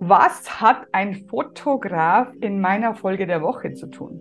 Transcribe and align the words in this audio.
Was 0.00 0.60
hat 0.60 0.86
ein 0.92 1.26
Fotograf 1.26 2.28
in 2.40 2.60
meiner 2.60 2.94
Folge 2.94 3.26
der 3.26 3.42
Woche 3.42 3.74
zu 3.74 3.88
tun? 3.88 4.20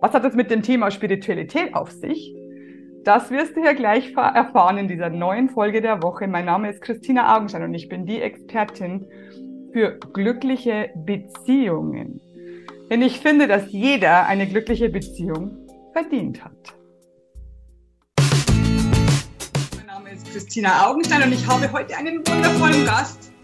Was 0.00 0.14
hat 0.14 0.24
das 0.24 0.34
mit 0.34 0.50
dem 0.50 0.62
Thema 0.62 0.90
Spiritualität 0.90 1.74
auf 1.74 1.90
sich? 1.90 2.34
Das 3.04 3.30
wirst 3.30 3.56
du 3.56 3.62
ja 3.62 3.74
gleich 3.74 4.14
erfahren 4.14 4.78
in 4.78 4.88
dieser 4.88 5.10
neuen 5.10 5.50
Folge 5.50 5.82
der 5.82 6.02
Woche. 6.02 6.26
Mein 6.26 6.46
Name 6.46 6.70
ist 6.70 6.80
Christina 6.80 7.36
Augenstein 7.36 7.62
und 7.64 7.74
ich 7.74 7.90
bin 7.90 8.06
die 8.06 8.22
Expertin 8.22 9.06
für 9.74 9.98
glückliche 10.14 10.88
Beziehungen. 11.04 12.18
Denn 12.90 13.02
ich 13.02 13.20
finde, 13.20 13.48
dass 13.48 13.70
jeder 13.70 14.26
eine 14.26 14.46
glückliche 14.46 14.88
Beziehung 14.88 15.58
verdient 15.92 16.42
hat. 16.42 16.74
Mein 19.76 19.86
Name 19.86 20.10
ist 20.10 20.32
Christina 20.32 20.88
Augenstein 20.88 21.22
und 21.22 21.32
ich 21.32 21.46
habe 21.46 21.70
heute 21.70 21.94
einen 21.98 22.26
wundervollen 22.26 22.86
Gast. 22.86 23.35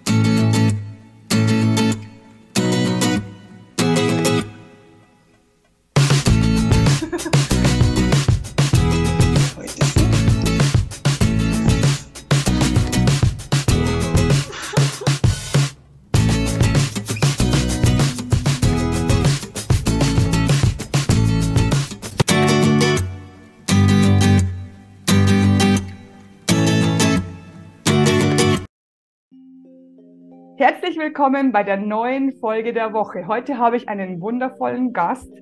Herzlich 30.83 30.99
willkommen 30.99 31.53
bei 31.53 31.63
der 31.63 31.77
neuen 31.77 32.33
Folge 32.33 32.73
der 32.73 32.93
Woche. 32.93 33.29
Heute 33.29 33.57
habe 33.57 33.77
ich 33.77 33.89
einen 33.89 34.21
wundervollen 34.21 34.93
Gast. 34.93 35.33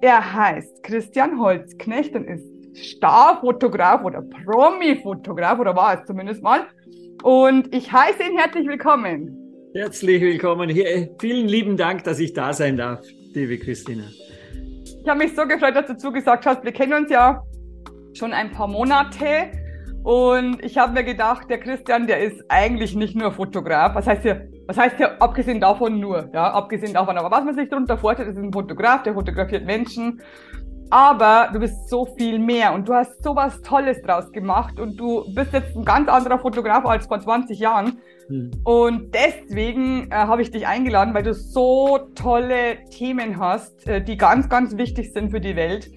Er 0.00 0.32
heißt 0.32 0.84
Christian 0.84 1.40
Holzknecht 1.40 2.14
und 2.14 2.24
ist 2.24 2.46
Starfotograf 2.78 4.04
oder 4.04 4.22
Promi-Fotograf 4.22 5.58
oder 5.58 5.74
war 5.74 5.98
es 5.98 6.06
zumindest 6.06 6.44
mal. 6.44 6.68
Und 7.24 7.74
ich 7.74 7.90
heiße 7.90 8.22
ihn 8.22 8.38
herzlich 8.38 8.68
willkommen. 8.68 9.36
Herzlich 9.74 10.22
willkommen 10.22 10.70
hier. 10.70 11.16
Vielen 11.20 11.48
lieben 11.48 11.76
Dank, 11.76 12.04
dass 12.04 12.20
ich 12.20 12.32
da 12.32 12.52
sein 12.52 12.76
darf, 12.76 13.00
liebe 13.34 13.58
Christina. 13.58 14.04
Ich 15.02 15.08
habe 15.08 15.18
mich 15.18 15.34
so 15.34 15.48
gefreut, 15.48 15.74
dass 15.74 15.88
du 15.88 15.96
zugesagt 15.96 16.46
hast. 16.46 16.62
Wir 16.62 16.72
kennen 16.72 16.92
uns 16.92 17.10
ja 17.10 17.42
schon 18.12 18.32
ein 18.32 18.52
paar 18.52 18.68
Monate 18.68 19.50
und 20.02 20.64
ich 20.64 20.78
habe 20.78 20.92
mir 20.92 21.04
gedacht, 21.04 21.50
der 21.50 21.58
Christian, 21.58 22.06
der 22.06 22.22
ist 22.22 22.42
eigentlich 22.48 22.94
nicht 22.96 23.14
nur 23.14 23.32
Fotograf. 23.32 23.94
Was 23.94 24.06
heißt 24.06 24.22
hier, 24.22 24.48
was 24.66 24.78
heißt 24.78 24.96
hier 24.96 25.20
abgesehen 25.20 25.60
davon 25.60 26.00
nur? 26.00 26.30
Ja, 26.32 26.52
abgesehen 26.52 26.94
davon. 26.94 27.18
Aber 27.18 27.30
was 27.30 27.44
man 27.44 27.54
sich 27.54 27.68
darunter 27.68 27.98
vorstellt, 27.98 28.30
ist 28.30 28.38
ein 28.38 28.52
Fotograf, 28.52 29.02
der 29.02 29.14
fotografiert 29.14 29.66
Menschen. 29.66 30.20
Aber 30.88 31.50
du 31.52 31.60
bist 31.60 31.88
so 31.88 32.06
viel 32.18 32.38
mehr 32.38 32.72
und 32.72 32.88
du 32.88 32.94
hast 32.94 33.22
so 33.22 33.36
was 33.36 33.60
Tolles 33.62 34.02
draus 34.02 34.32
gemacht 34.32 34.80
und 34.80 34.96
du 34.96 35.24
bist 35.34 35.52
jetzt 35.52 35.76
ein 35.76 35.84
ganz 35.84 36.08
anderer 36.08 36.40
Fotograf 36.40 36.84
als 36.84 37.06
vor 37.06 37.20
20 37.20 37.60
Jahren. 37.60 37.98
Hm. 38.28 38.50
Und 38.64 39.14
deswegen 39.14 40.10
äh, 40.10 40.14
habe 40.14 40.42
ich 40.42 40.50
dich 40.50 40.66
eingeladen, 40.66 41.14
weil 41.14 41.22
du 41.22 41.34
so 41.34 41.98
tolle 42.16 42.84
Themen 42.90 43.38
hast, 43.38 43.86
äh, 43.86 44.02
die 44.02 44.16
ganz, 44.16 44.48
ganz 44.48 44.76
wichtig 44.76 45.12
sind 45.12 45.30
für 45.30 45.40
die 45.40 45.54
Welt. 45.54 45.90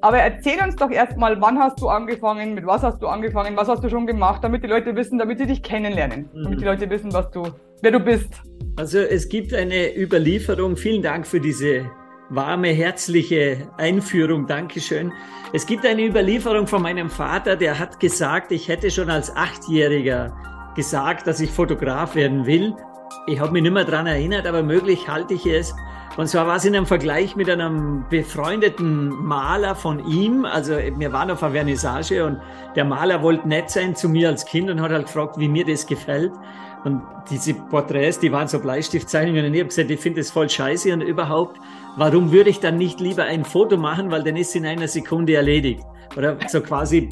Aber 0.00 0.18
erzähl 0.18 0.62
uns 0.62 0.76
doch 0.76 0.90
erstmal, 0.90 1.40
wann 1.40 1.58
hast 1.58 1.80
du 1.80 1.88
angefangen, 1.88 2.54
mit 2.54 2.64
was 2.64 2.82
hast 2.82 3.02
du 3.02 3.08
angefangen, 3.08 3.56
was 3.56 3.68
hast 3.68 3.82
du 3.82 3.88
schon 3.88 4.06
gemacht, 4.06 4.44
damit 4.44 4.62
die 4.62 4.68
Leute 4.68 4.94
wissen, 4.94 5.18
damit 5.18 5.38
sie 5.38 5.46
dich 5.46 5.62
kennenlernen, 5.62 6.28
mhm. 6.32 6.44
damit 6.44 6.60
die 6.60 6.64
Leute 6.64 6.90
wissen, 6.90 7.12
was 7.12 7.30
du, 7.30 7.42
wer 7.82 7.90
du 7.90 8.00
bist. 8.00 8.28
Also 8.76 8.98
es 8.98 9.28
gibt 9.28 9.52
eine 9.52 9.96
Überlieferung. 9.96 10.76
Vielen 10.76 11.02
Dank 11.02 11.26
für 11.26 11.40
diese 11.40 11.90
warme, 12.30 12.68
herzliche 12.68 13.68
Einführung. 13.76 14.46
Dankeschön. 14.46 15.12
Es 15.52 15.66
gibt 15.66 15.84
eine 15.84 16.06
Überlieferung 16.06 16.66
von 16.66 16.82
meinem 16.82 17.10
Vater, 17.10 17.56
der 17.56 17.78
hat 17.78 17.98
gesagt, 17.98 18.52
ich 18.52 18.68
hätte 18.68 18.90
schon 18.90 19.10
als 19.10 19.34
Achtjähriger 19.34 20.36
gesagt, 20.76 21.26
dass 21.26 21.40
ich 21.40 21.50
Fotograf 21.50 22.14
werden 22.14 22.46
will. 22.46 22.74
Ich 23.26 23.40
habe 23.40 23.52
mich 23.52 23.62
nicht 23.62 23.72
mehr 23.72 23.84
daran 23.84 24.06
erinnert, 24.06 24.46
aber 24.46 24.62
möglich 24.62 25.08
halte 25.08 25.34
ich 25.34 25.46
es. 25.46 25.74
Und 26.18 26.26
zwar 26.26 26.48
war 26.48 26.56
es 26.56 26.64
in 26.64 26.74
einem 26.74 26.84
Vergleich 26.84 27.36
mit 27.36 27.48
einem 27.48 28.04
befreundeten 28.10 29.08
Maler 29.08 29.76
von 29.76 30.04
ihm. 30.04 30.44
Also 30.44 30.72
wir 30.76 31.12
waren 31.12 31.30
auf 31.30 31.44
einer 31.44 31.52
Vernissage 31.52 32.24
und 32.24 32.40
der 32.74 32.84
Maler 32.84 33.22
wollte 33.22 33.46
nett 33.46 33.70
sein 33.70 33.94
zu 33.94 34.08
mir 34.08 34.26
als 34.26 34.44
Kind 34.44 34.68
und 34.68 34.80
hat 34.80 34.90
halt 34.90 35.06
gefragt, 35.06 35.38
wie 35.38 35.46
mir 35.46 35.64
das 35.64 35.86
gefällt. 35.86 36.32
Und 36.82 37.02
diese 37.30 37.54
Porträts, 37.54 38.18
die 38.18 38.32
waren 38.32 38.48
so 38.48 38.58
Bleistiftzeichnungen 38.58 39.46
und 39.46 39.54
ich 39.54 39.60
habe 39.60 39.68
gesagt, 39.68 39.92
ich 39.92 40.00
finde 40.00 40.20
das 40.20 40.32
voll 40.32 40.50
scheiße 40.50 40.92
und 40.92 41.02
überhaupt, 41.02 41.60
warum 41.96 42.32
würde 42.32 42.50
ich 42.50 42.58
dann 42.58 42.78
nicht 42.78 42.98
lieber 42.98 43.22
ein 43.22 43.44
Foto 43.44 43.76
machen, 43.76 44.10
weil 44.10 44.24
dann 44.24 44.36
ist 44.36 44.48
es 44.48 44.54
in 44.56 44.66
einer 44.66 44.88
Sekunde 44.88 45.34
erledigt. 45.34 45.84
Oder 46.16 46.38
so 46.48 46.60
quasi, 46.60 47.08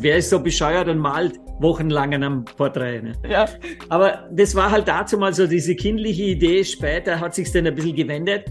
wer 0.00 0.18
ist 0.18 0.30
so 0.30 0.38
bescheuert 0.38 0.88
und 0.88 0.98
malt 0.98 1.40
wochenlang 1.60 2.14
an 2.14 2.22
einem 2.22 2.44
Porträt. 2.44 3.02
Ne? 3.02 3.12
Ja. 3.28 3.48
Aber 3.88 4.28
das 4.32 4.54
war 4.54 4.70
halt 4.70 4.88
dazu 4.88 5.18
mal 5.18 5.32
so 5.32 5.46
diese 5.46 5.74
kindliche 5.74 6.24
Idee. 6.24 6.64
Später 6.64 7.20
hat 7.20 7.34
sich 7.34 7.50
dann 7.52 7.66
ein 7.66 7.74
bisschen 7.74 7.96
gewendet. 7.96 8.44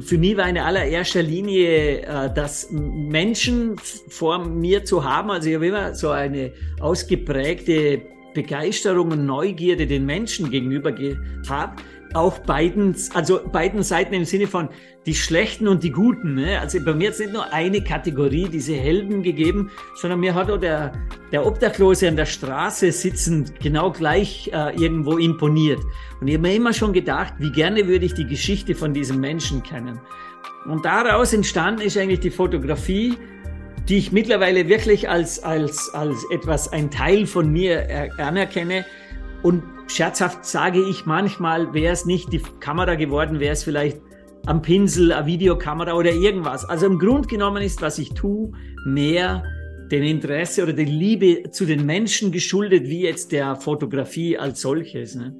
Für 0.00 0.18
mich 0.18 0.36
war 0.36 0.48
in 0.48 0.58
allererster 0.58 1.22
Linie 1.22 2.02
äh, 2.02 2.30
das 2.32 2.68
Menschen 2.70 3.76
vor 4.08 4.38
mir 4.44 4.84
zu 4.84 5.02
haben. 5.02 5.30
Also 5.30 5.48
ich 5.48 5.56
habe 5.56 5.66
immer 5.66 5.94
so 5.94 6.10
eine 6.10 6.52
ausgeprägte 6.80 8.02
Begeisterung 8.34 9.10
und 9.10 9.26
Neugierde 9.26 9.86
den 9.86 10.06
Menschen 10.06 10.50
gegenüber 10.50 10.92
gehabt 10.92 11.82
auch 12.14 12.38
beiden, 12.38 12.96
also 13.14 13.40
beiden 13.50 13.82
Seiten 13.82 14.14
im 14.14 14.24
Sinne 14.24 14.46
von 14.46 14.68
die 15.06 15.14
Schlechten 15.14 15.68
und 15.68 15.82
die 15.82 15.90
Guten. 15.90 16.34
Ne? 16.34 16.60
Also 16.60 16.78
bei 16.84 16.94
mir 16.94 17.08
hat 17.08 17.14
es 17.14 17.20
nicht 17.20 17.32
nur 17.32 17.52
eine 17.52 17.82
Kategorie, 17.82 18.48
diese 18.48 18.74
Helden 18.74 19.22
gegeben, 19.22 19.70
sondern 19.96 20.20
mir 20.20 20.34
hat 20.34 20.50
auch 20.50 20.58
der, 20.58 20.92
der 21.32 21.46
Obdachlose 21.46 22.08
an 22.08 22.16
der 22.16 22.26
Straße 22.26 22.92
sitzend 22.92 23.58
genau 23.60 23.90
gleich 23.90 24.50
äh, 24.52 24.76
irgendwo 24.76 25.16
imponiert. 25.16 25.80
Und 26.20 26.28
ich 26.28 26.34
habe 26.34 26.48
mir 26.48 26.54
immer 26.54 26.72
schon 26.72 26.92
gedacht, 26.92 27.34
wie 27.38 27.52
gerne 27.52 27.86
würde 27.86 28.06
ich 28.06 28.14
die 28.14 28.26
Geschichte 28.26 28.74
von 28.74 28.92
diesem 28.92 29.20
Menschen 29.20 29.62
kennen. 29.62 30.00
Und 30.66 30.84
daraus 30.84 31.32
entstanden 31.32 31.82
ist 31.82 31.96
eigentlich 31.96 32.20
die 32.20 32.30
Fotografie, 32.30 33.14
die 33.88 33.96
ich 33.96 34.12
mittlerweile 34.12 34.68
wirklich 34.68 35.08
als, 35.08 35.42
als, 35.42 35.88
als 35.94 36.22
etwas, 36.30 36.70
ein 36.70 36.90
Teil 36.90 37.26
von 37.26 37.50
mir 37.50 38.10
anerkenne. 38.18 38.84
Und 39.42 39.62
scherzhaft 39.86 40.44
sage 40.44 40.80
ich 40.80 41.06
manchmal, 41.06 41.72
wäre 41.72 41.92
es 41.92 42.04
nicht 42.04 42.32
die 42.32 42.42
Kamera 42.60 42.94
geworden, 42.96 43.40
wäre 43.40 43.52
es 43.52 43.64
vielleicht 43.64 44.00
am 44.46 44.62
Pinsel, 44.62 45.12
eine 45.12 45.26
Videokamera 45.26 45.94
oder 45.94 46.12
irgendwas. 46.12 46.64
Also 46.64 46.86
im 46.86 46.98
Grund 46.98 47.28
genommen 47.28 47.62
ist, 47.62 47.82
was 47.82 47.98
ich 47.98 48.14
tue, 48.14 48.52
mehr 48.84 49.44
den 49.90 50.02
Interesse 50.02 50.62
oder 50.62 50.72
die 50.72 50.84
Liebe 50.84 51.50
zu 51.50 51.64
den 51.64 51.86
Menschen 51.86 52.32
geschuldet, 52.32 52.84
wie 52.84 53.02
jetzt 53.02 53.32
der 53.32 53.56
Fotografie 53.56 54.36
als 54.38 54.60
solches. 54.60 55.14
Ne? 55.14 55.34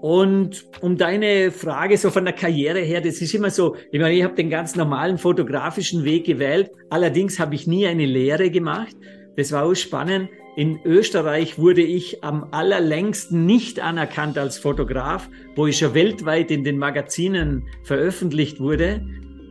Und 0.00 0.64
um 0.80 0.96
deine 0.96 1.50
Frage 1.50 1.98
so 1.98 2.10
von 2.10 2.24
der 2.24 2.32
Karriere 2.32 2.78
her, 2.80 3.00
das 3.00 3.20
ist 3.20 3.34
immer 3.34 3.50
so, 3.50 3.76
ich 3.92 4.00
meine, 4.00 4.14
ich 4.14 4.22
habe 4.22 4.34
den 4.34 4.48
ganz 4.48 4.74
normalen 4.74 5.18
fotografischen 5.18 6.04
Weg 6.04 6.24
gewählt, 6.24 6.70
allerdings 6.88 7.38
habe 7.38 7.54
ich 7.54 7.66
nie 7.66 7.86
eine 7.86 8.06
Lehre 8.06 8.50
gemacht. 8.50 8.96
Das 9.36 9.52
war 9.52 9.64
auch 9.64 9.74
spannend. 9.74 10.30
In 10.56 10.80
Österreich 10.84 11.58
wurde 11.58 11.82
ich 11.82 12.24
am 12.24 12.48
allerlängsten 12.50 13.46
nicht 13.46 13.80
anerkannt 13.80 14.36
als 14.36 14.58
Fotograf, 14.58 15.28
wo 15.54 15.66
ich 15.66 15.78
schon 15.78 15.94
weltweit 15.94 16.50
in 16.50 16.64
den 16.64 16.76
Magazinen 16.76 17.68
veröffentlicht 17.84 18.58
wurde. 18.58 19.06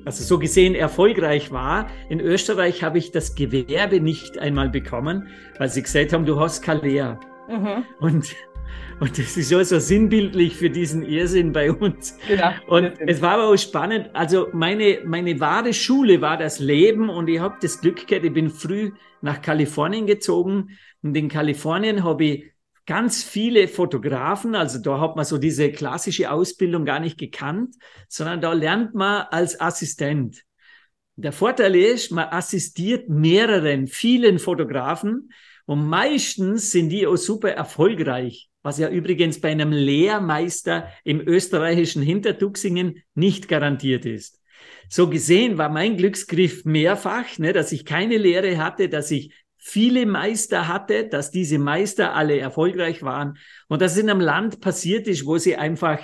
Also 0.06 0.24
so 0.24 0.40
gesehen 0.40 0.76
erfolgreich 0.76 1.52
war. 1.52 1.88
In 2.10 2.20
Österreich 2.20 2.84
habe 2.84 2.98
ich 2.98 3.12
das 3.12 3.36
Gewerbe 3.36 4.02
nicht 4.02 4.38
einmal 4.40 4.70
bekommen, 4.70 5.28
weil 5.58 5.70
sie 5.70 5.84
gesagt 5.84 6.12
haben, 6.12 6.26
du 6.26 6.40
hast 6.40 6.62
keine 6.62 6.82
Lehre. 6.82 7.20
Mhm. 7.48 7.86
Und 8.00 8.36
und 9.00 9.18
das 9.18 9.38
ist 9.38 9.50
so, 9.50 9.64
so 9.64 9.80
sinnbildlich 9.80 10.58
für 10.58 10.70
diesen 10.70 11.04
Irrsinn 11.04 11.54
bei 11.54 11.72
uns. 11.72 12.18
Genau. 12.28 12.52
Und 12.68 13.00
es 13.00 13.22
war 13.22 13.36
aber 13.36 13.48
auch 13.48 13.58
spannend. 13.58 14.10
Also 14.14 14.48
meine, 14.52 15.00
meine 15.06 15.40
wahre 15.40 15.74
Schule 15.74 16.20
war 16.22 16.38
das 16.38 16.60
Leben 16.60 17.10
und 17.10 17.30
ich 17.30 17.40
habe 17.40 17.56
das 17.62 17.80
Glück 17.80 18.06
gehabt, 18.06 18.26
ich 18.26 18.34
bin 18.34 18.50
früh 18.50 18.92
nach 19.22 19.42
Kalifornien 19.42 20.06
gezogen 20.06 20.78
und 21.02 21.16
in 21.16 21.30
Kalifornien 21.30 22.04
habe 22.04 22.26
ich 22.26 22.52
ganz 22.86 23.24
viele 23.24 23.68
Fotografen, 23.68 24.56
also 24.56 24.80
da 24.80 25.00
hat 25.00 25.16
man 25.16 25.26
so 25.26 25.38
diese 25.38 25.72
klassische 25.72 26.32
Ausbildung 26.32 26.86
gar 26.86 27.00
nicht 27.00 27.18
gekannt, 27.18 27.76
sondern 28.08 28.42
da 28.42 28.54
lernt 28.54 28.96
man 28.96 29.28
als 29.30 29.60
Assistent. 29.60 30.44
Der 31.16 31.32
Vorteil 31.32 31.76
ist, 31.76 32.12
man 32.12 32.30
assistiert 32.30 33.10
mehreren, 33.10 33.88
vielen 33.88 34.40
Fotografen 34.40 35.32
und 35.66 35.88
meistens 35.88 36.72
sind 36.72 36.90
die 36.90 37.06
auch 37.06 37.18
super 37.18 37.52
erfolgreich 37.52 38.50
was 38.62 38.78
ja 38.78 38.90
übrigens 38.90 39.40
bei 39.40 39.52
einem 39.52 39.72
Lehrmeister 39.72 40.90
im 41.04 41.22
österreichischen 41.22 42.02
Hintertuxingen 42.02 43.04
nicht 43.16 43.48
garantiert 43.48 44.06
ist. 44.06 44.42
So 44.90 45.10
gesehen 45.10 45.58
war 45.58 45.70
mein 45.70 45.98
Glücksgriff 45.98 46.66
mehrfach, 46.66 47.38
ne, 47.38 47.54
dass 47.54 47.72
ich 47.72 47.86
keine 47.86 48.18
Lehre 48.18 48.58
hatte, 48.58 48.90
dass 48.90 49.12
ich 49.12 49.34
viele 49.60 50.06
Meister 50.06 50.68
hatte, 50.68 51.08
dass 51.08 51.32
diese 51.32 51.60
Meister 51.60 52.16
alle 52.16 52.40
erfolgreich 52.40 53.04
waren 53.04 53.38
und 53.68 53.82
dass 53.82 53.92
es 53.92 53.98
in 54.00 54.10
einem 54.10 54.22
Land 54.22 54.62
passiert 54.62 55.08
ist, 55.08 55.26
wo 55.26 55.38
sie 55.38 55.58
einfach 55.58 56.00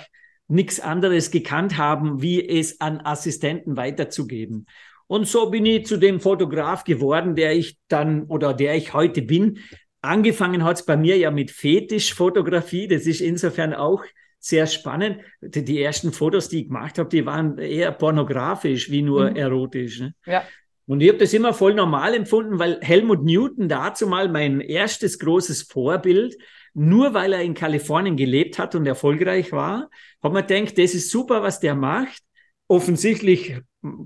nichts 0.46 0.78
anderes 0.78 1.30
gekannt 1.30 1.76
haben, 1.76 2.22
wie 2.22 2.46
es 2.46 2.80
an 2.80 3.00
Assistenten 3.00 3.76
weiterzugeben. 3.76 4.66
Und 5.08 5.26
so 5.26 5.50
bin 5.50 5.66
ich 5.66 5.86
zu 5.86 5.96
dem 5.96 6.20
Fotograf 6.20 6.84
geworden, 6.84 7.34
der 7.34 7.56
ich 7.56 7.78
dann 7.88 8.24
oder 8.24 8.54
der 8.54 8.76
ich 8.76 8.92
heute 8.92 9.22
bin. 9.22 9.58
Angefangen 10.02 10.62
hat 10.62 10.76
es 10.76 10.86
bei 10.86 10.96
mir 10.96 11.16
ja 11.16 11.30
mit 11.30 11.50
Fetischfotografie. 11.50 12.88
Das 12.88 13.06
ist 13.06 13.20
insofern 13.20 13.72
auch 13.72 14.04
sehr 14.38 14.66
spannend. 14.66 15.20
Die, 15.40 15.82
ersten 15.82 16.12
Fotos, 16.12 16.48
die 16.48 16.60
ich 16.60 16.66
gemacht 16.68 16.98
habe, 16.98 17.08
die 17.08 17.24
waren 17.24 17.58
eher 17.58 17.92
pornografisch 17.92 18.90
wie 18.90 19.02
nur 19.02 19.30
mhm. 19.30 19.36
erotisch. 19.36 20.00
Ne? 20.00 20.14
Ja. 20.26 20.44
Und 20.86 21.00
ich 21.00 21.08
habe 21.08 21.18
das 21.18 21.32
immer 21.34 21.52
voll 21.52 21.74
normal 21.74 22.14
empfunden, 22.14 22.58
weil 22.58 22.78
Helmut 22.80 23.24
Newton 23.24 23.68
dazu 23.68 24.06
mal 24.06 24.28
mein 24.28 24.60
erstes 24.60 25.18
großes 25.18 25.62
Vorbild, 25.62 26.36
nur 26.74 27.14
weil 27.14 27.32
er 27.32 27.42
in 27.42 27.54
Kalifornien 27.54 28.16
gelebt 28.16 28.58
hat 28.58 28.74
und 28.74 28.86
erfolgreich 28.86 29.50
war, 29.50 29.88
hat 30.22 30.32
man 30.32 30.46
gedacht, 30.46 30.78
das 30.78 30.94
ist 30.94 31.10
super, 31.10 31.42
was 31.42 31.58
der 31.58 31.74
macht. 31.74 32.22
Offensichtlich 32.68 33.60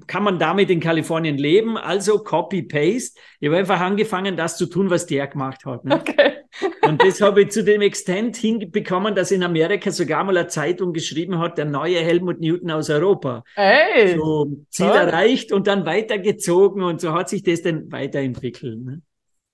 kann 0.06 0.22
man 0.22 0.38
damit 0.38 0.70
in 0.70 0.80
Kalifornien 0.80 1.36
leben, 1.38 1.76
also 1.76 2.18
Copy-Paste. 2.22 3.18
Ich 3.40 3.48
habe 3.48 3.58
einfach 3.58 3.80
angefangen, 3.80 4.36
das 4.36 4.56
zu 4.56 4.66
tun, 4.66 4.90
was 4.90 5.06
der 5.06 5.26
gemacht 5.26 5.64
hat. 5.64 5.84
Ne? 5.84 5.96
Okay. 5.96 6.39
Und 6.82 7.02
das 7.02 7.20
habe 7.20 7.42
ich 7.42 7.50
zu 7.50 7.64
dem 7.64 7.80
Extent 7.80 8.36
hinbekommen, 8.36 9.14
dass 9.14 9.30
in 9.30 9.42
Amerika 9.42 9.90
sogar 9.90 10.24
mal 10.24 10.36
eine 10.36 10.48
Zeitung 10.48 10.92
geschrieben 10.92 11.38
hat, 11.38 11.58
der 11.58 11.64
neue 11.64 11.98
Helmut 11.98 12.40
Newton 12.40 12.70
aus 12.70 12.90
Europa. 12.90 13.42
Hey, 13.54 14.16
so 14.16 14.46
Ziel 14.68 14.88
toll. 14.88 14.96
erreicht 14.96 15.52
und 15.52 15.66
dann 15.66 15.86
weitergezogen 15.86 16.82
und 16.82 17.00
so 17.00 17.12
hat 17.12 17.28
sich 17.28 17.42
das 17.42 17.62
dann 17.62 17.90
weiterentwickelt. 17.90 18.80
Ne? 18.82 19.02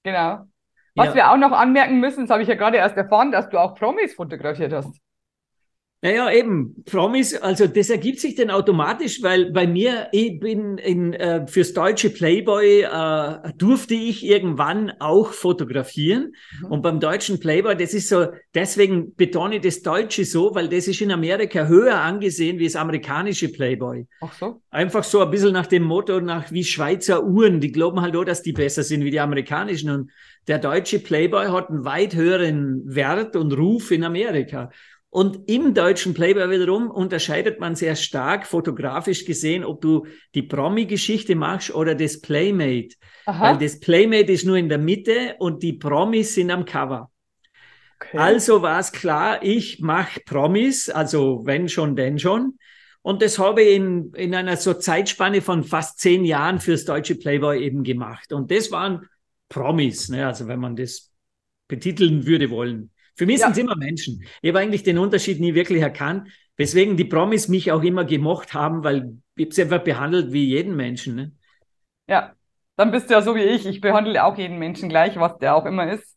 Genau. 0.02 0.46
Was 0.94 1.08
ja. 1.08 1.14
wir 1.14 1.30
auch 1.30 1.36
noch 1.36 1.52
anmerken 1.52 2.00
müssen, 2.00 2.22
das 2.22 2.30
habe 2.30 2.42
ich 2.42 2.48
ja 2.48 2.54
gerade 2.54 2.78
erst 2.78 2.96
erfahren, 2.96 3.30
dass 3.30 3.48
du 3.50 3.58
auch 3.58 3.74
Promis 3.74 4.14
fotografiert 4.14 4.72
hast. 4.72 4.98
Naja, 6.06 6.30
eben, 6.30 6.84
Promis, 6.84 7.34
also 7.34 7.66
das 7.66 7.90
ergibt 7.90 8.20
sich 8.20 8.36
dann 8.36 8.48
automatisch, 8.48 9.24
weil 9.24 9.50
bei 9.50 9.66
mir, 9.66 10.06
ich 10.12 10.38
bin 10.38 10.78
in, 10.78 11.12
äh, 11.14 11.48
fürs 11.48 11.72
deutsche 11.72 12.10
Playboy 12.10 12.82
äh, 12.82 13.52
durfte 13.58 13.94
ich 13.94 14.24
irgendwann 14.24 14.92
auch 15.00 15.32
fotografieren. 15.32 16.32
Mhm. 16.60 16.66
Und 16.66 16.82
beim 16.82 17.00
deutschen 17.00 17.40
Playboy, 17.40 17.76
das 17.76 17.92
ist 17.92 18.08
so, 18.08 18.28
deswegen 18.54 19.16
betone 19.16 19.56
ich 19.56 19.62
das 19.62 19.82
Deutsche 19.82 20.24
so, 20.24 20.54
weil 20.54 20.68
das 20.68 20.86
ist 20.86 21.00
in 21.00 21.10
Amerika 21.10 21.66
höher 21.66 22.00
angesehen 22.00 22.60
wie 22.60 22.66
das 22.66 22.76
amerikanische 22.76 23.48
Playboy. 23.48 24.06
Ach 24.20 24.32
so. 24.32 24.62
Einfach 24.70 25.02
so 25.02 25.22
ein 25.22 25.30
bisschen 25.32 25.54
nach 25.54 25.66
dem 25.66 25.82
Motto, 25.82 26.20
nach 26.20 26.52
wie 26.52 26.62
Schweizer 26.62 27.24
Uhren, 27.24 27.58
die 27.58 27.72
glauben 27.72 28.00
halt 28.00 28.14
auch, 28.14 28.24
dass 28.24 28.42
die 28.42 28.52
besser 28.52 28.84
sind 28.84 29.02
wie 29.02 29.10
die 29.10 29.18
amerikanischen. 29.18 29.90
Und 29.90 30.12
der 30.46 30.60
deutsche 30.60 31.00
Playboy 31.00 31.46
hat 31.46 31.70
einen 31.70 31.84
weit 31.84 32.14
höheren 32.14 32.82
Wert 32.84 33.34
und 33.34 33.52
Ruf 33.58 33.90
in 33.90 34.04
Amerika. 34.04 34.70
Und 35.16 35.48
im 35.48 35.72
deutschen 35.72 36.12
Playboy 36.12 36.50
wiederum 36.50 36.90
unterscheidet 36.90 37.58
man 37.58 37.74
sehr 37.74 37.96
stark 37.96 38.46
fotografisch 38.46 39.24
gesehen, 39.24 39.64
ob 39.64 39.80
du 39.80 40.06
die 40.34 40.42
Promi-Geschichte 40.42 41.34
machst 41.36 41.74
oder 41.74 41.94
das 41.94 42.20
Playmate. 42.20 42.96
Aha. 43.24 43.42
Weil 43.42 43.56
das 43.56 43.80
Playmate 43.80 44.30
ist 44.30 44.44
nur 44.44 44.58
in 44.58 44.68
der 44.68 44.76
Mitte 44.76 45.36
und 45.38 45.62
die 45.62 45.72
Promis 45.72 46.34
sind 46.34 46.50
am 46.50 46.66
Cover. 46.66 47.10
Okay. 47.98 48.18
Also 48.18 48.60
war 48.60 48.78
es 48.78 48.92
klar, 48.92 49.42
ich 49.42 49.80
mache 49.80 50.20
Promis, 50.26 50.90
also 50.90 51.40
wenn 51.46 51.70
schon, 51.70 51.96
denn 51.96 52.18
schon. 52.18 52.58
Und 53.00 53.22
das 53.22 53.38
habe 53.38 53.62
ich 53.62 53.76
in, 53.76 54.12
in 54.16 54.34
einer 54.34 54.58
so 54.58 54.74
Zeitspanne 54.74 55.40
von 55.40 55.64
fast 55.64 55.98
zehn 55.98 56.26
Jahren 56.26 56.60
fürs 56.60 56.84
deutsche 56.84 57.14
Playboy 57.14 57.64
eben 57.64 57.84
gemacht. 57.84 58.34
Und 58.34 58.50
das 58.50 58.70
waren 58.70 59.08
Promis, 59.48 60.10
ne? 60.10 60.26
also 60.26 60.46
wenn 60.46 60.60
man 60.60 60.76
das 60.76 61.10
betiteln 61.68 62.26
würde 62.26 62.50
wollen. 62.50 62.90
Für 63.16 63.26
mich 63.26 63.40
ja. 63.40 63.46
sind 63.46 63.52
es 63.52 63.58
immer 63.58 63.76
Menschen. 63.76 64.24
Ich 64.42 64.48
habe 64.50 64.60
eigentlich 64.60 64.82
den 64.82 64.98
Unterschied 64.98 65.40
nie 65.40 65.54
wirklich 65.54 65.80
erkannt, 65.80 66.28
weswegen 66.56 66.96
die 66.96 67.04
Promis 67.04 67.48
mich 67.48 67.72
auch 67.72 67.82
immer 67.82 68.04
gemocht 68.04 68.54
haben, 68.54 68.84
weil 68.84 69.16
ich 69.36 69.52
sie 69.54 69.62
einfach 69.62 69.82
behandelt 69.82 70.32
wie 70.32 70.44
jeden 70.44 70.76
Menschen. 70.76 71.14
Ne? 71.16 71.32
Ja, 72.08 72.34
dann 72.76 72.90
bist 72.90 73.08
du 73.08 73.14
ja 73.14 73.22
so 73.22 73.34
wie 73.34 73.42
ich. 73.42 73.66
Ich 73.66 73.80
behandle 73.80 74.22
auch 74.24 74.36
jeden 74.36 74.58
Menschen 74.58 74.88
gleich, 74.88 75.16
was 75.16 75.38
der 75.38 75.56
auch 75.56 75.64
immer 75.64 75.90
ist. 75.90 76.16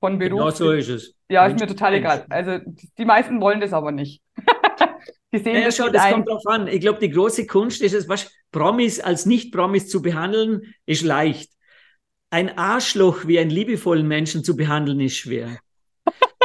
Von 0.00 0.18
Beruf. 0.18 0.38
Genau 0.38 0.50
so 0.50 0.70
ist 0.70 0.88
es. 0.88 1.14
Ja, 1.28 1.46
ist 1.46 1.58
mir 1.58 1.66
total 1.66 1.94
egal. 1.94 2.24
Also 2.30 2.58
die 2.96 3.04
meisten 3.04 3.40
wollen 3.40 3.60
das 3.60 3.72
aber 3.72 3.90
nicht. 3.90 4.22
die 5.32 5.38
sehen 5.38 5.56
ja, 5.56 5.64
das 5.64 5.76
schau, 5.76 5.88
das 5.88 6.04
ein. 6.04 6.12
kommt 6.12 6.28
drauf 6.28 6.46
an. 6.46 6.68
Ich 6.68 6.80
glaube, 6.80 7.00
die 7.00 7.10
große 7.10 7.46
Kunst 7.46 7.82
ist 7.82 7.94
es, 7.94 8.08
was 8.08 8.30
Promis 8.52 9.00
als 9.00 9.26
Nicht-Promis 9.26 9.88
zu 9.88 10.00
behandeln, 10.00 10.72
ist 10.86 11.02
leicht. 11.02 11.50
Ein 12.30 12.56
Arschloch 12.56 13.26
wie 13.26 13.40
einen 13.40 13.50
liebevollen 13.50 14.06
Menschen 14.06 14.44
zu 14.44 14.54
behandeln, 14.54 15.00
ist 15.00 15.16
schwer. 15.16 15.58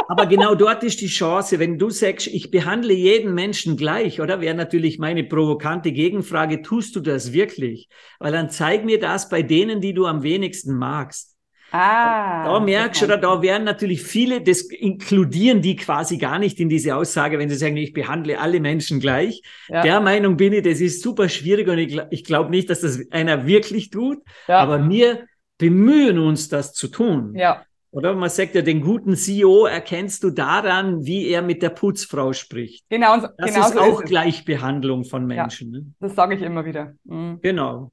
Aber 0.08 0.26
genau 0.26 0.54
dort 0.54 0.82
ist 0.84 1.00
die 1.00 1.06
Chance, 1.06 1.58
wenn 1.58 1.78
du 1.78 1.90
sagst, 1.90 2.26
ich 2.26 2.50
behandle 2.50 2.92
jeden 2.92 3.34
Menschen 3.34 3.76
gleich, 3.76 4.20
oder? 4.20 4.40
Wäre 4.40 4.54
natürlich 4.54 4.98
meine 4.98 5.24
provokante 5.24 5.92
Gegenfrage, 5.92 6.62
tust 6.62 6.96
du 6.96 7.00
das 7.00 7.32
wirklich? 7.32 7.88
Weil 8.18 8.32
dann 8.32 8.50
zeig 8.50 8.84
mir 8.84 8.98
das 8.98 9.28
bei 9.28 9.42
denen, 9.42 9.80
die 9.80 9.94
du 9.94 10.06
am 10.06 10.22
wenigsten 10.22 10.76
magst. 10.76 11.34
Ah, 11.76 12.44
da 12.44 12.60
merkst 12.60 13.02
du, 13.02 13.06
oder 13.06 13.16
da 13.16 13.42
werden 13.42 13.64
natürlich 13.64 14.00
viele, 14.00 14.40
das 14.40 14.60
inkludieren 14.60 15.60
die 15.60 15.74
quasi 15.74 16.18
gar 16.18 16.38
nicht 16.38 16.60
in 16.60 16.68
diese 16.68 16.94
Aussage, 16.94 17.36
wenn 17.40 17.48
sie 17.48 17.56
sagen, 17.56 17.76
ich 17.76 17.92
behandle 17.92 18.38
alle 18.38 18.60
Menschen 18.60 19.00
gleich. 19.00 19.42
Ja. 19.68 19.82
Der 19.82 20.00
Meinung 20.00 20.36
bin 20.36 20.52
ich, 20.52 20.62
das 20.62 20.80
ist 20.80 21.02
super 21.02 21.28
schwierig 21.28 21.66
und 21.66 21.78
ich, 21.78 22.00
ich 22.10 22.22
glaube 22.22 22.50
nicht, 22.50 22.70
dass 22.70 22.82
das 22.82 23.00
einer 23.10 23.48
wirklich 23.48 23.90
tut. 23.90 24.18
Ja. 24.46 24.58
Aber 24.58 24.88
wir 24.88 25.24
bemühen 25.58 26.20
uns, 26.20 26.48
das 26.48 26.74
zu 26.74 26.86
tun. 26.86 27.34
Ja. 27.34 27.64
Oder 27.94 28.12
man 28.14 28.28
sagt 28.28 28.56
ja, 28.56 28.62
den 28.62 28.80
guten 28.80 29.14
CEO 29.14 29.66
erkennst 29.66 30.24
du 30.24 30.30
daran, 30.30 31.06
wie 31.06 31.28
er 31.28 31.42
mit 31.42 31.62
der 31.62 31.70
Putzfrau 31.70 32.32
spricht. 32.32 32.84
Genau. 32.88 33.18
Das 33.18 33.54
genau 33.54 33.66
ist 33.66 33.74
so 33.74 33.78
auch 33.78 34.00
ist 34.00 34.08
Gleichbehandlung 34.08 35.04
von 35.04 35.24
Menschen. 35.24 35.72
Ja, 35.72 35.78
ne? 35.78 35.86
Das 36.00 36.16
sage 36.16 36.34
ich 36.34 36.42
immer 36.42 36.64
wieder. 36.64 36.94
Mhm. 37.04 37.38
Genau. 37.40 37.92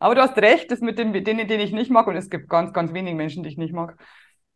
Aber 0.00 0.16
du 0.16 0.20
hast 0.20 0.36
recht, 0.38 0.72
das 0.72 0.80
mit 0.80 0.98
den, 0.98 1.12
denen, 1.12 1.46
den 1.46 1.60
ich 1.60 1.70
nicht 1.70 1.92
mag, 1.92 2.08
und 2.08 2.16
es 2.16 2.28
gibt 2.28 2.48
ganz, 2.48 2.72
ganz 2.72 2.92
wenige 2.92 3.16
Menschen, 3.16 3.44
die 3.44 3.50
ich 3.50 3.56
nicht 3.56 3.72
mag, 3.72 3.96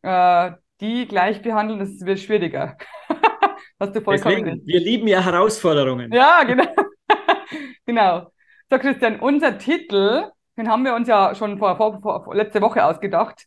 äh, 0.03 0.51
die 0.81 1.07
gleich 1.07 1.41
behandeln, 1.41 1.79
das 1.79 2.05
wird 2.05 2.19
schwieriger. 2.19 2.77
hast 3.79 3.95
du 3.95 4.01
vollkommen 4.01 4.45
Deswegen, 4.45 4.67
Wir 4.67 4.81
lieben 4.81 5.07
ja 5.07 5.25
Herausforderungen. 5.25 6.13
Ja, 6.13 6.43
genau. 6.43 6.67
genau. 7.87 8.33
So, 8.69 8.79
Christian, 8.79 9.21
unser 9.21 9.57
Titel, 9.57 10.25
den 10.59 10.69
haben 10.69 10.85
wir 10.85 10.97
uns 10.97 11.07
ja 11.07 11.33
schon 11.37 11.59
vor, 11.59 11.77
vor, 11.77 12.01
vor 12.03 12.35
letzte 12.35 12.61
Woche 12.61 12.85
ausgedacht. 12.85 13.47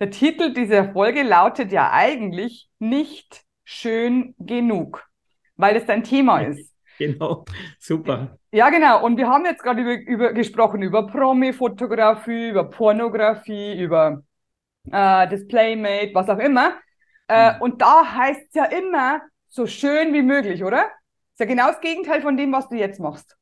Der 0.00 0.10
Titel 0.10 0.52
dieser 0.52 0.92
Folge 0.92 1.22
lautet 1.22 1.72
ja 1.72 1.90
eigentlich 1.92 2.68
nicht 2.78 3.42
schön 3.64 4.34
genug, 4.38 5.08
weil 5.56 5.76
es 5.76 5.86
dein 5.86 6.04
Thema 6.04 6.40
ist. 6.40 6.72
Genau, 6.98 7.44
super. 7.78 8.38
Ja, 8.52 8.68
genau. 8.70 9.04
Und 9.04 9.16
wir 9.16 9.28
haben 9.28 9.44
jetzt 9.44 9.62
gerade 9.62 9.80
über, 9.82 9.94
über, 9.94 10.32
gesprochen 10.32 10.82
über 10.82 11.06
Promi-Fotografie, 11.06 12.50
über 12.50 12.64
Pornografie, 12.68 13.80
über 13.80 14.22
äh, 14.86 15.28
das 15.28 15.46
Playmate, 15.48 16.10
was 16.14 16.28
auch 16.28 16.38
immer. 16.38 16.74
Äh, 17.28 17.54
mhm. 17.54 17.62
Und 17.62 17.82
da 17.82 18.14
heißt 18.14 18.40
es 18.48 18.54
ja 18.54 18.64
immer 18.66 19.22
so 19.48 19.66
schön 19.66 20.12
wie 20.12 20.22
möglich, 20.22 20.62
oder? 20.64 20.90
ist 21.32 21.40
ja 21.40 21.46
genau 21.46 21.68
das 21.68 21.80
Gegenteil 21.80 22.20
von 22.20 22.36
dem, 22.36 22.52
was 22.52 22.68
du 22.68 22.76
jetzt 22.76 23.00
machst. 23.00 23.36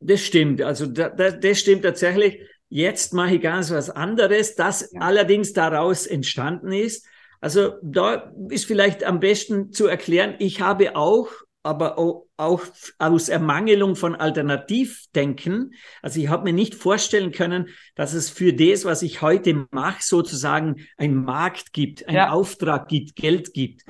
Das 0.00 0.20
stimmt. 0.20 0.60
Also 0.62 0.86
da, 0.86 1.08
da, 1.08 1.30
das 1.30 1.58
stimmt 1.58 1.82
tatsächlich. 1.82 2.40
Jetzt 2.74 3.12
mache 3.12 3.34
ich 3.34 3.42
ganz 3.42 3.70
was 3.70 3.90
anderes, 3.90 4.54
das 4.54 4.88
ja. 4.92 5.02
allerdings 5.02 5.52
daraus 5.52 6.06
entstanden 6.06 6.72
ist. 6.72 7.06
Also 7.38 7.74
da 7.82 8.32
ist 8.48 8.64
vielleicht 8.64 9.04
am 9.04 9.20
besten 9.20 9.72
zu 9.72 9.88
erklären, 9.88 10.36
ich 10.38 10.62
habe 10.62 10.96
auch, 10.96 11.28
aber 11.62 11.98
auch, 11.98 12.24
aus 12.38 13.28
Ermangelung 13.28 13.94
von 13.94 14.14
Alternativdenken, 14.16 15.74
also 16.00 16.18
ich 16.18 16.28
habe 16.28 16.44
mir 16.44 16.54
nicht 16.54 16.74
vorstellen 16.74 17.30
können, 17.30 17.68
dass 17.94 18.14
es 18.14 18.30
für 18.30 18.54
das, 18.54 18.86
was 18.86 19.02
ich 19.02 19.20
heute 19.20 19.66
mache, 19.70 20.02
sozusagen 20.02 20.86
einen 20.96 21.22
Markt 21.24 21.74
gibt, 21.74 22.08
einen 22.08 22.16
ja. 22.16 22.30
Auftrag 22.30 22.88
gibt, 22.88 23.16
Geld 23.16 23.52
gibt. 23.52 23.82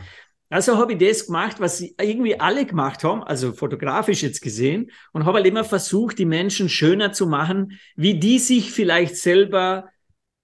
Also 0.52 0.76
habe 0.76 0.92
ich 0.92 0.98
das 0.98 1.26
gemacht, 1.26 1.60
was 1.60 1.80
irgendwie 1.80 2.38
alle 2.38 2.66
gemacht 2.66 3.04
haben, 3.04 3.22
also 3.22 3.54
fotografisch 3.54 4.22
jetzt 4.22 4.42
gesehen, 4.42 4.90
und 5.14 5.24
habe 5.24 5.38
halt 5.38 5.46
immer 5.46 5.64
versucht, 5.64 6.18
die 6.18 6.26
Menschen 6.26 6.68
schöner 6.68 7.10
zu 7.12 7.26
machen, 7.26 7.78
wie 7.96 8.20
die 8.20 8.38
sich 8.38 8.70
vielleicht 8.70 9.16
selber 9.16 9.88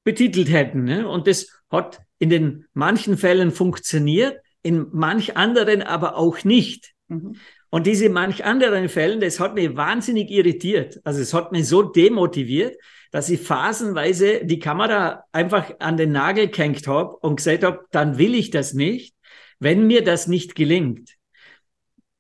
betitelt 0.05 0.51
hätten. 0.51 0.85
Ne? 0.85 1.07
Und 1.07 1.27
das 1.27 1.49
hat 1.71 2.01
in 2.19 2.31
den 2.31 2.65
manchen 2.73 3.19
Fällen 3.19 3.51
funktioniert, 3.51 4.41
in 4.63 4.87
manch 4.93 5.37
anderen 5.37 5.83
aber 5.83 6.17
auch 6.17 6.43
nicht. 6.43 6.95
Mhm. 7.09 7.37
Und 7.69 7.87
diese 7.87 8.09
manch 8.09 8.47
anderen 8.47 8.89
Fällen, 8.89 9.21
das 9.21 9.39
hat 9.39 9.55
mich 9.57 9.77
wahnsinnig 9.77 10.31
irritiert. 10.31 11.01
Also 11.05 11.21
es 11.21 11.35
hat 11.35 11.53
mich 11.53 11.69
so 11.69 11.83
demotiviert, 11.83 12.79
dass 13.11 13.29
ich 13.29 13.43
phasenweise 13.43 14.43
die 14.43 14.59
Kamera 14.59 15.25
einfach 15.33 15.71
an 15.81 15.99
den 15.99 16.13
Nagel 16.13 16.49
gehängt 16.49 16.87
habe 16.87 17.15
und 17.17 17.37
gesagt 17.37 17.63
habe, 17.63 17.81
dann 17.91 18.17
will 18.17 18.35
ich 18.35 18.49
das 18.49 18.73
nicht 18.73 19.18
wenn 19.59 19.87
mir 19.87 20.03
das 20.03 20.27
nicht 20.27 20.55
gelingt. 20.55 21.17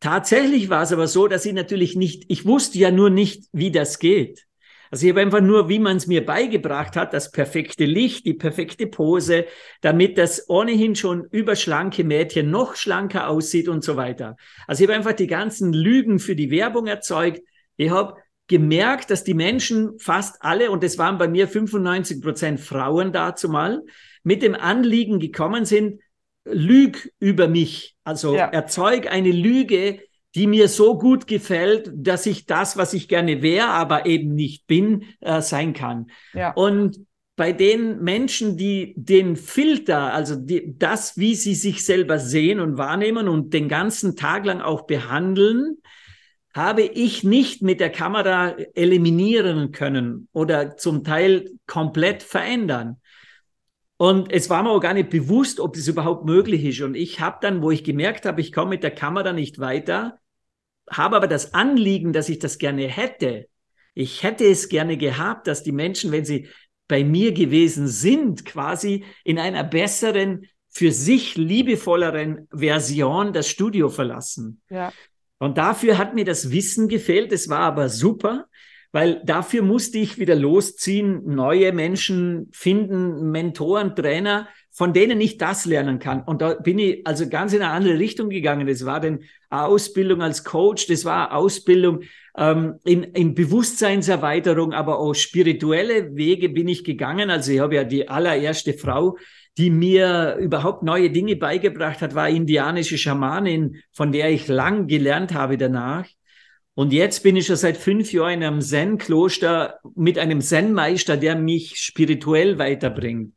Tatsächlich 0.00 0.70
war 0.70 0.82
es 0.82 0.92
aber 0.92 1.08
so, 1.08 1.26
dass 1.26 1.44
ich 1.44 1.52
natürlich 1.52 1.96
nicht, 1.96 2.24
ich 2.28 2.46
wusste 2.46 2.78
ja 2.78 2.90
nur 2.90 3.10
nicht, 3.10 3.44
wie 3.52 3.72
das 3.72 3.98
geht. 3.98 4.46
Also 4.90 5.04
ich 5.04 5.12
habe 5.12 5.20
einfach 5.20 5.40
nur, 5.40 5.68
wie 5.68 5.80
man 5.80 5.96
es 5.98 6.06
mir 6.06 6.24
beigebracht 6.24 6.96
hat, 6.96 7.12
das 7.12 7.30
perfekte 7.30 7.84
Licht, 7.84 8.24
die 8.24 8.34
perfekte 8.34 8.86
Pose, 8.86 9.46
damit 9.82 10.16
das 10.16 10.48
ohnehin 10.48 10.94
schon 10.94 11.24
überschlanke 11.30 12.04
Mädchen 12.04 12.50
noch 12.50 12.74
schlanker 12.74 13.28
aussieht 13.28 13.68
und 13.68 13.84
so 13.84 13.96
weiter. 13.96 14.36
Also 14.66 14.82
ich 14.82 14.88
habe 14.88 14.96
einfach 14.96 15.12
die 15.12 15.26
ganzen 15.26 15.72
Lügen 15.72 16.18
für 16.18 16.34
die 16.34 16.50
Werbung 16.50 16.86
erzeugt. 16.86 17.42
Ich 17.76 17.90
habe 17.90 18.14
gemerkt, 18.46 19.10
dass 19.10 19.24
die 19.24 19.34
Menschen 19.34 19.98
fast 19.98 20.36
alle, 20.40 20.70
und 20.70 20.82
es 20.82 20.96
waren 20.96 21.18
bei 21.18 21.28
mir 21.28 21.48
95 21.48 22.22
Prozent 22.22 22.60
Frauen 22.60 23.12
dazu 23.12 23.50
mal, 23.50 23.82
mit 24.22 24.42
dem 24.42 24.54
Anliegen 24.54 25.20
gekommen 25.20 25.66
sind, 25.66 26.00
lüg 26.50 27.12
über 27.18 27.48
mich. 27.48 27.96
Also 28.04 28.34
ja. 28.34 28.46
erzeug 28.46 29.10
eine 29.10 29.32
Lüge, 29.32 30.00
die 30.34 30.46
mir 30.46 30.68
so 30.68 30.98
gut 30.98 31.26
gefällt, 31.26 31.90
dass 31.94 32.26
ich 32.26 32.46
das, 32.46 32.76
was 32.76 32.92
ich 32.92 33.08
gerne 33.08 33.42
wäre, 33.42 33.68
aber 33.68 34.06
eben 34.06 34.34
nicht 34.34 34.66
bin, 34.66 35.04
äh, 35.20 35.40
sein 35.40 35.72
kann. 35.72 36.10
Ja. 36.34 36.52
Und 36.52 36.98
bei 37.36 37.52
den 37.52 38.02
Menschen, 38.02 38.56
die 38.56 38.94
den 38.96 39.36
Filter, 39.36 40.12
also 40.12 40.34
die, 40.34 40.76
das, 40.76 41.16
wie 41.16 41.34
sie 41.34 41.54
sich 41.54 41.84
selber 41.84 42.18
sehen 42.18 42.60
und 42.60 42.78
wahrnehmen 42.78 43.28
und 43.28 43.54
den 43.54 43.68
ganzen 43.68 44.16
Tag 44.16 44.44
lang 44.44 44.60
auch 44.60 44.82
behandeln, 44.82 45.78
habe 46.52 46.82
ich 46.82 47.22
nicht 47.22 47.62
mit 47.62 47.78
der 47.78 47.90
Kamera 47.90 48.56
eliminieren 48.74 49.70
können 49.70 50.28
oder 50.32 50.76
zum 50.76 51.04
Teil 51.04 51.50
komplett 51.66 52.24
verändern. 52.24 52.96
Und 53.98 54.32
es 54.32 54.48
war 54.48 54.62
mir 54.62 54.70
auch 54.70 54.80
gar 54.80 54.94
nicht 54.94 55.10
bewusst, 55.10 55.58
ob 55.58 55.74
das 55.74 55.88
überhaupt 55.88 56.24
möglich 56.24 56.64
ist. 56.64 56.80
Und 56.80 56.94
ich 56.94 57.20
habe 57.20 57.38
dann, 57.40 57.62
wo 57.62 57.72
ich 57.72 57.82
gemerkt 57.82 58.26
habe, 58.26 58.40
ich 58.40 58.52
komme 58.52 58.70
mit 58.70 58.84
der 58.84 58.92
Kamera 58.92 59.32
nicht 59.32 59.58
weiter, 59.58 60.20
habe 60.88 61.16
aber 61.16 61.26
das 61.26 61.52
Anliegen, 61.52 62.12
dass 62.12 62.28
ich 62.28 62.38
das 62.38 62.58
gerne 62.58 62.86
hätte. 62.86 63.48
Ich 63.94 64.22
hätte 64.22 64.44
es 64.46 64.68
gerne 64.68 64.96
gehabt, 64.96 65.48
dass 65.48 65.64
die 65.64 65.72
Menschen, 65.72 66.12
wenn 66.12 66.24
sie 66.24 66.48
bei 66.86 67.02
mir 67.02 67.32
gewesen 67.32 67.88
sind, 67.88 68.44
quasi 68.44 69.04
in 69.24 69.38
einer 69.38 69.64
besseren, 69.64 70.46
für 70.68 70.92
sich 70.92 71.36
liebevolleren 71.36 72.46
Version 72.52 73.32
das 73.32 73.48
Studio 73.48 73.88
verlassen. 73.88 74.62
Ja. 74.70 74.92
Und 75.38 75.58
dafür 75.58 75.98
hat 75.98 76.14
mir 76.14 76.24
das 76.24 76.52
Wissen 76.52 76.88
gefehlt. 76.88 77.32
Es 77.32 77.48
war 77.48 77.60
aber 77.60 77.88
super 77.88 78.46
weil 78.92 79.20
dafür 79.24 79.62
musste 79.62 79.98
ich 79.98 80.18
wieder 80.18 80.34
losziehen, 80.34 81.22
neue 81.26 81.72
Menschen 81.72 82.48
finden, 82.52 83.30
Mentoren, 83.30 83.94
Trainer, 83.94 84.48
von 84.70 84.92
denen 84.92 85.20
ich 85.20 85.38
das 85.38 85.66
lernen 85.66 85.98
kann. 85.98 86.22
Und 86.22 86.40
da 86.40 86.54
bin 86.54 86.78
ich 86.78 87.06
also 87.06 87.28
ganz 87.28 87.52
in 87.52 87.62
eine 87.62 87.72
andere 87.72 87.98
Richtung 87.98 88.30
gegangen. 88.30 88.66
Das 88.66 88.86
war 88.86 89.00
dann 89.00 89.20
Ausbildung 89.50 90.22
als 90.22 90.44
Coach, 90.44 90.86
das 90.86 91.04
war 91.04 91.34
Ausbildung 91.34 92.02
ähm, 92.36 92.76
in, 92.84 93.02
in 93.02 93.34
Bewusstseinserweiterung, 93.34 94.72
aber 94.72 95.00
auch 95.00 95.14
spirituelle 95.14 96.14
Wege 96.16 96.48
bin 96.48 96.68
ich 96.68 96.84
gegangen. 96.84 97.28
Also 97.28 97.52
ich 97.52 97.60
habe 97.60 97.74
ja 97.74 97.84
die 97.84 98.08
allererste 98.08 98.72
Frau, 98.72 99.18
die 99.58 99.70
mir 99.70 100.36
überhaupt 100.38 100.84
neue 100.84 101.10
Dinge 101.10 101.34
beigebracht 101.34 102.00
hat, 102.00 102.14
war 102.14 102.28
indianische 102.28 102.96
Schamanin, 102.96 103.82
von 103.92 104.12
der 104.12 104.30
ich 104.30 104.46
lang 104.46 104.86
gelernt 104.86 105.34
habe 105.34 105.58
danach. 105.58 106.06
Und 106.78 106.92
jetzt 106.92 107.24
bin 107.24 107.34
ich 107.34 107.46
schon 107.46 107.56
seit 107.56 107.76
fünf 107.76 108.12
Jahren 108.12 108.34
in 108.34 108.44
einem 108.44 108.60
Zen-Kloster 108.60 109.80
mit 109.96 110.16
einem 110.16 110.40
Zen-Meister, 110.40 111.16
der 111.16 111.34
mich 111.34 111.76
spirituell 111.78 112.56
weiterbringt. 112.60 113.34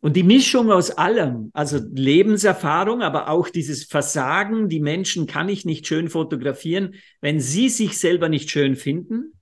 Und 0.00 0.16
die 0.16 0.22
Mischung 0.22 0.70
aus 0.70 0.90
allem, 0.90 1.50
also 1.54 1.78
Lebenserfahrung, 1.94 3.00
aber 3.00 3.30
auch 3.30 3.48
dieses 3.48 3.84
Versagen, 3.84 4.68
die 4.68 4.80
Menschen 4.80 5.26
kann 5.26 5.48
ich 5.48 5.64
nicht 5.64 5.86
schön 5.86 6.10
fotografieren, 6.10 6.96
wenn 7.22 7.40
sie 7.40 7.70
sich 7.70 7.96
selber 7.96 8.28
nicht 8.28 8.50
schön 8.50 8.76
finden. 8.76 9.32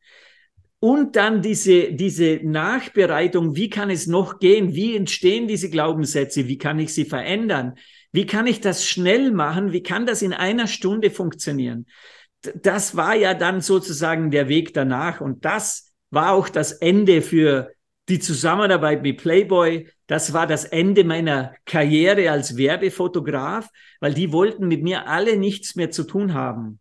Und 0.78 1.16
dann 1.16 1.42
diese, 1.42 1.94
diese 1.94 2.38
Nachbereitung, 2.44 3.56
wie 3.56 3.70
kann 3.70 3.90
es 3.90 4.06
noch 4.06 4.38
gehen? 4.38 4.76
Wie 4.76 4.94
entstehen 4.94 5.48
diese 5.48 5.68
Glaubenssätze? 5.68 6.46
Wie 6.46 6.58
kann 6.58 6.78
ich 6.78 6.94
sie 6.94 7.04
verändern? 7.04 7.74
Wie 8.12 8.26
kann 8.26 8.46
ich 8.46 8.60
das 8.60 8.86
schnell 8.86 9.32
machen? 9.32 9.72
Wie 9.72 9.82
kann 9.82 10.06
das 10.06 10.22
in 10.22 10.32
einer 10.32 10.68
Stunde 10.68 11.10
funktionieren? 11.10 11.86
Das 12.42 12.96
war 12.96 13.14
ja 13.14 13.34
dann 13.34 13.60
sozusagen 13.60 14.30
der 14.30 14.48
Weg 14.48 14.74
danach 14.74 15.20
und 15.20 15.44
das 15.44 15.92
war 16.10 16.32
auch 16.32 16.48
das 16.48 16.72
Ende 16.72 17.22
für 17.22 17.72
die 18.08 18.20
Zusammenarbeit 18.20 19.02
mit 19.02 19.18
Playboy. 19.18 19.88
Das 20.06 20.32
war 20.32 20.46
das 20.46 20.64
Ende 20.64 21.02
meiner 21.04 21.54
Karriere 21.64 22.30
als 22.30 22.56
Werbefotograf, 22.56 23.68
weil 24.00 24.14
die 24.14 24.32
wollten 24.32 24.68
mit 24.68 24.82
mir 24.82 25.08
alle 25.08 25.36
nichts 25.36 25.74
mehr 25.74 25.90
zu 25.90 26.04
tun 26.04 26.34
haben. 26.34 26.78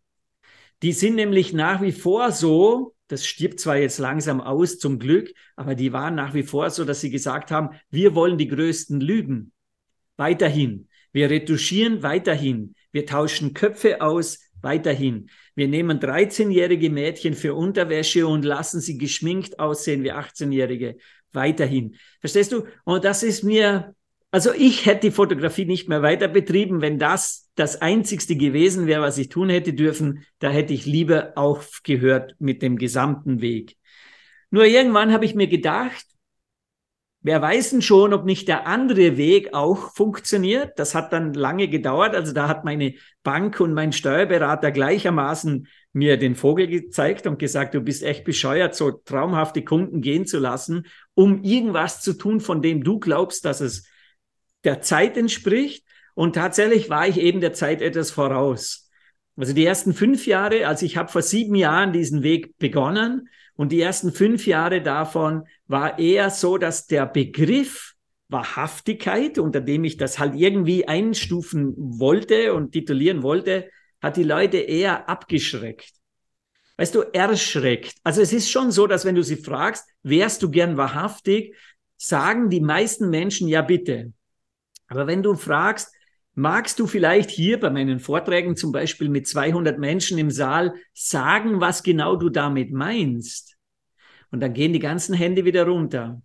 Die 0.82 0.92
sind 0.92 1.16
nämlich 1.16 1.52
nach 1.52 1.80
wie 1.82 1.92
vor 1.92 2.30
so, 2.32 2.94
das 3.08 3.26
stirbt 3.26 3.60
zwar 3.60 3.76
jetzt 3.76 3.98
langsam 3.98 4.40
aus 4.40 4.78
zum 4.78 4.98
Glück, 4.98 5.32
aber 5.56 5.74
die 5.74 5.92
waren 5.92 6.14
nach 6.14 6.34
wie 6.34 6.42
vor 6.42 6.70
so, 6.70 6.84
dass 6.84 7.00
sie 7.00 7.10
gesagt 7.10 7.50
haben, 7.50 7.70
wir 7.90 8.14
wollen 8.14 8.38
die 8.38 8.48
größten 8.48 9.00
Lügen. 9.00 9.52
Weiterhin. 10.16 10.88
Wir 11.12 11.30
retuschieren 11.30 12.02
weiterhin. 12.02 12.74
Wir 12.92 13.06
tauschen 13.06 13.54
Köpfe 13.54 14.00
aus 14.00 14.38
weiterhin. 14.60 15.30
Wir 15.56 15.68
nehmen 15.68 15.98
13-jährige 15.98 16.90
Mädchen 16.90 17.34
für 17.34 17.54
Unterwäsche 17.54 18.26
und 18.26 18.44
lassen 18.44 18.80
sie 18.80 18.98
geschminkt 18.98 19.58
aussehen 19.58 20.04
wie 20.04 20.12
18-jährige. 20.12 20.98
Weiterhin. 21.32 21.96
Verstehst 22.20 22.52
du? 22.52 22.64
Und 22.84 23.04
das 23.04 23.22
ist 23.22 23.42
mir, 23.42 23.94
also 24.30 24.52
ich 24.52 24.84
hätte 24.84 25.08
die 25.08 25.10
Fotografie 25.10 25.64
nicht 25.64 25.88
mehr 25.88 26.02
weiter 26.02 26.28
betrieben, 26.28 26.82
wenn 26.82 26.98
das 26.98 27.50
das 27.54 27.80
einzigste 27.80 28.36
gewesen 28.36 28.86
wäre, 28.86 29.00
was 29.00 29.16
ich 29.16 29.30
tun 29.30 29.48
hätte 29.48 29.72
dürfen. 29.72 30.26
Da 30.40 30.50
hätte 30.50 30.74
ich 30.74 30.84
lieber 30.84 31.32
aufgehört 31.36 32.36
mit 32.38 32.60
dem 32.60 32.76
gesamten 32.76 33.40
Weg. 33.40 33.76
Nur 34.50 34.66
irgendwann 34.66 35.12
habe 35.12 35.24
ich 35.24 35.34
mir 35.34 35.48
gedacht, 35.48 36.04
Wer 37.26 37.42
weiß 37.42 37.70
denn 37.70 37.82
schon, 37.82 38.12
ob 38.12 38.24
nicht 38.24 38.46
der 38.46 38.68
andere 38.68 39.16
Weg 39.16 39.52
auch 39.52 39.92
funktioniert? 39.96 40.78
Das 40.78 40.94
hat 40.94 41.12
dann 41.12 41.34
lange 41.34 41.66
gedauert. 41.66 42.14
Also 42.14 42.32
da 42.32 42.46
hat 42.46 42.64
meine 42.64 42.94
Bank 43.24 43.58
und 43.58 43.74
mein 43.74 43.92
Steuerberater 43.92 44.70
gleichermaßen 44.70 45.66
mir 45.92 46.18
den 46.18 46.36
Vogel 46.36 46.68
gezeigt 46.68 47.26
und 47.26 47.40
gesagt, 47.40 47.74
du 47.74 47.80
bist 47.80 48.04
echt 48.04 48.22
bescheuert, 48.22 48.76
so 48.76 48.92
traumhafte 48.92 49.64
Kunden 49.64 50.02
gehen 50.02 50.24
zu 50.24 50.38
lassen, 50.38 50.86
um 51.14 51.42
irgendwas 51.42 52.00
zu 52.00 52.12
tun, 52.12 52.38
von 52.38 52.62
dem 52.62 52.84
du 52.84 53.00
glaubst, 53.00 53.44
dass 53.44 53.60
es 53.60 53.88
der 54.62 54.80
Zeit 54.82 55.16
entspricht. 55.16 55.84
Und 56.14 56.36
tatsächlich 56.36 56.90
war 56.90 57.08
ich 57.08 57.18
eben 57.18 57.40
der 57.40 57.54
Zeit 57.54 57.82
etwas 57.82 58.12
voraus. 58.12 58.88
Also 59.36 59.52
die 59.52 59.66
ersten 59.66 59.94
fünf 59.94 60.28
Jahre, 60.28 60.68
also 60.68 60.86
ich 60.86 60.96
habe 60.96 61.10
vor 61.10 61.22
sieben 61.22 61.56
Jahren 61.56 61.92
diesen 61.92 62.22
Weg 62.22 62.56
begonnen 62.58 63.28
und 63.56 63.72
die 63.72 63.80
ersten 63.80 64.12
fünf 64.12 64.46
Jahre 64.46 64.82
davon 64.82 65.46
war 65.66 65.98
eher 65.98 66.30
so, 66.30 66.58
dass 66.58 66.86
der 66.86 67.06
Begriff 67.06 67.94
Wahrhaftigkeit, 68.28 69.38
unter 69.38 69.60
dem 69.60 69.84
ich 69.84 69.96
das 69.96 70.18
halt 70.18 70.34
irgendwie 70.34 70.88
einstufen 70.88 71.74
wollte 71.76 72.54
und 72.54 72.72
titulieren 72.72 73.22
wollte, 73.22 73.70
hat 74.00 74.16
die 74.16 74.24
Leute 74.24 74.58
eher 74.58 75.08
abgeschreckt. 75.08 75.92
Weißt 76.76 76.94
du, 76.94 77.02
erschreckt. 77.12 77.94
Also 78.04 78.20
es 78.20 78.32
ist 78.32 78.50
schon 78.50 78.70
so, 78.70 78.86
dass 78.86 79.04
wenn 79.04 79.14
du 79.14 79.22
sie 79.22 79.36
fragst, 79.36 79.86
wärst 80.02 80.42
du 80.42 80.50
gern 80.50 80.76
wahrhaftig, 80.76 81.54
sagen 81.96 82.50
die 82.50 82.60
meisten 82.60 83.08
Menschen 83.08 83.48
ja 83.48 83.62
bitte. 83.62 84.12
Aber 84.88 85.06
wenn 85.06 85.22
du 85.22 85.34
fragst, 85.34 85.94
magst 86.36 86.78
du 86.78 86.86
vielleicht 86.86 87.30
hier 87.30 87.58
bei 87.58 87.70
meinen 87.70 87.98
Vorträgen 87.98 88.56
zum 88.56 88.70
Beispiel 88.70 89.08
mit 89.08 89.26
200 89.26 89.78
Menschen 89.78 90.18
im 90.18 90.30
Saal 90.30 90.74
sagen, 90.92 91.60
was 91.60 91.82
genau 91.82 92.14
du 92.14 92.28
damit 92.28 92.72
meinst? 92.72 93.56
Und 94.30 94.40
dann 94.40 94.52
gehen 94.52 94.74
die 94.74 94.78
ganzen 94.78 95.14
Hände 95.14 95.46
wieder 95.46 95.66
runter. 95.66 96.20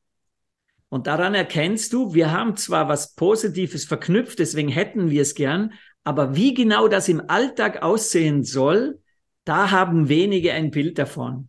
Und 0.89 1.07
daran 1.07 1.33
erkennst 1.33 1.93
du, 1.93 2.13
wir 2.13 2.31
haben 2.31 2.57
zwar 2.57 2.89
was 2.89 3.15
Positives 3.15 3.85
verknüpft, 3.85 4.39
deswegen 4.39 4.67
hätten 4.67 5.09
wir 5.09 5.21
es 5.21 5.33
gern, 5.33 5.73
aber 6.03 6.35
wie 6.35 6.53
genau 6.53 6.89
das 6.89 7.07
im 7.07 7.29
Alltag 7.29 7.81
aussehen 7.81 8.43
soll, 8.43 8.99
da 9.45 9.71
haben 9.71 10.09
wenige 10.09 10.51
ein 10.51 10.71
Bild 10.71 10.99
davon. 10.99 11.47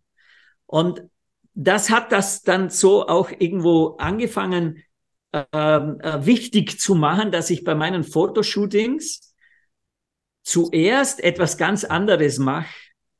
Und 0.66 1.02
das 1.54 1.90
hat 1.90 2.12
das 2.12 2.42
dann 2.42 2.70
so 2.70 3.08
auch 3.08 3.30
irgendwo 3.36 3.96
angefangen, 3.96 4.78
äh, 5.32 5.38
äh, 5.54 6.26
wichtig 6.26 6.78
zu 6.78 6.94
machen, 6.94 7.32
dass 7.32 7.50
ich 7.50 7.64
bei 7.64 7.74
meinen 7.74 8.04
Fotoshootings 8.04 9.34
zuerst 10.42 11.22
etwas 11.22 11.56
ganz 11.56 11.84
anderes 11.84 12.38
mache. 12.38 12.74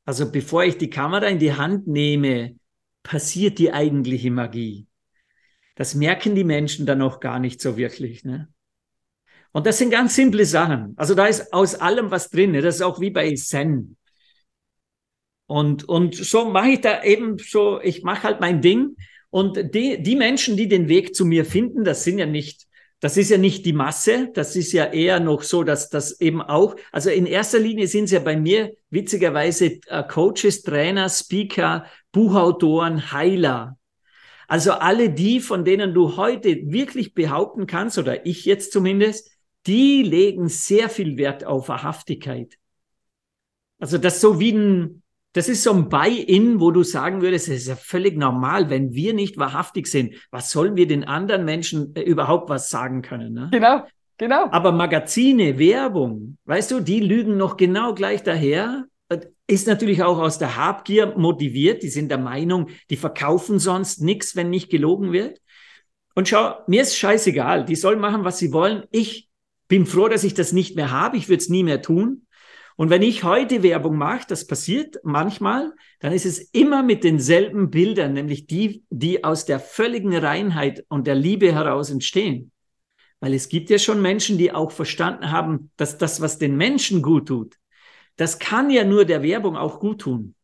Also 0.05 0.31
bevor 0.31 0.63
ich 0.63 0.77
die 0.77 0.89
Kamera 0.89 1.27
in 1.27 1.39
die 1.39 1.53
Hand 1.53 1.87
nehme, 1.87 2.55
passiert 3.01 3.57
die 3.57 3.71
eigentliche 3.73 4.31
Magie. 4.31 4.87
Das 5.75 5.95
merken 5.95 6.35
die 6.35 6.43
Menschen 6.43 6.85
dann 6.85 7.01
auch 7.01 7.19
gar 7.19 7.39
nicht 7.39 7.61
so 7.61 7.77
wirklich. 7.77 8.23
Ne? 8.23 8.49
Und 9.51 9.65
das 9.65 9.77
sind 9.77 9.89
ganz 9.89 10.15
simple 10.15 10.45
Sachen. 10.45 10.93
Also 10.97 11.15
da 11.15 11.25
ist 11.25 11.53
aus 11.53 11.75
allem 11.75 12.11
was 12.11 12.29
drin. 12.29 12.51
Ne? 12.51 12.61
Das 12.61 12.75
ist 12.75 12.81
auch 12.81 12.99
wie 12.99 13.11
bei 13.11 13.33
Zen. 13.33 13.97
Und, 15.47 15.83
und 15.83 16.15
so 16.15 16.45
mache 16.45 16.69
ich 16.69 16.81
da 16.81 17.03
eben 17.03 17.37
so, 17.37 17.81
ich 17.81 18.03
mache 18.03 18.23
halt 18.23 18.39
mein 18.39 18.61
Ding. 18.61 18.95
Und 19.33 19.73
die, 19.73 20.03
die 20.03 20.15
Menschen, 20.15 20.57
die 20.57 20.67
den 20.67 20.87
Weg 20.89 21.15
zu 21.15 21.25
mir 21.25 21.43
finden, 21.43 21.83
das 21.83 22.03
sind 22.03 22.19
ja 22.19 22.27
nicht 22.27 22.67
das 22.99 23.17
ist 23.17 23.31
ja 23.31 23.37
nicht 23.37 23.65
die 23.65 23.73
Masse, 23.73 24.29
das 24.33 24.55
ist 24.55 24.71
ja 24.71 24.85
eher 24.85 25.19
noch 25.19 25.41
so, 25.43 25.63
dass 25.63 25.89
das 25.89 26.21
eben 26.21 26.41
auch, 26.41 26.77
also 26.93 27.09
in 27.09 27.25
erster 27.25 27.59
Linie 27.59 27.85
sind 27.87 28.05
es 28.05 28.11
ja 28.11 28.21
bei 28.21 28.37
mir 28.37 28.77
witzigerweise 28.91 29.81
äh, 29.87 30.03
Coaches, 30.07 30.61
Trainer, 30.61 31.09
Speaker, 31.09 31.85
Buchautoren, 32.13 33.11
Heiler. 33.11 33.77
Also 34.47 34.71
alle 34.71 35.09
die, 35.09 35.41
von 35.41 35.65
denen 35.65 35.93
du 35.93 36.15
heute 36.15 36.61
wirklich 36.71 37.13
behaupten 37.13 37.67
kannst, 37.67 37.97
oder 37.97 38.25
ich 38.25 38.45
jetzt 38.45 38.71
zumindest, 38.71 39.31
die 39.67 40.01
legen 40.01 40.47
sehr 40.47 40.87
viel 40.87 41.17
Wert 41.17 41.43
auf 41.43 41.67
Wahrhaftigkeit. 41.67 42.57
Also 43.79 43.97
das 43.97 44.21
so 44.21 44.39
wie 44.39 44.53
ein, 44.53 45.02
das 45.33 45.49
ist 45.49 45.63
so 45.63 45.73
ein 45.73 45.89
Buy-in, 45.89 46.59
wo 46.59 46.69
du 46.69 46.83
sagen 46.83 47.21
würdest, 47.21 47.47
es 47.49 47.61
ist 47.61 47.67
ja 47.67 47.75
völlig 47.75 48.17
normal, 48.17 48.69
wenn 48.69 48.93
wir 48.93 49.13
nicht 49.13 49.37
wahrhaftig 49.37 49.87
sind. 49.87 50.13
Was 50.29 50.51
sollen 50.51 50.75
wir 50.75 50.87
den 50.87 51.03
anderen 51.03 51.43
Menschen 51.43 51.95
äh, 51.95 52.01
überhaupt 52.01 52.49
was 52.49 52.69
sagen 52.69 53.01
können? 53.01 53.33
Ne? 53.33 53.49
Genau, 53.51 53.83
genau. 54.17 54.47
Aber 54.51 54.71
Magazine, 54.71 55.57
Werbung, 55.57 56.37
weißt 56.45 56.71
du, 56.71 56.79
die 56.79 56.99
lügen 56.99 57.35
noch 57.35 57.57
genau 57.57 57.95
gleich 57.95 58.21
daher. 58.21 58.85
Ist 59.47 59.67
natürlich 59.67 60.01
auch 60.03 60.19
aus 60.19 60.37
der 60.37 60.55
Habgier 60.55 61.13
motiviert. 61.17 61.83
Die 61.83 61.89
sind 61.89 62.09
der 62.09 62.17
Meinung, 62.17 62.69
die 62.89 62.95
verkaufen 62.95 63.59
sonst 63.59 64.01
nichts, 64.01 64.35
wenn 64.35 64.49
nicht 64.49 64.69
gelogen 64.69 65.11
wird. 65.11 65.41
Und 66.15 66.29
schau, 66.29 66.55
mir 66.67 66.83
ist 66.83 66.95
scheißegal. 66.95 67.65
Die 67.65 67.75
sollen 67.75 67.99
machen, 67.99 68.23
was 68.23 68.37
sie 68.37 68.53
wollen. 68.53 68.83
Ich 68.91 69.29
bin 69.67 69.87
froh, 69.87 70.07
dass 70.07 70.23
ich 70.23 70.35
das 70.35 70.53
nicht 70.53 70.75
mehr 70.75 70.91
habe. 70.91 71.17
Ich 71.17 71.27
würde 71.27 71.41
es 71.41 71.49
nie 71.49 71.63
mehr 71.63 71.81
tun. 71.81 72.27
Und 72.75 72.89
wenn 72.89 73.01
ich 73.01 73.23
heute 73.23 73.61
Werbung 73.61 73.97
mache, 73.97 74.25
das 74.27 74.47
passiert 74.47 74.97
manchmal, 75.03 75.73
dann 75.99 76.11
ist 76.11 76.25
es 76.25 76.39
immer 76.39 76.81
mit 76.83 77.03
denselben 77.03 77.69
Bildern, 77.69 78.13
nämlich 78.13 78.47
die, 78.47 78.83
die 78.89 79.23
aus 79.23 79.45
der 79.45 79.59
völligen 79.59 80.15
Reinheit 80.15 80.83
und 80.89 81.05
der 81.05 81.15
Liebe 81.15 81.53
heraus 81.53 81.89
entstehen. 81.91 82.51
Weil 83.19 83.33
es 83.33 83.47
gibt 83.47 83.69
ja 83.69 83.77
schon 83.77 84.01
Menschen, 84.01 84.37
die 84.37 84.51
auch 84.51 84.71
verstanden 84.71 85.31
haben, 85.31 85.71
dass 85.77 85.97
das, 85.97 86.19
was 86.19 86.39
den 86.39 86.57
Menschen 86.57 87.01
gut 87.01 87.27
tut, 87.27 87.55
das 88.15 88.39
kann 88.39 88.69
ja 88.69 88.83
nur 88.83 89.05
der 89.05 89.23
Werbung 89.23 89.55
auch 89.55 89.79
gut 89.79 90.01
tun. 90.01 90.35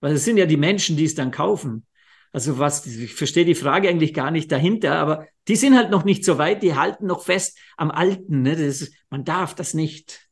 Weil 0.00 0.12
es 0.14 0.24
sind 0.24 0.36
ja 0.36 0.46
die 0.46 0.56
Menschen, 0.56 0.96
die 0.96 1.04
es 1.04 1.14
dann 1.14 1.30
kaufen. 1.30 1.86
Also 2.32 2.58
was, 2.58 2.86
ich 2.86 3.14
verstehe 3.14 3.44
die 3.44 3.54
Frage 3.54 3.88
eigentlich 3.88 4.12
gar 4.12 4.30
nicht 4.30 4.52
dahinter, 4.52 4.96
aber 4.96 5.26
die 5.48 5.56
sind 5.56 5.76
halt 5.76 5.90
noch 5.90 6.04
nicht 6.04 6.24
so 6.24 6.36
weit, 6.36 6.62
die 6.62 6.74
halten 6.74 7.06
noch 7.06 7.24
fest 7.24 7.58
am 7.76 7.90
Alten. 7.90 8.42
Ne? 8.42 8.54
Das, 8.54 8.90
man 9.08 9.24
darf 9.24 9.54
das 9.54 9.72
nicht 9.72 10.27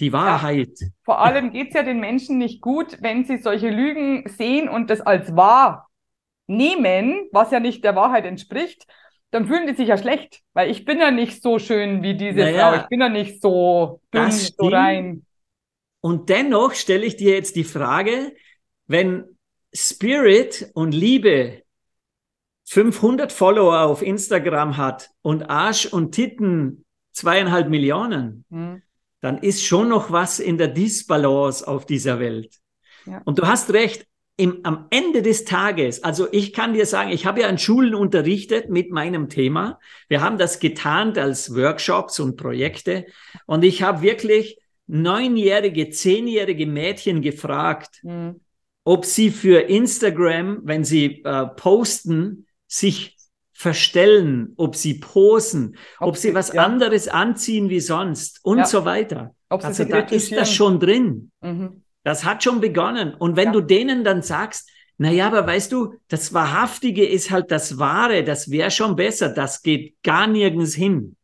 die 0.00 0.12
Wahrheit. 0.12 0.80
Ja, 0.80 0.88
vor 1.04 1.20
allem 1.20 1.52
geht 1.52 1.68
es 1.68 1.74
ja 1.74 1.82
den 1.82 2.00
Menschen 2.00 2.38
nicht 2.38 2.60
gut, 2.60 2.98
wenn 3.00 3.24
sie 3.24 3.38
solche 3.38 3.70
Lügen 3.70 4.28
sehen 4.28 4.68
und 4.68 4.90
das 4.90 5.00
als 5.00 5.36
wahr 5.36 5.88
nehmen, 6.46 7.28
was 7.32 7.50
ja 7.50 7.60
nicht 7.60 7.84
der 7.84 7.96
Wahrheit 7.96 8.24
entspricht, 8.24 8.86
dann 9.30 9.46
fühlen 9.46 9.66
die 9.66 9.74
sich 9.74 9.88
ja 9.88 9.98
schlecht, 9.98 10.42
weil 10.52 10.70
ich 10.70 10.84
bin 10.84 10.98
ja 10.98 11.10
nicht 11.10 11.42
so 11.42 11.58
schön 11.58 12.02
wie 12.02 12.16
diese 12.16 12.40
naja, 12.40 12.70
Frau, 12.70 12.82
ich 12.82 12.88
bin 12.88 13.00
ja 13.00 13.08
nicht 13.08 13.42
so 13.42 14.00
dünn, 14.12 14.30
so 14.30 14.68
rein. 14.68 15.26
Und 16.00 16.28
dennoch 16.28 16.74
stelle 16.74 17.06
ich 17.06 17.16
dir 17.16 17.32
jetzt 17.32 17.56
die 17.56 17.64
Frage, 17.64 18.34
wenn 18.86 19.24
Spirit 19.72 20.70
und 20.74 20.92
Liebe 20.92 21.62
500 22.66 23.32
Follower 23.32 23.80
auf 23.80 24.02
Instagram 24.02 24.76
hat 24.76 25.10
und 25.22 25.50
Arsch 25.50 25.86
und 25.86 26.12
Titten 26.12 26.84
zweieinhalb 27.12 27.68
Millionen, 27.68 28.44
hm 28.50 28.82
dann 29.24 29.38
ist 29.38 29.64
schon 29.64 29.88
noch 29.88 30.10
was 30.12 30.38
in 30.38 30.58
der 30.58 30.68
Disbalance 30.68 31.66
auf 31.66 31.86
dieser 31.86 32.20
Welt. 32.20 32.58
Ja. 33.06 33.22
Und 33.24 33.38
du 33.38 33.46
hast 33.46 33.72
recht, 33.72 34.06
im, 34.36 34.60
am 34.64 34.86
Ende 34.90 35.22
des 35.22 35.44
Tages, 35.44 36.02
also 36.02 36.26
ich 36.30 36.52
kann 36.52 36.74
dir 36.74 36.84
sagen, 36.84 37.10
ich 37.10 37.24
habe 37.24 37.40
ja 37.40 37.48
an 37.48 37.56
Schulen 37.56 37.94
unterrichtet 37.94 38.68
mit 38.68 38.90
meinem 38.90 39.30
Thema. 39.30 39.78
Wir 40.08 40.20
haben 40.20 40.36
das 40.36 40.58
getarnt 40.58 41.16
als 41.16 41.54
Workshops 41.54 42.20
und 42.20 42.36
Projekte. 42.36 43.06
Und 43.46 43.64
ich 43.64 43.82
habe 43.82 44.02
wirklich 44.02 44.58
neunjährige, 44.86 45.88
zehnjährige 45.88 46.66
Mädchen 46.66 47.22
gefragt, 47.22 48.00
mhm. 48.02 48.40
ob 48.82 49.06
sie 49.06 49.30
für 49.30 49.60
Instagram, 49.60 50.60
wenn 50.64 50.84
sie 50.84 51.22
äh, 51.24 51.46
posten, 51.46 52.46
sich 52.66 53.16
verstellen, 53.54 54.52
ob 54.56 54.76
sie 54.76 54.94
posen, 54.94 55.76
ob, 56.00 56.08
ob 56.08 56.16
sie 56.16 56.34
was 56.34 56.52
ja. 56.52 56.64
anderes 56.64 57.08
anziehen 57.08 57.70
wie 57.70 57.80
sonst 57.80 58.40
und 58.42 58.58
ja. 58.58 58.64
so 58.66 58.84
weiter. 58.84 59.34
Ob 59.48 59.64
also 59.64 59.84
da 59.84 60.00
ist 60.00 60.32
das 60.32 60.52
schon 60.52 60.80
drin. 60.80 61.30
Mhm. 61.40 61.82
Das 62.02 62.24
hat 62.24 62.42
schon 62.42 62.60
begonnen. 62.60 63.14
Und 63.14 63.36
wenn 63.36 63.46
ja. 63.46 63.52
du 63.52 63.60
denen 63.60 64.04
dann 64.04 64.22
sagst, 64.22 64.68
na 64.98 65.10
ja, 65.10 65.26
aber 65.26 65.46
weißt 65.46 65.72
du, 65.72 65.94
das 66.08 66.34
Wahrhaftige 66.34 67.04
ist 67.06 67.30
halt 67.30 67.50
das 67.50 67.78
Wahre, 67.78 68.22
das 68.22 68.50
wäre 68.50 68.70
schon 68.70 68.94
besser, 68.94 69.30
das 69.30 69.62
geht 69.62 70.02
gar 70.02 70.26
nirgends 70.26 70.74
hin. 70.74 71.16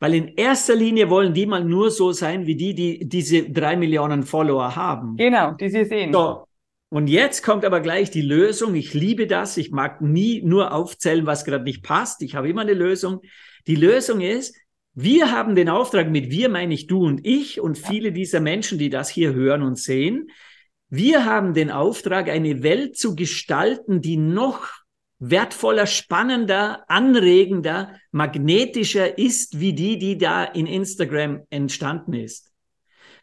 Weil 0.00 0.14
in 0.14 0.28
erster 0.28 0.76
Linie 0.76 1.10
wollen 1.10 1.34
die 1.34 1.46
mal 1.46 1.64
nur 1.64 1.90
so 1.90 2.12
sein, 2.12 2.46
wie 2.46 2.54
die, 2.54 2.74
die 2.74 3.08
diese 3.08 3.50
drei 3.50 3.76
Millionen 3.76 4.22
Follower 4.22 4.76
haben. 4.76 5.16
Genau, 5.16 5.52
die 5.52 5.68
sie 5.68 5.84
sehen. 5.84 6.12
So, 6.12 6.44
und 6.90 7.08
jetzt 7.08 7.42
kommt 7.42 7.64
aber 7.64 7.80
gleich 7.80 8.10
die 8.10 8.22
Lösung. 8.22 8.74
Ich 8.74 8.94
liebe 8.94 9.26
das. 9.26 9.56
Ich 9.56 9.70
mag 9.70 10.00
nie 10.00 10.42
nur 10.42 10.72
aufzählen, 10.72 11.26
was 11.26 11.44
gerade 11.44 11.64
nicht 11.64 11.82
passt. 11.82 12.22
Ich 12.22 12.34
habe 12.34 12.48
immer 12.48 12.62
eine 12.62 12.74
Lösung. 12.74 13.20
Die 13.66 13.74
Lösung 13.74 14.20
ist, 14.22 14.56
wir 14.94 15.30
haben 15.30 15.54
den 15.54 15.68
Auftrag, 15.68 16.10
mit 16.10 16.30
wir 16.30 16.48
meine 16.48 16.74
ich 16.74 16.86
du 16.86 17.04
und 17.04 17.24
ich 17.24 17.60
und 17.60 17.78
viele 17.78 18.10
dieser 18.10 18.40
Menschen, 18.40 18.78
die 18.78 18.90
das 18.90 19.08
hier 19.08 19.34
hören 19.34 19.62
und 19.62 19.78
sehen. 19.78 20.30
Wir 20.88 21.26
haben 21.26 21.52
den 21.52 21.70
Auftrag, 21.70 22.30
eine 22.30 22.62
Welt 22.62 22.96
zu 22.96 23.14
gestalten, 23.14 24.00
die 24.00 24.16
noch 24.16 24.66
wertvoller, 25.18 25.86
spannender, 25.86 26.84
anregender, 26.88 27.92
magnetischer 28.12 29.18
ist, 29.18 29.60
wie 29.60 29.74
die, 29.74 29.98
die 29.98 30.16
da 30.16 30.44
in 30.44 30.66
Instagram 30.66 31.42
entstanden 31.50 32.14
ist. 32.14 32.47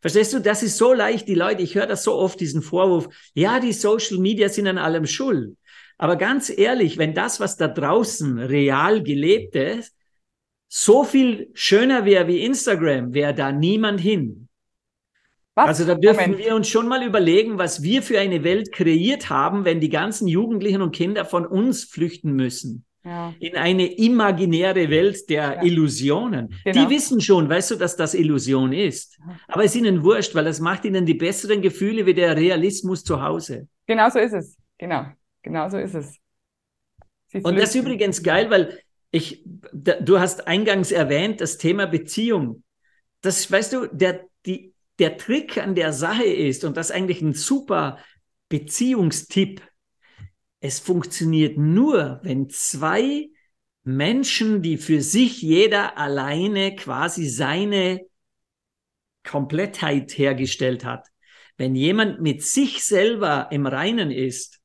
Verstehst 0.05 0.33
du, 0.33 0.39
das 0.39 0.61
ist 0.61 0.77
so 0.77 0.93
leicht, 0.93 1.27
die 1.27 1.33
Leute, 1.33 1.63
ich 1.63 1.73
höre 1.73 1.87
das 1.87 2.03
so 2.03 2.13
oft, 2.13 2.39
diesen 2.39 2.61
Vorwurf, 2.61 3.09
ja, 3.33 3.59
die 3.59 3.73
Social 3.73 4.19
Media 4.19 4.49
sind 4.49 4.67
an 4.67 4.77
allem 4.77 5.07
schuld. 5.07 5.57
Aber 5.97 6.15
ganz 6.15 6.55
ehrlich, 6.55 6.99
wenn 6.99 7.15
das, 7.15 7.39
was 7.39 7.57
da 7.57 7.67
draußen 7.67 8.37
real 8.37 9.01
gelebt 9.01 9.55
ist, 9.55 9.95
so 10.67 11.05
viel 11.05 11.49
schöner 11.55 12.05
wäre 12.05 12.27
wie 12.27 12.45
Instagram, 12.45 13.15
wäre 13.15 13.33
da 13.33 13.51
niemand 13.51 13.99
hin. 13.99 14.47
Was? 15.55 15.69
Also 15.69 15.85
da 15.85 15.95
dürfen 15.95 16.33
Moment. 16.33 16.37
wir 16.37 16.55
uns 16.55 16.67
schon 16.67 16.87
mal 16.87 17.01
überlegen, 17.01 17.57
was 17.57 17.81
wir 17.81 18.03
für 18.03 18.19
eine 18.19 18.43
Welt 18.43 18.71
kreiert 18.71 19.31
haben, 19.31 19.65
wenn 19.65 19.79
die 19.79 19.89
ganzen 19.89 20.27
Jugendlichen 20.27 20.83
und 20.83 20.93
Kinder 20.93 21.25
von 21.25 21.47
uns 21.47 21.83
flüchten 21.83 22.33
müssen 22.33 22.84
ja. 23.05 23.33
in 23.39 23.55
eine 23.55 23.85
imaginäre 23.97 24.89
Welt 24.89 25.29
der 25.29 25.55
ja. 25.55 25.63
Illusionen. 25.63 26.53
Genau. 26.63 26.83
Die 26.83 26.95
wissen 26.95 27.21
schon, 27.21 27.47
weißt 27.47 27.71
du, 27.71 27.75
dass 27.75 27.95
das 27.95 28.13
Illusion 28.13 28.73
ist. 28.73 29.19
Aber 29.47 29.63
es 29.63 29.75
ist 29.75 29.81
ihnen 29.81 30.03
wurscht, 30.03 30.35
weil 30.35 30.45
das 30.45 30.59
macht 30.59 30.85
ihnen 30.85 31.05
die 31.05 31.13
besseren 31.13 31.61
Gefühle 31.61 32.05
wie 32.05 32.13
der 32.13 32.35
Realismus 32.35 33.03
zu 33.03 33.21
Hause. 33.21 33.67
Genau 33.85 34.09
so 34.09 34.19
ist 34.19 34.33
es. 34.33 34.57
Genau, 34.77 35.05
genau 35.41 35.69
so 35.69 35.77
ist 35.77 35.93
es. 35.93 36.17
Und 37.33 37.57
das 37.57 37.69
ist 37.69 37.75
übrigens 37.75 38.23
geil, 38.23 38.49
weil 38.49 38.79
ich, 39.11 39.43
du 39.71 40.19
hast 40.19 40.47
eingangs 40.47 40.91
erwähnt, 40.91 41.41
das 41.41 41.57
Thema 41.57 41.85
Beziehung. 41.85 42.63
Das, 43.21 43.49
weißt 43.49 43.73
du, 43.73 43.87
der, 43.87 44.25
die, 44.45 44.73
der 44.99 45.17
Trick 45.17 45.57
an 45.57 45.75
der 45.75 45.93
Sache 45.93 46.25
ist, 46.25 46.63
und 46.65 46.75
das 46.77 46.89
ist 46.89 46.95
eigentlich 46.95 47.21
ein 47.21 47.33
super 47.33 47.99
Beziehungstipp, 48.49 49.61
es 50.65 50.79
funktioniert 50.79 51.59
nur, 51.59 52.19
wenn 52.23 52.49
zwei 52.49 53.29
Menschen, 53.83 54.63
die 54.63 54.77
für 54.77 54.99
sich 54.99 55.43
jeder 55.43 55.95
alleine 55.95 56.75
quasi 56.75 57.29
seine 57.29 58.01
Komplettheit 59.23 60.17
hergestellt 60.17 60.83
hat, 60.83 61.07
wenn 61.57 61.75
jemand 61.75 62.19
mit 62.19 62.41
sich 62.41 62.83
selber 62.83 63.49
im 63.51 63.67
Reinen 63.67 64.09
ist 64.09 64.59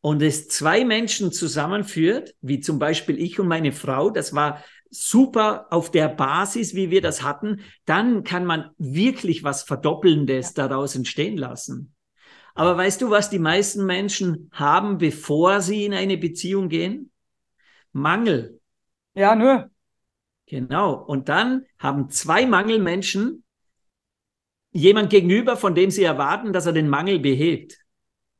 und 0.00 0.20
es 0.20 0.48
zwei 0.48 0.84
Menschen 0.84 1.30
zusammenführt, 1.30 2.34
wie 2.40 2.58
zum 2.58 2.80
Beispiel 2.80 3.16
ich 3.20 3.38
und 3.38 3.46
meine 3.46 3.70
Frau, 3.70 4.10
das 4.10 4.34
war 4.34 4.64
super 4.90 5.68
auf 5.70 5.92
der 5.92 6.08
Basis, 6.08 6.74
wie 6.74 6.90
wir 6.90 7.02
das 7.02 7.22
hatten, 7.22 7.60
dann 7.84 8.24
kann 8.24 8.44
man 8.44 8.70
wirklich 8.78 9.44
was 9.44 9.62
Verdoppelndes 9.62 10.54
daraus 10.54 10.96
entstehen 10.96 11.36
lassen. 11.36 11.94
Aber 12.60 12.76
weißt 12.76 13.00
du, 13.00 13.08
was 13.08 13.30
die 13.30 13.38
meisten 13.38 13.86
Menschen 13.86 14.50
haben, 14.52 14.98
bevor 14.98 15.62
sie 15.62 15.86
in 15.86 15.94
eine 15.94 16.18
Beziehung 16.18 16.68
gehen? 16.68 17.10
Mangel. 17.92 18.60
Ja, 19.14 19.34
nur. 19.34 19.70
Genau. 20.44 20.92
Und 20.92 21.30
dann 21.30 21.64
haben 21.78 22.10
zwei 22.10 22.44
Mangelmenschen 22.44 23.44
jemand 24.72 25.08
gegenüber, 25.08 25.56
von 25.56 25.74
dem 25.74 25.90
sie 25.90 26.04
erwarten, 26.04 26.52
dass 26.52 26.66
er 26.66 26.74
den 26.74 26.90
Mangel 26.90 27.18
behebt. 27.18 27.79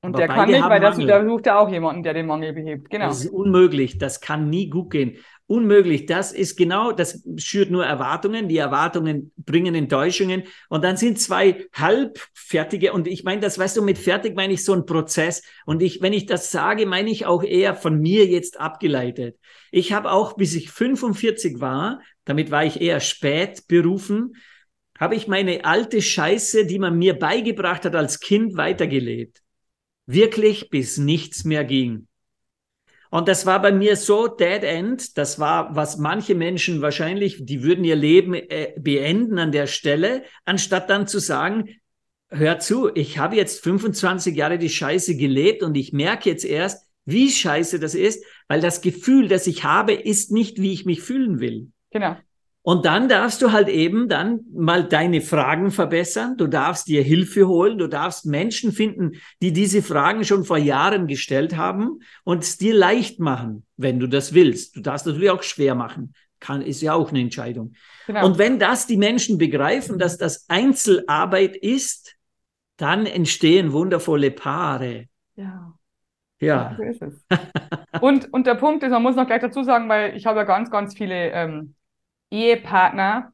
Und 0.03 0.15
Aber 0.17 0.27
der 0.27 0.29
kann 0.29 0.51
nicht, 0.51 0.63
weil 0.63 0.81
Mangel. 0.81 1.07
der 1.07 1.27
sucht 1.27 1.47
ja 1.47 1.59
auch 1.59 1.69
jemanden, 1.71 2.03
der 2.03 2.15
den 2.15 2.27
Mangel 2.27 2.55
behebt. 2.55 2.89
Genau. 2.89 3.09
Das 3.09 3.25
ist 3.25 3.31
unmöglich. 3.31 3.99
Das 3.99 4.21
kann 4.23 4.49
nie 4.49 4.71
gut 4.71 4.91
gehen. 4.91 5.19
Unmöglich. 5.47 6.07
Das 6.07 6.33
ist 6.33 6.57
genau, 6.57 6.93
das 6.93 7.23
schürt 7.37 7.71
nur 7.71 7.85
Erwartungen. 7.85 8.49
Die 8.49 8.57
Erwartungen 8.57 9.31
bringen 9.37 9.75
Enttäuschungen. 9.75 10.45
Und 10.71 10.85
dann 10.85 10.97
sind 10.97 11.21
zwei 11.21 11.67
halbfertige. 11.75 12.95
Und 12.95 13.09
ich 13.09 13.25
meine, 13.25 13.43
das 13.43 13.59
weißt 13.59 13.77
du, 13.77 13.83
mit 13.83 13.99
fertig 13.99 14.35
meine 14.37 14.55
ich 14.55 14.65
so 14.65 14.73
ein 14.73 14.87
Prozess. 14.87 15.43
Und 15.67 15.83
ich, 15.83 16.01
wenn 16.01 16.15
ich 16.15 16.25
das 16.25 16.51
sage, 16.51 16.87
meine 16.87 17.11
ich 17.11 17.27
auch 17.27 17.43
eher 17.43 17.75
von 17.75 18.01
mir 18.01 18.25
jetzt 18.25 18.59
abgeleitet. 18.59 19.37
Ich 19.71 19.93
habe 19.93 20.13
auch, 20.13 20.35
bis 20.35 20.55
ich 20.55 20.71
45 20.71 21.61
war, 21.61 22.01
damit 22.25 22.51
war 22.51 22.65
ich 22.65 22.81
eher 22.81 23.01
spät 23.01 23.67
berufen, 23.69 24.35
habe 24.99 25.15
ich 25.15 25.29
meine 25.29 25.65
alte 25.65 26.01
Scheiße, 26.01 26.65
die 26.65 26.79
man 26.79 26.97
mir 26.97 27.19
beigebracht 27.19 27.85
hat 27.85 27.97
als 27.97 28.21
Kind, 28.21 28.57
weitergelebt. 28.57 29.43
Wirklich 30.13 30.71
bis 30.71 30.99
nichts 30.99 31.45
mehr 31.45 31.65
ging. 31.65 32.09
Und 33.11 33.29
das 33.29 33.47
war 33.47 33.61
bei 33.61 33.71
mir 33.71 33.97
so 33.97 34.27
dead 34.27 34.63
end. 34.63 35.19
Das 35.19 35.39
war, 35.39 35.75
was 35.75 35.99
manche 35.99 36.35
Menschen 36.35 36.81
wahrscheinlich, 36.81 37.45
die 37.45 37.63
würden 37.63 37.85
ihr 37.85 37.97
Leben 37.97 38.35
äh, 38.35 38.73
beenden 38.77 39.39
an 39.39 39.53
der 39.53 39.67
Stelle, 39.67 40.25
anstatt 40.45 40.91
dann 40.91 41.07
zu 41.07 41.19
sagen, 41.19 41.69
hör 42.29 42.59
zu, 42.59 42.91
ich 42.95 43.19
habe 43.19 43.37
jetzt 43.37 43.63
25 43.63 44.37
Jahre 44.37 44.59
die 44.59 44.69
Scheiße 44.69 45.17
gelebt 45.17 45.63
und 45.63 45.77
ich 45.77 45.93
merke 45.93 46.31
jetzt 46.31 46.45
erst, 46.45 46.89
wie 47.05 47.31
scheiße 47.31 47.79
das 47.79 47.95
ist, 47.95 48.25
weil 48.49 48.61
das 48.61 48.81
Gefühl, 48.81 49.29
das 49.29 49.47
ich 49.47 49.65
habe, 49.65 49.93
ist 49.93 50.33
nicht, 50.33 50.61
wie 50.61 50.73
ich 50.73 50.87
mich 50.87 51.03
fühlen 51.03 51.41
will. 51.41 51.69
Genau. 51.91 52.17
Und 52.63 52.85
dann 52.85 53.09
darfst 53.09 53.41
du 53.41 53.53
halt 53.53 53.69
eben 53.69 54.09
dann 54.09 54.41
mal 54.53 54.85
deine 54.85 55.23
Fragen 55.23 55.71
verbessern. 55.71 56.37
Du 56.37 56.47
darfst 56.47 56.89
dir 56.89 57.03
Hilfe 57.03 57.49
holen. 57.49 57.79
Du 57.79 57.87
darfst 57.87 58.27
Menschen 58.27 58.73
finden, 58.73 59.13
die 59.41 59.53
diese 59.53 59.83
Fragen 59.83 60.25
schon 60.25 60.45
vor 60.45 60.59
Jahren 60.59 61.07
gestellt 61.07 61.57
haben 61.57 62.01
und 62.23 62.43
es 62.43 62.59
dir 62.59 62.75
leicht 62.75 63.19
machen, 63.19 63.65
wenn 63.79 63.99
du 63.99 64.07
das 64.07 64.35
willst. 64.35 64.77
Du 64.77 64.81
darfst 64.81 65.07
natürlich 65.07 65.31
auch 65.31 65.43
schwer 65.43 65.75
machen. 65.75 66.13
Kann, 66.39 66.61
ist 66.63 66.83
ja 66.83 66.95
auch 66.95 67.11
eine 67.11 67.21
Entscheidung. 67.21 67.75
genau. 68.07 68.27
Und 68.27 68.39
wenn 68.39 68.59
das 68.59 68.87
die 68.87 68.97
Menschen 68.97 69.39
begreifen, 69.39 69.99
dass 69.99 70.19
das 70.19 70.47
Einzelarbeit 70.49 71.57
ist, 71.57 72.17
dann 72.77 73.07
entstehen 73.07 73.73
wundervolle 73.73 74.31
Paare. 74.31 75.07
ja. 75.37 75.75
Ja. 76.43 76.75
So 76.79 76.83
ist 76.83 77.03
es. 77.03 77.23
und, 78.01 78.33
und 78.33 78.47
der 78.47 78.55
Punkt 78.55 78.83
ist, 78.83 78.91
man 78.91 79.03
muss 79.03 79.15
noch 79.15 79.27
gleich 79.27 79.43
dazu 79.43 79.63
sagen, 79.63 79.91
weil 79.91 80.17
ich 80.17 80.25
habe 80.25 80.39
ja 80.39 80.45
ganz, 80.45 80.71
ganz 80.71 80.97
viele 80.97 81.33
ähm, 81.33 81.75
Ehepartner, 82.31 83.33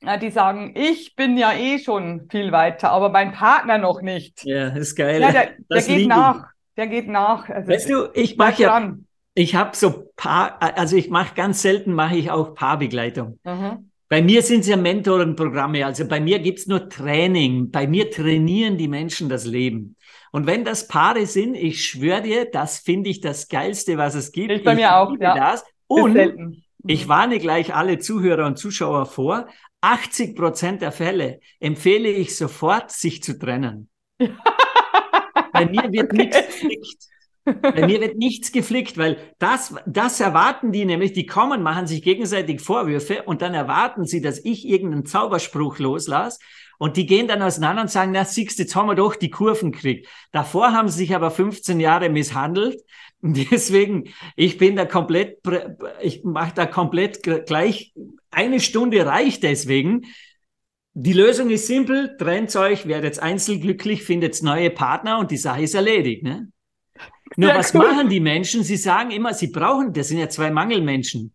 äh, 0.00 0.18
die 0.18 0.30
sagen, 0.30 0.74
ich 0.74 1.14
bin 1.16 1.36
ja 1.36 1.52
eh 1.52 1.78
schon 1.78 2.28
viel 2.30 2.52
weiter, 2.52 2.90
aber 2.90 3.10
mein 3.10 3.32
Partner 3.32 3.78
noch 3.78 4.02
nicht. 4.02 4.44
Ja, 4.44 4.68
ist 4.68 4.96
geil. 4.96 5.20
Ja, 5.20 5.32
der, 5.32 5.50
der 5.70 5.82
geht 5.82 6.08
nach. 6.08 6.46
Der 6.76 6.86
geht 6.86 7.08
nach. 7.08 7.48
Also, 7.48 7.68
Weißt 7.68 7.90
du, 7.90 8.10
ich 8.14 8.36
mache 8.36 8.62
ja, 8.62 8.68
dran. 8.70 9.06
ich 9.34 9.54
habe 9.54 9.76
so 9.76 10.10
Paar, 10.16 10.56
also 10.60 10.96
ich 10.96 11.10
mache 11.10 11.34
ganz 11.34 11.62
selten, 11.62 11.92
mache 11.92 12.16
ich 12.16 12.30
auch 12.30 12.54
Paarbegleitung. 12.54 13.38
Mhm. 13.44 13.90
Bei 14.08 14.20
mir 14.20 14.42
sind 14.42 14.60
es 14.60 14.68
ja 14.68 14.76
Mentorenprogramme, 14.76 15.86
also 15.86 16.06
bei 16.06 16.20
mir 16.20 16.38
gibt's 16.38 16.66
nur 16.66 16.88
Training. 16.88 17.70
Bei 17.70 17.86
mir 17.86 18.10
trainieren 18.10 18.76
die 18.76 18.88
Menschen 18.88 19.28
das 19.28 19.46
Leben. 19.46 19.96
Und 20.32 20.46
wenn 20.46 20.64
das 20.64 20.86
Paare 20.86 21.26
sind, 21.26 21.54
ich 21.54 21.84
schwöre 21.84 22.22
dir, 22.22 22.44
das 22.44 22.78
finde 22.78 23.10
ich 23.10 23.20
das 23.20 23.48
Geilste, 23.48 23.96
was 23.98 24.14
es 24.14 24.32
gibt. 24.32 24.50
Ich 24.50 24.64
bei 24.64 24.74
mir 24.74 24.96
auch, 24.96 25.14
ja. 25.18 25.34
Das. 25.34 25.64
Und. 25.86 26.61
Ich 26.86 27.08
warne 27.08 27.38
gleich 27.38 27.74
alle 27.74 27.98
Zuhörer 27.98 28.46
und 28.46 28.58
Zuschauer 28.58 29.06
vor, 29.06 29.46
80 29.80 30.36
Prozent 30.36 30.82
der 30.82 30.92
Fälle 30.92 31.40
empfehle 31.60 32.08
ich 32.08 32.36
sofort, 32.36 32.90
sich 32.90 33.22
zu 33.22 33.38
trennen. 33.38 33.88
Bei 35.52 35.66
mir 35.66 35.92
wird 35.92 36.12
Okay. 36.12 36.16
nichts 36.16 36.46
geflickt. 36.46 37.02
Bei 37.44 37.86
mir 37.86 38.00
wird 38.00 38.16
nichts 38.16 38.52
geflickt, 38.52 38.98
weil 38.98 39.18
das, 39.40 39.74
das 39.84 40.20
erwarten 40.20 40.70
die 40.70 40.84
nämlich, 40.84 41.12
die 41.12 41.26
kommen, 41.26 41.62
machen 41.62 41.88
sich 41.88 42.02
gegenseitig 42.02 42.60
Vorwürfe 42.60 43.24
und 43.24 43.42
dann 43.42 43.52
erwarten 43.52 44.06
sie, 44.06 44.20
dass 44.20 44.44
ich 44.44 44.68
irgendeinen 44.68 45.06
Zauberspruch 45.06 45.80
loslasse 45.80 46.38
und 46.78 46.96
die 46.96 47.06
gehen 47.06 47.26
dann 47.26 47.42
auseinander 47.42 47.82
und 47.82 47.90
sagen, 47.90 48.12
na 48.12 48.24
siehst, 48.24 48.60
jetzt 48.60 48.76
haben 48.76 48.86
wir 48.88 48.94
doch 48.94 49.16
die 49.16 49.30
Kurven 49.30 49.72
gekriegt. 49.72 50.08
Davor 50.30 50.72
haben 50.72 50.88
sie 50.88 50.98
sich 50.98 51.16
aber 51.16 51.32
15 51.32 51.80
Jahre 51.80 52.08
misshandelt 52.10 52.80
deswegen, 53.50 54.04
ich 54.36 54.58
bin 54.58 54.76
da 54.76 54.84
komplett, 54.84 55.38
ich 56.02 56.24
mache 56.24 56.54
da 56.54 56.66
komplett 56.66 57.22
gleich, 57.46 57.94
eine 58.30 58.60
Stunde 58.60 59.06
reicht 59.06 59.42
deswegen. 59.42 60.06
Die 60.94 61.12
Lösung 61.12 61.50
ist 61.50 61.66
simpel, 61.66 62.16
trennt 62.18 62.54
euch, 62.56 62.86
werdet 62.86 63.18
einzelglücklich, 63.18 64.02
findet 64.02 64.42
neue 64.42 64.70
Partner 64.70 65.18
und 65.18 65.30
die 65.30 65.36
Sache 65.38 65.62
ist 65.62 65.74
erledigt. 65.74 66.22
Ne? 66.22 66.48
Nur 67.36 67.50
Sehr 67.50 67.58
was 67.58 67.74
cool. 67.74 67.80
machen 67.80 68.08
die 68.10 68.20
Menschen? 68.20 68.64
Sie 68.64 68.76
sagen 68.76 69.10
immer, 69.10 69.34
sie 69.34 69.48
brauchen, 69.48 69.92
das 69.92 70.08
sind 70.08 70.18
ja 70.18 70.28
zwei 70.28 70.50
Mangelmenschen. 70.50 71.32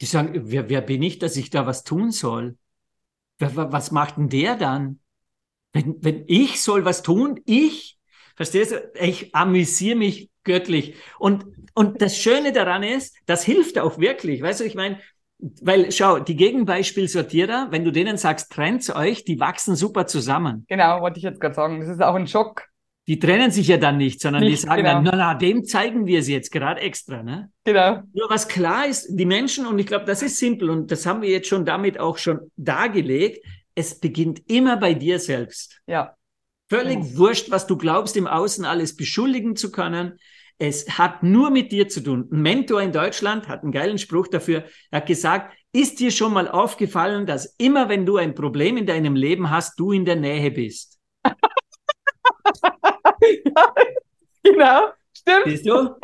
Die 0.00 0.06
sagen, 0.06 0.32
wer, 0.44 0.68
wer 0.68 0.80
bin 0.82 1.02
ich, 1.02 1.18
dass 1.18 1.36
ich 1.36 1.50
da 1.50 1.66
was 1.66 1.84
tun 1.84 2.10
soll? 2.12 2.56
Wer, 3.38 3.56
wa- 3.56 3.72
was 3.72 3.90
macht 3.90 4.16
denn 4.18 4.28
der 4.28 4.56
dann? 4.56 5.00
Wenn, 5.72 5.96
wenn 6.02 6.24
ich 6.28 6.60
soll 6.62 6.84
was 6.84 7.02
tun, 7.02 7.40
ich, 7.46 7.98
verstehst 8.36 8.72
du, 8.72 8.92
ich 9.00 9.34
amüsiere 9.34 9.96
mich 9.96 10.30
göttlich. 10.44 10.94
Und, 11.18 11.44
und 11.74 12.00
das 12.00 12.16
Schöne 12.16 12.52
daran 12.52 12.82
ist, 12.82 13.16
das 13.26 13.44
hilft 13.44 13.78
auch 13.78 13.98
wirklich. 13.98 14.42
Weißt 14.42 14.60
du, 14.60 14.64
ich 14.64 14.74
meine, 14.74 14.98
weil 15.38 15.90
schau, 15.92 16.20
die 16.20 16.36
Gegenbeispielsortierer, 16.36 17.68
wenn 17.70 17.84
du 17.84 17.90
denen 17.90 18.16
sagst, 18.16 18.52
trennt 18.52 18.88
euch, 18.94 19.24
die 19.24 19.40
wachsen 19.40 19.76
super 19.76 20.06
zusammen. 20.06 20.64
Genau, 20.68 21.00
wollte 21.00 21.18
ich 21.18 21.24
jetzt 21.24 21.40
gerade 21.40 21.54
sagen. 21.54 21.80
Das 21.80 21.88
ist 21.88 22.02
auch 22.02 22.14
ein 22.14 22.26
Schock. 22.26 22.62
Die 23.06 23.18
trennen 23.18 23.50
sich 23.50 23.68
ja 23.68 23.76
dann 23.76 23.98
nicht, 23.98 24.22
sondern 24.22 24.42
die 24.42 24.50
Nicht, 24.50 24.62
sagen 24.62 24.82
genau. 24.82 24.94
dann, 24.94 25.04
na, 25.04 25.16
na, 25.16 25.34
dem 25.34 25.64
zeigen 25.64 26.06
wir 26.06 26.20
es 26.20 26.28
jetzt 26.28 26.50
gerade 26.50 26.80
extra, 26.80 27.22
ne? 27.22 27.50
Genau. 27.64 28.00
Nur 28.14 28.30
was 28.30 28.48
klar 28.48 28.86
ist, 28.86 29.08
die 29.10 29.26
Menschen, 29.26 29.66
und 29.66 29.78
ich 29.78 29.86
glaube, 29.86 30.06
das 30.06 30.22
ist 30.22 30.38
simpel, 30.38 30.70
und 30.70 30.90
das 30.90 31.04
haben 31.04 31.20
wir 31.20 31.28
jetzt 31.28 31.48
schon 31.48 31.66
damit 31.66 32.00
auch 32.00 32.16
schon 32.16 32.50
dargelegt, 32.56 33.44
es 33.74 34.00
beginnt 34.00 34.48
immer 34.50 34.78
bei 34.78 34.94
dir 34.94 35.18
selbst. 35.18 35.80
Ja. 35.86 36.14
Völlig 36.70 36.94
Genau. 36.94 37.18
wurscht, 37.18 37.50
was 37.50 37.66
du 37.66 37.76
glaubst, 37.76 38.16
im 38.16 38.26
Außen 38.26 38.64
alles 38.64 38.96
beschuldigen 38.96 39.54
zu 39.54 39.70
können. 39.70 40.18
Es 40.58 40.98
hat 40.98 41.22
nur 41.22 41.50
mit 41.50 41.72
dir 41.72 41.88
zu 41.88 42.00
tun. 42.00 42.28
Ein 42.30 42.42
Mentor 42.42 42.80
in 42.80 42.92
Deutschland 42.92 43.48
hat 43.48 43.62
einen 43.62 43.72
geilen 43.72 43.98
Spruch 43.98 44.28
dafür. 44.28 44.64
Er 44.90 44.98
hat 45.00 45.06
gesagt, 45.06 45.56
ist 45.72 45.98
dir 45.98 46.10
schon 46.10 46.32
mal 46.32 46.48
aufgefallen, 46.48 47.26
dass 47.26 47.54
immer 47.58 47.88
wenn 47.88 48.06
du 48.06 48.16
ein 48.16 48.34
Problem 48.34 48.76
in 48.76 48.86
deinem 48.86 49.16
Leben 49.16 49.50
hast, 49.50 49.78
du 49.78 49.92
in 49.92 50.04
der 50.04 50.16
Nähe 50.16 50.50
bist? 50.50 50.98
ja. 51.24 51.34
Genau. 54.46 54.90
Stimmt. 55.16 55.44
Siehst 55.46 55.66
du? 55.66 55.94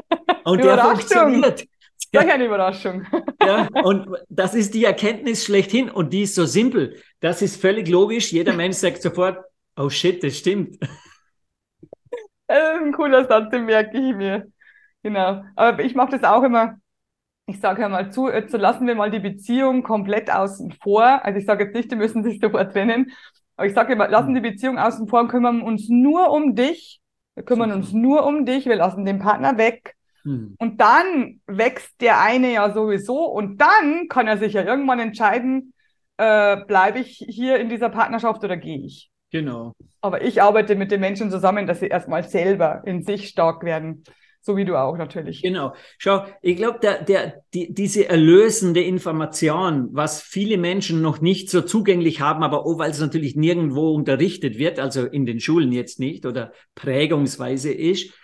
Und 0.45 0.65
der 0.65 0.79
funktioniert. 0.79 1.67
Solch 2.13 2.31
eine 2.31 2.47
Überraschung. 2.47 3.07
Ja, 3.43 3.69
und 3.85 4.07
das 4.29 4.55
ist 4.55 4.75
die 4.75 4.85
Erkenntnis 4.85 5.47
schlechthin 5.47 5.91
und 5.91 6.13
die 6.13 6.23
ist 6.23 6.35
so 6.35 6.45
simpel. 6.45 6.97
Das 7.21 7.41
ist 7.41 7.59
völlig 7.59 7.89
logisch. 7.89 8.33
Jeder 8.33 8.53
Mensch 8.53 8.77
sagt 8.77 9.01
sofort, 9.01 9.39
oh 9.77 9.89
shit, 9.89 10.23
das 10.23 10.37
stimmt. 10.37 10.77
Ein 12.51 12.93
cooler 12.93 13.27
Satz, 13.27 13.51
den 13.51 13.67
merke 13.67 13.97
ich 13.99 14.15
mir. 14.15 14.47
Genau. 15.03 15.45
Aber 15.57 15.83
ich 15.83 15.95
mache 15.95 16.19
das 16.19 16.25
auch 16.25 16.43
immer. 16.43 16.77
Ich 17.47 17.61
sage, 17.61 17.83
hör 17.83 17.89
mal 17.89 18.13
zu, 18.13 18.29
jetzt 18.29 18.53
lassen 18.53 18.87
wir 18.87 18.95
mal 18.95 19.11
die 19.11 19.19
Beziehung 19.19 19.83
komplett 19.83 20.31
außen 20.31 20.73
vor. 20.83 21.25
Also 21.25 21.39
ich 21.39 21.47
sage 21.47 21.65
jetzt 21.65 21.75
nicht, 21.75 21.91
die 21.91 21.97
müssen 21.97 22.23
sich 22.23 22.41
sofort 22.41 22.73
trennen. 22.73 23.13
Aber 23.57 23.67
ich 23.67 23.75
sage 23.75 23.93
immer, 23.93 24.09
lassen 24.09 24.35
die 24.35 24.41
Beziehung 24.41 24.79
außen 24.79 25.09
vor 25.09 25.21
und 25.21 25.29
kümmern 25.29 25.63
uns 25.63 25.89
nur 25.89 26.31
um 26.31 26.55
dich. 26.55 27.01
Wir 27.35 27.45
kümmern 27.45 27.73
uns 27.73 27.93
nur 27.93 28.27
um 28.27 28.47
dich. 28.47 28.67
Wir 28.67 28.77
lassen 28.77 29.05
den 29.05 29.19
Partner 29.19 29.59
weg. 29.59 29.97
Hm. 30.25 30.55
Und 30.59 30.81
dann 30.81 31.41
wächst 31.47 32.01
der 32.01 32.21
eine 32.21 32.53
ja 32.53 32.73
sowieso. 32.73 33.25
Und 33.27 33.61
dann 33.61 34.09
kann 34.09 34.29
er 34.29 34.39
sich 34.39 34.53
ja 34.53 34.63
irgendwann 34.63 35.01
entscheiden, 35.01 35.73
äh, 36.17 36.65
bleibe 36.67 36.99
ich 36.99 37.25
hier 37.29 37.59
in 37.59 37.69
dieser 37.69 37.89
Partnerschaft 37.89 38.45
oder 38.45 38.57
gehe 38.57 38.79
ich. 38.79 39.11
Genau. 39.31 39.73
Aber 40.01 40.23
ich 40.23 40.41
arbeite 40.43 40.77
mit 40.77 40.91
den 40.91 41.01
Menschen 41.01 41.31
zusammen, 41.31 41.67
dass 41.67 41.81
sie 41.81 41.89
erstmal 41.89 42.29
selber 42.29 42.83
in 42.87 43.03
sich 43.03 43.29
stark 43.29 43.65
werden. 43.65 44.05
So 44.43 44.57
wie 44.57 44.65
du 44.65 44.77
auch 44.77 44.97
natürlich. 44.97 45.43
Genau. 45.43 45.75
Schau, 45.99 46.25
ich 46.41 46.57
glaube, 46.57 46.79
der, 46.81 47.03
der, 47.03 47.43
die, 47.53 47.75
diese 47.75 48.09
erlösende 48.09 48.83
Information, 48.83 49.91
was 49.93 50.23
viele 50.23 50.57
Menschen 50.57 51.03
noch 51.03 51.21
nicht 51.21 51.51
so 51.51 51.61
zugänglich 51.61 52.23
haben, 52.23 52.43
aber 52.43 52.65
auch 52.65 52.79
weil 52.79 52.91
es 52.91 53.01
natürlich 53.01 53.37
nirgendwo 53.37 53.95
unterrichtet 53.95 54.57
wird, 54.57 54.79
also 54.79 55.05
in 55.05 55.27
den 55.27 55.41
Schulen 55.41 55.73
jetzt 55.73 56.01
nicht 56.01 56.25
oder 56.25 56.53
prägungsweise 56.75 57.71
ist, 57.71 58.15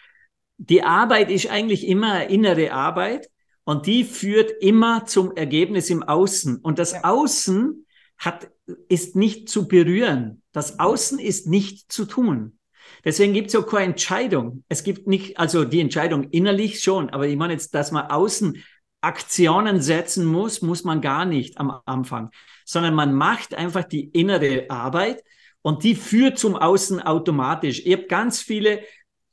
die 0.57 0.83
Arbeit 0.83 1.31
ist 1.31 1.51
eigentlich 1.51 1.87
immer 1.87 2.29
innere 2.29 2.73
Arbeit 2.73 3.29
und 3.65 3.87
die 3.87 4.05
führt 4.05 4.51
immer 4.63 5.05
zum 5.05 5.37
Ergebnis 5.37 5.91
im 5.91 6.03
Außen. 6.03 6.57
Und 6.57 6.79
das 6.79 6.93
Ja. 6.93 7.05
Außen 7.05 7.86
hat, 8.19 8.51
ist 8.89 9.17
nicht 9.17 9.49
zu 9.49 9.69
berühren. 9.69 10.43
Das 10.53 10.79
Außen 10.79 11.19
ist 11.19 11.47
nicht 11.47 11.93
zu 11.93 12.05
tun. 12.05 12.59
Deswegen 13.05 13.33
gibt 13.33 13.49
es 13.49 13.57
auch 13.57 13.67
keine 13.67 13.93
Entscheidung. 13.93 14.65
Es 14.69 14.83
gibt 14.83 15.07
nicht, 15.07 15.39
also 15.39 15.65
die 15.65 15.81
Entscheidung 15.81 16.31
innerlich 16.31 16.83
schon, 16.83 17.11
aber 17.11 17.27
ich 17.27 17.37
meine 17.37 17.53
jetzt, 17.53 17.75
dass 17.75 17.93
man 17.93 18.07
außen 18.07 18.63
Aktionen 19.01 19.81
setzen 19.81 20.25
muss, 20.25 20.63
muss 20.63 20.83
man 20.83 21.01
gar 21.01 21.25
nicht 21.25 21.59
am 21.59 21.81
Anfang, 21.85 22.31
sondern 22.65 22.95
man 22.95 23.15
macht 23.15 23.55
einfach 23.55 23.85
die 23.85 24.07
innere 24.07 24.67
Arbeit 24.69 25.23
und 25.63 25.85
die 25.85 25.95
führt 25.95 26.39
zum 26.39 26.57
Außen 26.57 27.01
automatisch. 27.01 27.83
Ich 27.85 27.93
habe 27.93 28.07
ganz 28.07 28.41
viele 28.41 28.81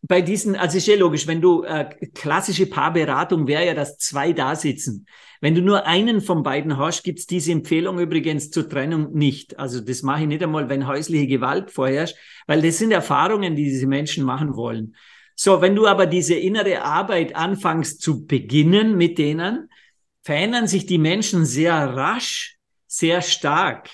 bei 0.05 0.21
diesen, 0.21 0.57
also 0.57 0.77
ist 0.77 0.87
ja 0.87 0.97
logisch, 0.97 1.27
wenn 1.27 1.39
du 1.39 1.63
äh, 1.63 1.89
klassische 2.13 2.65
Paarberatung 2.65 3.47
wäre 3.47 3.65
ja, 3.65 3.73
dass 3.73 3.97
zwei 3.97 4.33
da 4.33 4.53
sitzen. 4.53 5.07
Wenn 5.39 5.55
du 5.55 5.61
nur 5.61 5.85
einen 5.85 6.19
von 6.19 6.43
beiden 6.43 6.77
hast, 6.77 7.03
gibt's 7.03 7.25
diese 7.25 7.53
Empfehlung 7.53 7.99
übrigens 7.99 8.51
zur 8.51 8.67
Trennung 8.67 9.13
nicht. 9.13 9.57
Also 9.57 9.79
das 9.79 10.03
mache 10.03 10.23
ich 10.23 10.27
nicht 10.27 10.43
einmal, 10.43 10.67
wenn 10.67 10.87
häusliche 10.87 11.27
Gewalt 11.27 11.71
vorherrscht, 11.71 12.17
weil 12.47 12.61
das 12.61 12.79
sind 12.79 12.91
Erfahrungen, 12.91 13.55
die 13.55 13.63
diese 13.63 13.87
Menschen 13.87 14.25
machen 14.25 14.57
wollen. 14.57 14.95
So, 15.35 15.61
wenn 15.61 15.75
du 15.75 15.87
aber 15.87 16.05
diese 16.05 16.35
innere 16.35 16.83
Arbeit 16.83 17.35
anfängst 17.35 18.01
zu 18.01 18.25
beginnen 18.25 18.97
mit 18.97 19.17
denen, 19.17 19.69
verändern 20.21 20.67
sich 20.67 20.85
die 20.85 20.97
Menschen 20.97 21.45
sehr 21.45 21.73
rasch, 21.95 22.57
sehr 22.87 23.21
stark. 23.21 23.89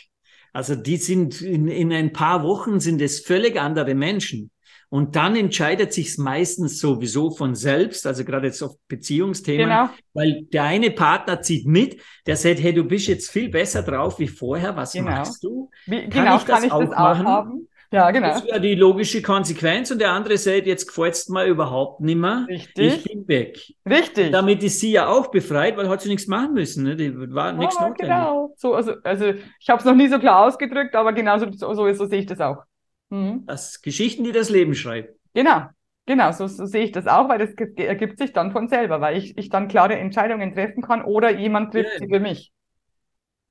Also 0.54 0.76
die 0.76 0.98
sind 0.98 1.41
in, 1.41 1.67
in 1.67 1.93
ein 1.93 2.13
paar 2.13 2.43
Wochen 2.43 2.80
sind 2.80 3.00
es 3.00 3.19
völlig 3.19 3.60
andere 3.60 3.93
Menschen. 3.93 4.50
Und 4.89 5.15
dann 5.15 5.36
entscheidet 5.36 5.93
sich 5.93 6.17
meistens 6.17 6.80
sowieso 6.80 7.30
von 7.30 7.54
selbst, 7.54 8.08
also 8.08 8.25
gerade 8.25 8.47
jetzt 8.47 8.63
auf 8.63 8.75
Beziehungsthemen, 8.88 9.69
genau. 9.69 9.89
weil 10.13 10.47
der 10.52 10.63
eine 10.63 10.89
Partner 10.89 11.41
zieht 11.41 11.67
mit, 11.67 12.02
der 12.25 12.36
sagt, 12.36 12.60
hey, 12.60 12.73
du 12.73 12.84
bist 12.84 13.08
jetzt 13.08 13.30
viel 13.30 13.49
besser 13.49 13.84
drauf 13.84 14.17
wie 14.17 14.28
vorher, 14.28 14.75
was 14.75 14.93
genau. 14.93 15.12
machst 15.12 15.43
du? 15.43 15.69
Wie, 15.86 16.10
kann 16.10 16.10
genau, 16.10 16.38
ich 16.38 16.43
das, 16.43 16.56
kann 16.56 16.63
ich 16.63 16.71
auch, 16.71 16.82
das 16.82 16.91
auch 16.91 16.97
machen? 16.97 17.28
Haben? 17.28 17.67
Ja, 17.91 18.12
genau. 18.12 18.28
Das 18.30 18.45
wäre 18.45 18.62
die 18.62 18.75
logische 18.75 19.21
Konsequenz. 19.21 19.89
Und 19.89 19.99
der 19.99 20.12
andere 20.12 20.38
sagt, 20.38 20.67
jetzt 20.67 20.88
gefällt's 20.88 21.28
mir 21.28 21.45
überhaupt 21.45 22.02
nicht 22.02 22.17
mehr. 22.17 22.45
Richtig. 22.47 22.97
Ich 22.97 23.04
bin 23.04 23.28
weg. 23.28 23.73
Richtig. 23.88 24.28
Und 24.28 24.32
damit 24.32 24.62
ist 24.63 24.80
sie 24.80 24.91
ja 24.91 25.08
auch 25.08 25.32
befreit, 25.32 25.75
weil 25.75 25.89
hat 25.89 26.02
sie 26.02 26.10
nichts 26.10 26.28
machen 26.28 26.54
müssen. 26.54 26.84
Ne? 26.84 26.95
Die 26.95 27.12
war 27.34 27.52
nichts 27.52 27.75
ja, 27.75 27.89
notwendig. 27.89 28.15
Genau. 28.15 28.54
So, 28.58 28.75
also, 28.75 28.93
also 29.04 29.34
ich 29.60 29.69
habe 29.69 29.80
es 29.80 29.86
noch 29.86 29.95
nie 29.95 30.08
so 30.08 30.19
klar 30.19 30.45
ausgedrückt, 30.45 30.95
aber 30.95 31.13
genauso 31.13 31.52
so, 31.52 31.73
so, 31.73 31.91
so 31.93 32.06
sehe 32.06 32.19
ich 32.19 32.25
das 32.28 32.39
auch. 32.39 32.63
Mhm. 33.10 33.45
Das 33.45 33.82
Geschichten, 33.82 34.24
die 34.24 34.32
das 34.32 34.50
Leben 34.50 34.76
schreibt. 34.76 35.15
Genau. 35.34 35.67
Genau, 36.06 36.32
so, 36.32 36.48
so 36.48 36.65
sehe 36.65 36.86
ich 36.86 36.91
das 36.91 37.06
auch, 37.06 37.30
weil 37.30 37.38
das 37.38 37.54
ergibt 37.76 38.17
sich 38.17 38.34
dann 38.34 38.52
von 38.52 38.67
selber, 38.67 39.00
weil 39.00 39.15
ich, 39.15 39.38
ich 39.38 39.50
dann 39.50 39.67
klare 39.67 39.95
Entscheidungen 39.95 40.56
treffen 40.56 40.82
kann 40.82 41.04
oder 41.04 41.30
jemand 41.30 41.72
trifft 41.72 41.93
ja. 41.93 42.00
sie 42.00 42.12
für 42.12 42.19
mich. 42.19 42.52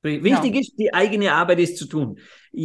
Wichtig 0.03 0.55
ja. 0.55 0.61
ist, 0.61 0.79
die 0.79 0.95
eigene 0.95 1.33
Arbeit 1.33 1.59
ist 1.59 1.77
zu 1.77 1.87
tun. 1.87 2.19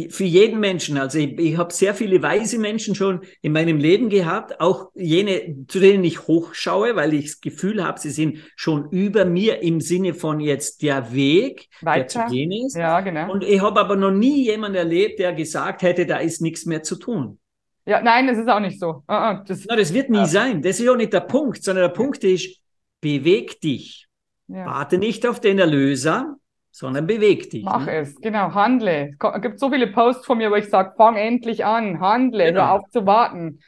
Für 0.08 0.24
jeden 0.24 0.60
Menschen. 0.60 0.98
Also 0.98 1.18
ich, 1.18 1.36
ich 1.38 1.56
habe 1.56 1.72
sehr 1.72 1.94
viele 1.94 2.22
weise 2.22 2.58
Menschen 2.58 2.94
schon 2.94 3.22
in 3.42 3.52
meinem 3.52 3.78
Leben 3.78 4.08
gehabt, 4.08 4.60
auch 4.60 4.90
jene, 4.94 5.66
zu 5.66 5.80
denen 5.80 6.04
ich 6.04 6.28
hochschaue, 6.28 6.94
weil 6.94 7.12
ich 7.12 7.26
das 7.26 7.40
Gefühl 7.40 7.84
habe, 7.84 7.98
sie 7.98 8.10
sind 8.10 8.38
schon 8.54 8.88
über 8.90 9.24
mir 9.24 9.62
im 9.62 9.80
Sinne 9.80 10.14
von 10.14 10.38
jetzt 10.38 10.82
der 10.82 11.12
Weg, 11.12 11.68
Weiter. 11.82 11.98
der 11.98 12.08
zu 12.08 12.32
gehen 12.32 12.52
ist. 12.52 12.76
Ja, 12.76 13.00
genau. 13.00 13.32
Und 13.32 13.42
ich 13.42 13.60
habe 13.60 13.80
aber 13.80 13.96
noch 13.96 14.12
nie 14.12 14.44
jemanden 14.44 14.76
erlebt, 14.76 15.18
der 15.18 15.32
gesagt 15.32 15.82
hätte, 15.82 16.06
da 16.06 16.18
ist 16.18 16.40
nichts 16.40 16.66
mehr 16.66 16.84
zu 16.84 16.96
tun. 16.96 17.38
Ja, 17.86 18.00
nein, 18.00 18.28
das 18.28 18.38
ist 18.38 18.48
auch 18.48 18.60
nicht 18.60 18.80
so. 18.80 19.02
Uh, 19.08 19.12
uh, 19.12 19.44
das, 19.46 19.66
Na, 19.68 19.76
das 19.76 19.92
wird 19.92 20.08
nie 20.08 20.18
uh. 20.18 20.24
sein. 20.26 20.62
Das 20.62 20.80
ist 20.80 20.88
auch 20.88 20.96
nicht 20.96 21.12
der 21.12 21.20
Punkt, 21.20 21.62
sondern 21.62 21.84
der 21.84 21.94
Punkt 21.94 22.24
ist, 22.24 22.60
beweg 23.00 23.60
dich. 23.60 24.06
Ja. 24.46 24.66
Warte 24.66 24.98
nicht 24.98 25.26
auf 25.26 25.40
den 25.40 25.58
Erlöser, 25.58 26.36
sondern 26.74 27.06
beweg 27.06 27.50
dich. 27.50 27.64
Mach 27.64 27.86
ne? 27.86 27.92
es, 27.92 28.20
genau, 28.20 28.52
handle. 28.52 29.10
Es 29.10 29.40
gibt 29.40 29.60
so 29.60 29.70
viele 29.70 29.86
Posts 29.86 30.26
von 30.26 30.38
mir, 30.38 30.50
wo 30.50 30.56
ich 30.56 30.68
sage, 30.68 30.94
fang 30.96 31.14
endlich 31.14 31.64
an, 31.64 32.00
handle, 32.00 32.46
genau. 32.46 32.62
hör 32.62 32.72
auf 32.72 32.90
zu 32.90 33.06
warten. 33.06 33.60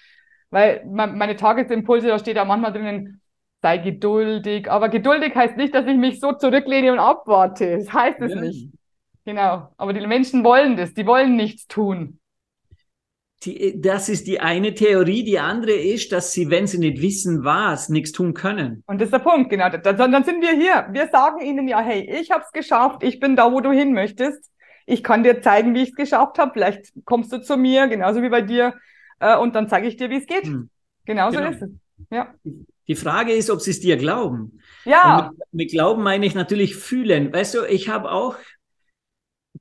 Weil 0.51 0.85
meine 0.87 1.37
Tagesimpulse, 1.37 2.09
da 2.09 2.19
steht 2.19 2.37
da 2.37 2.45
manchmal 2.45 2.73
drinnen, 2.73 3.21
sei 3.63 3.79
geduldig. 3.79 4.69
Aber 4.69 4.89
geduldig 4.89 5.37
heißt 5.37 5.57
nicht, 5.57 5.73
dass 5.73 5.87
ich 5.87 5.97
mich 5.97 6.19
so 6.19 6.33
zurücklehne 6.33 6.93
und 6.93 6.99
abwarte. 6.99 7.79
Das 7.79 7.93
heißt 7.93 8.21
es 8.23 8.35
ja. 8.35 8.41
nicht. 8.41 8.73
Genau. 9.25 9.69
Aber 9.77 9.93
die 9.93 10.05
Menschen 10.05 10.43
wollen 10.43 10.77
das, 10.77 10.93
die 10.93 11.07
wollen 11.07 11.37
nichts 11.37 11.69
tun 11.69 12.19
die, 13.45 13.81
das 13.81 14.09
ist 14.09 14.27
die 14.27 14.41
eine 14.41 14.75
Theorie. 14.75 15.25
Die 15.25 15.39
andere 15.39 15.73
ist, 15.73 16.13
dass 16.13 16.33
sie, 16.33 16.51
wenn 16.51 16.67
sie 16.67 16.79
nicht 16.79 17.01
wissen, 17.03 17.45
was, 17.45 17.89
nichts 17.89 18.13
tun 18.13 18.35
können. 18.35 18.83
Und 18.87 19.01
das 19.01 19.07
ist 19.07 19.13
der 19.13 19.19
Punkt, 19.19 19.51
genau. 19.51 19.69
Dann, 19.69 19.97
dann 19.97 20.25
sind 20.25 20.41
wir 20.41 20.53
hier. 20.53 20.89
Wir 20.91 21.09
sagen 21.09 21.41
ihnen 21.45 21.69
ja, 21.69 21.81
hey, 21.81 22.09
ich 22.21 22.31
habe 22.31 22.45
es 22.45 22.53
geschafft, 22.53 23.03
ich 23.03 23.21
bin 23.21 23.37
da, 23.37 23.53
wo 23.53 23.61
du 23.61 23.71
hin 23.71 23.93
möchtest. 23.93 24.51
Ich 24.87 25.03
kann 25.03 25.25
dir 25.25 25.43
zeigen, 25.43 25.75
wie 25.75 25.83
ich 25.83 25.91
es 25.91 25.95
geschafft 25.95 26.39
habe. 26.39 26.53
Vielleicht 26.55 26.93
kommst 27.05 27.33
du 27.33 27.41
zu 27.41 27.57
mir, 27.57 27.89
genauso 27.89 28.23
wie 28.23 28.29
bei 28.29 28.43
dir, 28.43 28.75
äh, 29.21 29.37
und 29.37 29.55
dann 29.55 29.69
zeige 29.69 29.89
ich 29.89 29.97
dir, 29.97 30.11
wie 30.11 30.19
es 30.19 30.27
geht. 30.27 30.45
Hm. 30.45 30.71
Genauso 31.05 31.39
genau. 31.39 31.51
ist 31.51 31.63
es. 31.63 31.71
Ja. 32.11 32.35
Die 32.89 32.95
Frage 32.95 33.33
ist, 33.33 33.51
ob 33.51 33.61
sie 33.61 33.73
es 33.73 33.81
dir 33.81 33.97
glauben. 33.97 34.61
Ja. 34.85 35.33
Mit, 35.33 35.47
mit, 35.53 35.71
Glauben 35.71 36.03
meine 36.03 36.25
ich 36.27 36.35
natürlich 36.35 36.77
fühlen. 36.77 37.33
Weißt 37.33 37.55
du, 37.55 37.65
ich 37.65 37.89
habe 37.89 38.11
auch 38.11 38.37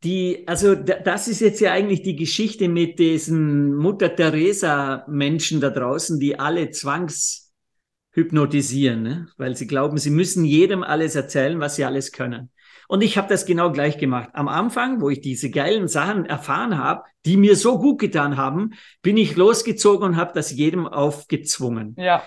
die, 0.03 0.43
also 0.47 0.73
das 0.75 1.27
ist 1.27 1.41
jetzt 1.41 1.59
ja 1.61 1.71
eigentlich 1.71 2.01
die 2.01 2.15
Geschichte 2.15 2.67
mit 2.67 2.97
diesen 2.99 3.75
Mutter 3.75 4.15
Teresa 4.15 5.05
Menschen 5.07 5.61
da 5.61 5.69
draußen, 5.69 6.19
die 6.19 6.39
alle 6.39 6.71
zwangshypnotisieren, 6.71 9.03
ne? 9.03 9.27
weil 9.37 9.55
sie 9.55 9.67
glauben, 9.67 9.97
sie 9.97 10.09
müssen 10.09 10.43
jedem 10.43 10.83
alles 10.83 11.15
erzählen, 11.15 11.57
was 11.59 11.75
sie 11.77 11.85
alles 11.85 12.11
können. 12.11 12.49
Und 12.87 13.01
ich 13.01 13.17
habe 13.17 13.27
das 13.27 13.45
genau 13.45 13.71
gleich 13.71 13.97
gemacht. 13.97 14.29
Am 14.33 14.47
Anfang, 14.47 15.01
wo 15.01 15.09
ich 15.09 15.21
diese 15.21 15.49
geilen 15.49 15.87
Sachen 15.87 16.25
erfahren 16.25 16.77
habe, 16.77 17.03
die 17.25 17.37
mir 17.37 17.55
so 17.55 17.79
gut 17.79 17.99
getan 17.99 18.37
haben, 18.37 18.73
bin 19.01 19.17
ich 19.17 19.35
losgezogen 19.35 20.09
und 20.09 20.17
habe 20.17 20.33
das 20.35 20.51
jedem 20.51 20.85
aufgezwungen. 20.85 21.95
Ja. 21.97 22.23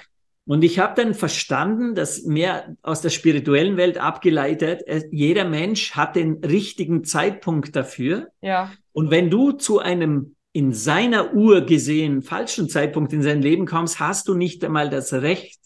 Und 0.49 0.65
ich 0.65 0.79
habe 0.79 0.95
dann 0.97 1.13
verstanden, 1.13 1.95
dass 1.95 2.23
mehr 2.23 2.75
aus 2.81 3.03
der 3.03 3.11
spirituellen 3.11 3.77
Welt 3.77 3.99
abgeleitet, 3.99 4.81
äh, 4.87 5.03
jeder 5.13 5.45
Mensch 5.45 5.93
hat 5.93 6.17
den 6.17 6.43
richtigen 6.43 7.05
Zeitpunkt 7.05 7.77
dafür. 7.77 8.29
Ja. 8.41 8.73
Und 8.93 9.11
wenn 9.11 9.29
du 9.29 9.53
zu 9.53 9.79
einem 9.79 10.37
in 10.53 10.73
seiner 10.73 11.35
Uhr 11.35 11.67
gesehen 11.67 12.23
falschen 12.23 12.71
Zeitpunkt 12.71 13.13
in 13.13 13.23
sein 13.23 13.43
Leben 13.43 13.67
kommst, 13.67 14.01
hast 14.01 14.27
du 14.27 14.35
nicht 14.35 14.65
einmal 14.65 14.89
das 14.89 15.13
Recht, 15.13 15.61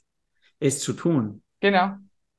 es 0.59 0.81
zu 0.81 0.95
tun. 0.95 1.43
Genau. 1.61 1.93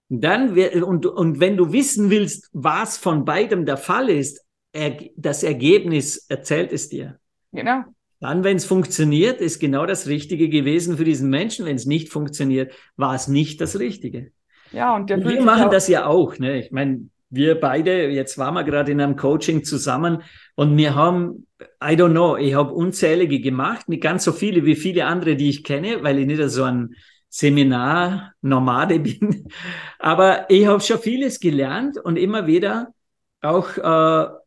Dann 0.10 0.50
und, 0.84 1.06
und 1.06 1.40
wenn 1.40 1.56
du 1.56 1.72
wissen 1.72 2.10
willst, 2.10 2.50
was 2.52 2.98
von 2.98 3.24
beidem 3.24 3.66
der 3.66 3.78
Fall 3.78 4.10
ist, 4.10 4.46
das 5.16 5.44
Ergebnis 5.44 6.26
erzählt 6.28 6.74
es 6.74 6.90
dir. 6.90 7.20
Genau. 7.54 7.84
Dann, 8.24 8.46
wenn 8.46 8.56
es 8.56 8.64
funktioniert, 8.64 9.42
ist 9.42 9.60
genau 9.60 9.86
das 9.86 10.08
Richtige 10.08 10.48
gewesen 10.48 10.96
für 10.96 11.04
diesen 11.04 11.30
Menschen. 11.30 11.66
Wenn 11.66 11.76
es 11.76 11.86
nicht 11.86 12.08
funktioniert, 12.08 12.72
war 12.96 13.14
es 13.14 13.28
nicht 13.28 13.60
das 13.60 13.80
Richtige. 13.80 14.32
Ja, 14.72 14.96
und, 14.96 15.12
und 15.12 15.28
wir 15.28 15.42
machen 15.42 15.70
das 15.70 15.90
ja 15.90 16.06
auch. 16.06 16.40
Ne? 16.40 16.58
Ich 16.60 16.72
meine, 16.72 17.10
wir 17.30 17.60
beide, 17.60 18.08
jetzt 18.08 18.38
waren 18.38 18.54
wir 18.54 18.64
gerade 18.64 18.94
in 18.94 19.02
einem 19.02 19.18
Coaching 19.18 19.66
zusammen 19.66 20.24
und 20.56 20.78
wir 20.78 20.96
haben, 20.96 21.48
I 21.84 21.96
don't 21.98 22.12
know, 22.12 22.38
ich 22.38 22.54
habe 22.54 22.74
unzählige 22.74 23.42
gemacht, 23.42 23.90
nicht 23.90 24.02
ganz 24.02 24.24
so 24.24 24.32
viele 24.32 24.64
wie 24.64 24.78
viele 24.78 25.06
andere, 25.06 25.36
die 25.36 25.50
ich 25.50 25.66
kenne, 25.66 26.02
weil 26.02 26.18
ich 26.18 26.26
nicht 26.26 26.42
so 26.50 26.64
ein 26.64 26.96
Seminar-Nomade 27.28 29.00
bin. 29.02 29.50
Aber 30.00 30.50
ich 30.50 30.66
habe 30.66 30.80
schon 30.80 31.00
vieles 31.00 31.42
gelernt 31.42 31.98
und 31.98 32.16
immer 32.16 32.48
wieder 32.48 32.94
auch 33.42 33.78
äh, 33.78 34.43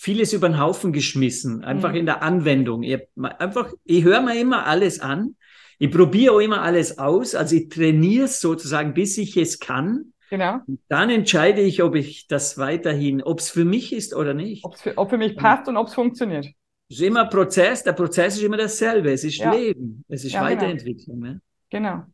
vieles 0.00 0.32
über 0.32 0.48
den 0.48 0.58
Haufen 0.58 0.94
geschmissen, 0.94 1.62
einfach 1.62 1.90
mhm. 1.90 1.96
in 1.96 2.06
der 2.06 2.22
Anwendung. 2.22 2.82
Ich, 2.82 2.98
einfach, 3.22 3.70
ich 3.84 4.02
höre 4.02 4.22
mir 4.22 4.40
immer 4.40 4.64
alles 4.64 5.00
an. 5.00 5.36
Ich 5.78 5.90
probiere 5.90 6.34
auch 6.34 6.40
immer 6.40 6.62
alles 6.62 6.98
aus. 6.98 7.34
Also 7.34 7.56
ich 7.56 7.68
trainiere 7.68 8.24
es 8.24 8.40
sozusagen, 8.40 8.94
bis 8.94 9.18
ich 9.18 9.36
es 9.36 9.58
kann. 9.58 10.14
Genau. 10.30 10.60
Und 10.66 10.80
dann 10.88 11.10
entscheide 11.10 11.60
ich, 11.60 11.82
ob 11.82 11.96
ich 11.96 12.26
das 12.28 12.56
weiterhin, 12.56 13.22
ob 13.22 13.40
es 13.40 13.50
für 13.50 13.66
mich 13.66 13.92
ist 13.92 14.14
oder 14.14 14.32
nicht. 14.32 14.64
Ob's 14.64 14.80
für, 14.80 14.96
ob 14.96 15.10
für 15.10 15.18
mich 15.18 15.36
passt 15.36 15.68
und 15.68 15.76
ob 15.76 15.88
es 15.88 15.94
funktioniert. 15.94 16.46
Es 16.88 16.96
ist 16.96 17.02
immer 17.02 17.26
Prozess. 17.26 17.82
Der 17.82 17.92
Prozess 17.92 18.36
ist 18.36 18.42
immer 18.42 18.56
dasselbe. 18.56 19.12
Es 19.12 19.22
ist 19.22 19.36
ja. 19.36 19.52
Leben. 19.52 20.02
Es 20.08 20.24
ist 20.24 20.32
ja, 20.32 20.40
genau. 20.40 20.50
Weiterentwicklung. 20.50 21.20
Genau. 21.20 21.32
Ne? 21.32 21.40
genau. 21.68 22.04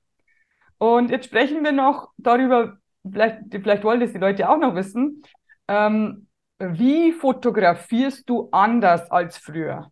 Und 0.79 1.11
jetzt 1.11 1.27
sprechen 1.27 1.63
wir 1.63 1.73
noch 1.73 2.09
darüber, 2.17 2.79
vielleicht, 3.09 3.43
vielleicht 3.51 3.85
wollen 3.85 4.01
das 4.01 4.13
die 4.13 4.19
Leute 4.19 4.49
auch 4.49 4.59
noch 4.59 4.75
wissen. 4.75 5.23
Ähm, 5.69 6.26
wie 6.59 7.13
fotografierst 7.13 8.29
du 8.29 8.49
anders 8.51 9.11
als 9.11 9.37
früher? 9.37 9.91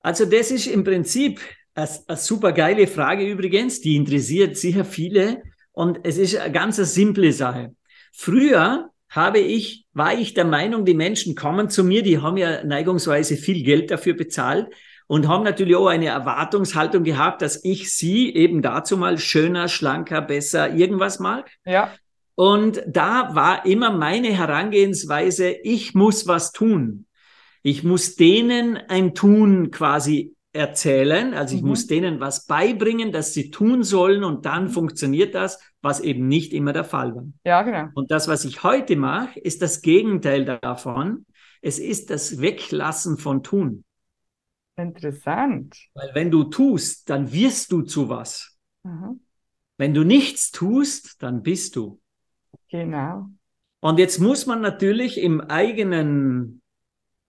Also 0.00 0.24
das 0.24 0.50
ist 0.50 0.66
im 0.66 0.84
Prinzip 0.84 1.40
eine, 1.74 1.88
super 2.16 2.52
geile 2.52 2.86
Frage 2.86 3.26
übrigens, 3.26 3.80
die 3.80 3.96
interessiert 3.96 4.56
sicher 4.56 4.84
viele 4.84 5.42
und 5.72 6.00
es 6.04 6.18
ist 6.18 6.36
eine 6.36 6.52
ganz 6.52 6.76
simple 6.76 7.32
Sache. 7.32 7.74
Früher 8.12 8.90
habe 9.08 9.38
ich, 9.38 9.86
war 9.92 10.14
ich 10.14 10.34
der 10.34 10.44
Meinung, 10.44 10.84
die 10.84 10.94
Menschen 10.94 11.34
kommen 11.34 11.70
zu 11.70 11.84
mir, 11.84 12.02
die 12.02 12.18
haben 12.20 12.36
ja 12.36 12.64
neigungsweise 12.64 13.36
viel 13.36 13.62
Geld 13.64 13.90
dafür 13.90 14.14
bezahlt 14.14 14.68
und 15.06 15.28
haben 15.28 15.44
natürlich 15.44 15.76
auch 15.76 15.86
eine 15.86 16.06
Erwartungshaltung 16.06 17.04
gehabt, 17.04 17.40
dass 17.42 17.64
ich 17.64 17.94
sie 17.94 18.34
eben 18.34 18.60
dazu 18.60 18.96
mal 18.96 19.18
schöner, 19.18 19.68
schlanker, 19.68 20.20
besser 20.20 20.74
irgendwas 20.74 21.18
mag. 21.18 21.50
Ja. 21.64 21.92
Und 22.38 22.84
da 22.86 23.34
war 23.34 23.66
immer 23.66 23.90
meine 23.90 24.28
Herangehensweise, 24.28 25.50
ich 25.50 25.96
muss 25.96 26.28
was 26.28 26.52
tun. 26.52 27.06
Ich 27.64 27.82
muss 27.82 28.14
denen 28.14 28.76
ein 28.76 29.16
Tun 29.16 29.72
quasi 29.72 30.36
erzählen. 30.52 31.34
Also 31.34 31.56
ich 31.56 31.62
mhm. 31.62 31.68
muss 31.68 31.88
denen 31.88 32.20
was 32.20 32.46
beibringen, 32.46 33.10
dass 33.10 33.34
sie 33.34 33.50
tun 33.50 33.82
sollen 33.82 34.22
und 34.22 34.46
dann 34.46 34.66
mhm. 34.66 34.68
funktioniert 34.68 35.34
das, 35.34 35.58
was 35.82 35.98
eben 35.98 36.28
nicht 36.28 36.52
immer 36.52 36.72
der 36.72 36.84
Fall 36.84 37.12
war. 37.16 37.26
Ja, 37.42 37.62
genau. 37.62 37.88
Und 37.94 38.12
das, 38.12 38.28
was 38.28 38.44
ich 38.44 38.62
heute 38.62 38.94
mache, 38.94 39.40
ist 39.40 39.60
das 39.60 39.82
Gegenteil 39.82 40.44
davon. 40.44 41.26
Es 41.60 41.80
ist 41.80 42.08
das 42.08 42.40
Weglassen 42.40 43.18
von 43.18 43.42
Tun. 43.42 43.84
Interessant. 44.76 45.76
Weil 45.92 46.14
wenn 46.14 46.30
du 46.30 46.44
tust, 46.44 47.10
dann 47.10 47.32
wirst 47.32 47.72
du 47.72 47.82
zu 47.82 48.08
was. 48.08 48.56
Mhm. 48.84 49.22
Wenn 49.76 49.92
du 49.92 50.04
nichts 50.04 50.52
tust, 50.52 51.20
dann 51.20 51.42
bist 51.42 51.74
du. 51.74 51.98
Genau. 52.70 53.26
Und 53.80 53.98
jetzt 53.98 54.18
muss 54.18 54.46
man 54.46 54.60
natürlich 54.60 55.18
im 55.18 55.40
eigenen 55.40 56.62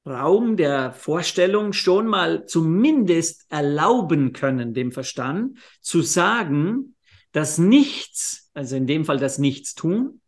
Raum 0.05 0.57
der 0.57 0.91
Vorstellung 0.93 1.73
schon 1.73 2.07
mal 2.07 2.45
zumindest 2.45 3.45
erlauben 3.49 4.33
können, 4.33 4.73
dem 4.73 4.91
Verstand 4.91 5.59
zu 5.81 6.01
sagen, 6.01 6.95
dass 7.31 7.57
nichts, 7.57 8.49
also 8.53 8.75
in 8.75 8.87
dem 8.87 9.05
Fall 9.05 9.17
das 9.17 9.37
Nichtstun, 9.37 10.21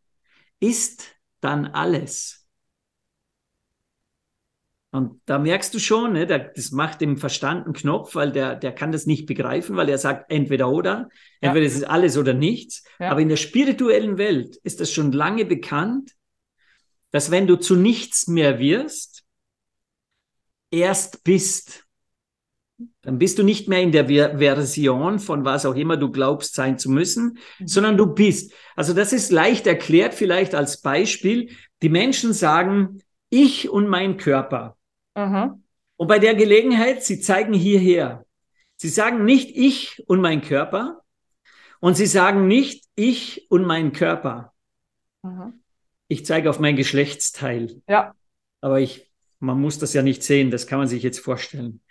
ist 0.59 1.15
dann 1.39 1.65
alles. 1.65 2.40
Und 4.91 5.21
da 5.25 5.39
merkst 5.39 5.73
du 5.73 5.79
schon, 5.79 6.13
ne, 6.13 6.27
das 6.27 6.71
macht 6.71 6.99
dem 6.99 7.15
Verstand 7.15 7.65
einen 7.65 7.73
Knopf, 7.73 8.13
weil 8.13 8.33
der, 8.33 8.55
der 8.55 8.73
kann 8.73 8.91
das 8.91 9.05
nicht 9.05 9.25
begreifen, 9.25 9.77
weil 9.77 9.87
er 9.87 9.97
sagt 9.97 10.29
entweder 10.29 10.69
oder, 10.69 11.07
entweder 11.39 11.63
ja. 11.63 11.71
es 11.71 11.75
ist 11.75 11.85
alles 11.85 12.17
oder 12.17 12.33
nichts. 12.33 12.83
Ja. 12.99 13.11
Aber 13.11 13.21
in 13.21 13.29
der 13.29 13.37
spirituellen 13.37 14.17
Welt 14.17 14.57
ist 14.63 14.81
das 14.81 14.91
schon 14.91 15.13
lange 15.13 15.45
bekannt, 15.45 16.11
dass 17.11 17.31
wenn 17.31 17.47
du 17.47 17.55
zu 17.55 17.75
nichts 17.75 18.27
mehr 18.27 18.59
wirst, 18.59 19.23
erst 20.71 21.23
bist, 21.23 21.85
dann 23.01 23.17
bist 23.17 23.37
du 23.39 23.43
nicht 23.43 23.67
mehr 23.67 23.81
in 23.81 23.91
der 23.91 24.07
Ver 24.07 24.39
Version 24.39 25.19
von 25.19 25.45
was 25.45 25.65
auch 25.65 25.75
immer 25.75 25.97
du 25.97 26.11
glaubst 26.11 26.55
sein 26.55 26.77
zu 26.77 26.89
müssen, 26.89 27.37
mhm. 27.59 27.67
sondern 27.67 27.97
du 27.97 28.07
bist. 28.07 28.53
Also 28.75 28.93
das 28.93 29.13
ist 29.13 29.31
leicht 29.31 29.67
erklärt 29.67 30.13
vielleicht 30.13 30.53
als 30.53 30.81
Beispiel. 30.81 31.49
Die 31.81 31.89
Menschen 31.89 32.33
sagen, 32.33 33.01
ich 33.29 33.69
und 33.69 33.87
mein 33.87 34.17
Körper. 34.17 34.77
Mhm. 35.15 35.63
Und 35.97 36.07
bei 36.07 36.19
der 36.19 36.35
Gelegenheit, 36.35 37.03
sie 37.03 37.19
zeigen 37.19 37.53
hierher. 37.53 38.25
Sie 38.77 38.89
sagen 38.89 39.25
nicht 39.25 39.55
ich 39.55 40.03
und 40.07 40.21
mein 40.21 40.41
Körper 40.41 41.01
und 41.79 41.95
sie 41.95 42.07
sagen 42.07 42.47
nicht 42.47 42.85
ich 42.95 43.49
und 43.49 43.65
mein 43.65 43.93
Körper. 43.93 44.53
Mhm. 45.21 45.61
Ich 46.07 46.25
zeige 46.25 46.49
auf 46.49 46.59
mein 46.59 46.75
Geschlechtsteil. 46.75 47.81
Ja. 47.87 48.13
Aber 48.61 48.79
ich, 48.79 49.11
man 49.39 49.59
muss 49.59 49.79
das 49.79 49.93
ja 49.93 50.01
nicht 50.01 50.23
sehen, 50.23 50.51
das 50.51 50.67
kann 50.67 50.79
man 50.79 50.87
sich 50.87 51.03
jetzt 51.03 51.19
vorstellen 51.19 51.81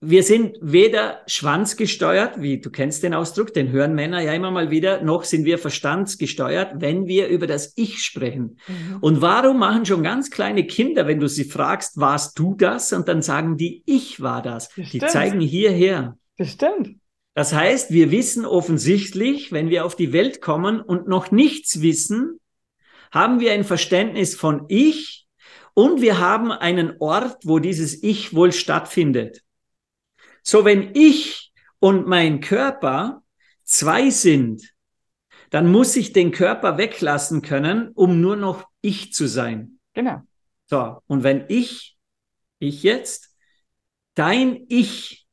wir 0.00 0.22
sind 0.22 0.58
weder 0.60 1.22
schwanzgesteuert, 1.26 2.40
wie 2.40 2.60
du 2.60 2.70
kennst 2.70 3.02
den 3.02 3.14
Ausdruck, 3.14 3.54
den 3.54 3.70
hören 3.70 3.94
Männer 3.94 4.20
ja 4.20 4.34
immer 4.34 4.50
mal 4.50 4.70
wieder, 4.70 5.02
noch 5.02 5.24
sind 5.24 5.46
wir 5.46 5.58
verstandsgesteuert, 5.58 6.80
wenn 6.80 7.06
wir 7.06 7.28
über 7.28 7.46
das 7.46 7.72
Ich 7.76 8.02
sprechen. 8.02 8.58
Mhm. 8.68 8.98
Und 9.00 9.22
warum 9.22 9.58
machen 9.58 9.86
schon 9.86 10.02
ganz 10.02 10.30
kleine 10.30 10.66
Kinder, 10.66 11.06
wenn 11.06 11.18
du 11.18 11.28
sie 11.28 11.44
fragst, 11.44 11.98
warst 11.98 12.38
du 12.38 12.54
das? 12.54 12.92
Und 12.92 13.08
dann 13.08 13.22
sagen 13.22 13.56
die, 13.56 13.82
ich 13.86 14.20
war 14.20 14.42
das. 14.42 14.68
das 14.76 14.90
die 14.90 14.98
zeigen 14.98 15.40
hierher. 15.40 16.18
Das 16.36 16.52
stimmt. 16.52 16.96
Das 17.34 17.54
heißt, 17.54 17.90
wir 17.90 18.10
wissen 18.10 18.44
offensichtlich, 18.44 19.50
wenn 19.50 19.70
wir 19.70 19.86
auf 19.86 19.96
die 19.96 20.12
Welt 20.12 20.42
kommen 20.42 20.80
und 20.80 21.08
noch 21.08 21.30
nichts 21.30 21.80
wissen, 21.80 22.38
haben 23.12 23.40
wir 23.40 23.52
ein 23.52 23.64
Verständnis 23.64 24.34
von 24.34 24.66
Ich 24.68 25.26
und 25.72 26.00
wir 26.02 26.18
haben 26.18 26.52
einen 26.52 26.96
Ort, 26.98 27.44
wo 27.44 27.58
dieses 27.58 28.02
Ich 28.02 28.34
wohl 28.34 28.52
stattfindet. 28.52 29.42
So, 30.48 30.64
wenn 30.64 30.92
ich 30.94 31.52
und 31.80 32.06
mein 32.06 32.40
Körper 32.40 33.24
zwei 33.64 34.10
sind, 34.10 34.62
dann 35.50 35.72
muss 35.72 35.96
ich 35.96 36.12
den 36.12 36.30
Körper 36.30 36.78
weglassen 36.78 37.42
können, 37.42 37.90
um 37.94 38.20
nur 38.20 38.36
noch 38.36 38.68
ich 38.80 39.12
zu 39.12 39.26
sein. 39.26 39.80
Genau. 39.92 40.22
So, 40.66 41.02
und 41.08 41.24
wenn 41.24 41.46
ich, 41.48 41.98
ich 42.60 42.84
jetzt, 42.84 43.36
dein 44.14 44.66
Ich 44.68 45.26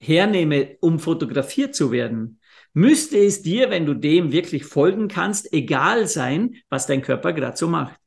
hernehme, 0.00 0.76
um 0.80 1.00
fotografiert 1.00 1.74
zu 1.74 1.90
werden, 1.90 2.38
müsste 2.74 3.18
es 3.18 3.42
dir, 3.42 3.70
wenn 3.70 3.86
du 3.86 3.94
dem 3.94 4.30
wirklich 4.30 4.66
folgen 4.66 5.08
kannst, 5.08 5.52
egal 5.52 6.06
sein, 6.06 6.54
was 6.68 6.86
dein 6.86 7.02
Körper 7.02 7.32
gerade 7.32 7.56
so 7.56 7.66
macht. 7.66 7.98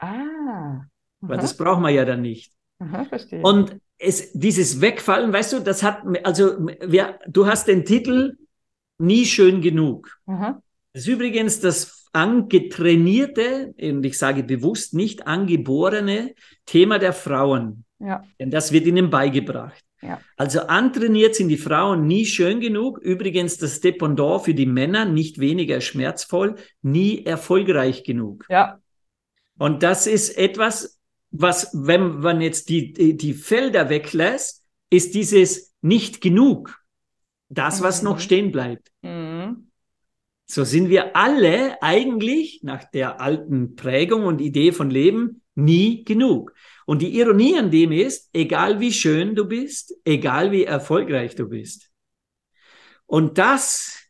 Ah. 0.00 0.82
Weil 1.20 1.38
das 1.38 1.56
braucht 1.56 1.80
man 1.80 1.94
ja 1.94 2.04
dann 2.04 2.20
nicht. 2.20 2.52
Aha, 2.78 3.06
verstehe. 3.06 3.40
Und 3.40 3.80
es, 3.98 4.32
dieses 4.32 4.80
Wegfallen, 4.80 5.32
weißt 5.32 5.54
du, 5.54 5.60
das 5.60 5.82
hat, 5.82 6.02
also, 6.24 6.66
wer, 6.80 7.18
du 7.26 7.46
hast 7.46 7.68
den 7.68 7.84
Titel 7.84 8.36
nie 8.98 9.26
schön 9.26 9.60
genug. 9.60 10.18
Aha. 10.26 10.62
Das 10.92 11.02
ist 11.02 11.08
übrigens 11.08 11.60
das 11.60 12.06
angetrainierte, 12.12 13.74
und 13.80 14.04
ich 14.04 14.18
sage 14.18 14.42
bewusst 14.42 14.94
nicht 14.94 15.26
angeborene 15.26 16.34
Thema 16.64 16.98
der 16.98 17.12
Frauen. 17.12 17.84
Ja. 17.98 18.24
Denn 18.38 18.50
das 18.50 18.72
wird 18.72 18.86
ihnen 18.86 19.10
beigebracht. 19.10 19.84
Ja. 20.00 20.20
Also 20.36 20.60
antrainiert 20.60 21.34
sind 21.34 21.48
die 21.48 21.56
Frauen 21.56 22.06
nie 22.06 22.24
schön 22.24 22.60
genug. 22.60 22.98
Übrigens 22.98 23.58
das 23.58 23.80
Dependant 23.80 24.44
für 24.44 24.54
die 24.54 24.66
Männer 24.66 25.04
nicht 25.04 25.38
weniger 25.40 25.80
schmerzvoll, 25.80 26.54
nie 26.82 27.24
erfolgreich 27.24 28.04
genug. 28.04 28.46
Ja. 28.48 28.78
Und 29.58 29.82
das 29.82 30.06
ist 30.06 30.38
etwas, 30.38 30.97
was, 31.30 31.70
wenn 31.74 32.20
man 32.20 32.40
jetzt 32.40 32.68
die, 32.68 33.16
die, 33.16 33.34
Felder 33.34 33.90
weglässt, 33.90 34.64
ist 34.90 35.14
dieses 35.14 35.74
nicht 35.82 36.20
genug. 36.20 36.78
Das, 37.48 37.82
was 37.82 38.02
mhm. 38.02 38.08
noch 38.08 38.20
stehen 38.20 38.52
bleibt. 38.52 38.90
Mhm. 39.02 39.70
So 40.46 40.64
sind 40.64 40.88
wir 40.88 41.14
alle 41.14 41.82
eigentlich 41.82 42.60
nach 42.62 42.84
der 42.84 43.20
alten 43.20 43.76
Prägung 43.76 44.24
und 44.24 44.40
Idee 44.40 44.72
von 44.72 44.90
Leben 44.90 45.42
nie 45.54 46.04
genug. 46.04 46.54
Und 46.86 47.02
die 47.02 47.18
Ironie 47.18 47.58
an 47.58 47.70
dem 47.70 47.92
ist, 47.92 48.30
egal 48.32 48.80
wie 48.80 48.92
schön 48.92 49.34
du 49.34 49.44
bist, 49.44 49.94
egal 50.04 50.52
wie 50.52 50.64
erfolgreich 50.64 51.34
du 51.34 51.48
bist. 51.48 51.90
Und 53.04 53.36
das, 53.36 54.04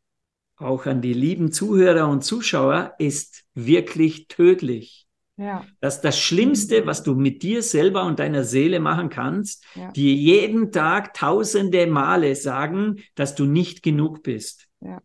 auch 0.56 0.86
an 0.86 1.02
die 1.02 1.12
lieben 1.12 1.50
Zuhörer 1.50 2.08
und 2.08 2.22
Zuschauer, 2.22 2.94
ist 2.98 3.44
wirklich 3.54 4.28
tödlich. 4.28 5.07
Ja. 5.38 5.64
Das 5.80 6.00
das 6.00 6.18
Schlimmste, 6.18 6.84
was 6.84 7.04
du 7.04 7.14
mit 7.14 7.42
dir 7.44 7.62
selber 7.62 8.04
und 8.04 8.18
deiner 8.18 8.42
Seele 8.42 8.80
machen 8.80 9.08
kannst, 9.08 9.64
ja. 9.76 9.92
dir 9.92 10.12
jeden 10.12 10.72
Tag 10.72 11.14
tausende 11.14 11.86
Male 11.86 12.34
sagen, 12.34 12.96
dass 13.14 13.36
du 13.36 13.44
nicht 13.44 13.84
genug 13.84 14.24
bist. 14.24 14.66
Ja. 14.80 15.00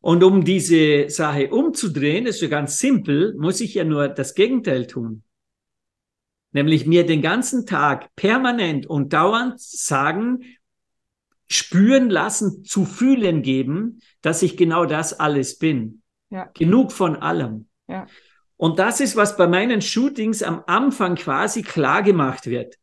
Und 0.00 0.22
um 0.22 0.44
diese 0.44 1.08
Sache 1.08 1.48
umzudrehen, 1.48 2.26
ist 2.26 2.42
ja 2.42 2.48
ganz 2.48 2.78
simpel, 2.78 3.34
muss 3.38 3.60
ich 3.62 3.74
ja 3.74 3.84
nur 3.84 4.08
das 4.08 4.34
Gegenteil 4.34 4.86
tun. 4.86 5.22
Nämlich 6.52 6.86
mir 6.86 7.06
den 7.06 7.22
ganzen 7.22 7.64
Tag 7.64 8.14
permanent 8.14 8.86
und 8.86 9.14
dauernd 9.14 9.58
sagen, 9.58 10.44
spüren 11.48 12.10
lassen, 12.10 12.62
zu 12.62 12.84
fühlen 12.84 13.42
geben, 13.42 14.00
dass 14.20 14.42
ich 14.42 14.56
genau 14.56 14.84
das 14.84 15.18
alles 15.18 15.58
bin. 15.58 16.02
Ja. 16.28 16.50
Genug 16.54 16.92
von 16.92 17.16
allem. 17.16 17.68
Ja. 17.88 18.06
Und 18.56 18.78
das 18.78 19.00
ist, 19.00 19.16
was 19.16 19.36
bei 19.36 19.46
meinen 19.46 19.82
Shootings 19.82 20.42
am 20.42 20.64
Anfang 20.66 21.14
quasi 21.14 21.62
klar 21.62 22.02
gemacht 22.02 22.46
wird. 22.46 22.76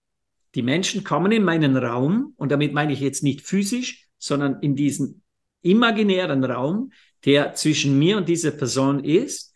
Die 0.56 0.62
Menschen 0.62 1.04
kommen 1.04 1.32
in 1.32 1.44
meinen 1.44 1.76
Raum, 1.78 2.34
und 2.38 2.52
damit 2.52 2.74
meine 2.74 2.94
ich 2.94 3.00
jetzt 3.00 3.24
nicht 3.24 3.42
physisch, 3.42 4.08
sondern 4.20 4.60
in 4.62 4.76
diesen 4.76 5.24
imaginären 5.62 6.44
Raum, 6.44 6.92
der 7.26 7.56
zwischen 7.56 7.98
mir 7.98 8.18
und 8.18 8.30
dieser 8.30 8.52
Person 8.52 9.04
ist. 9.04 9.56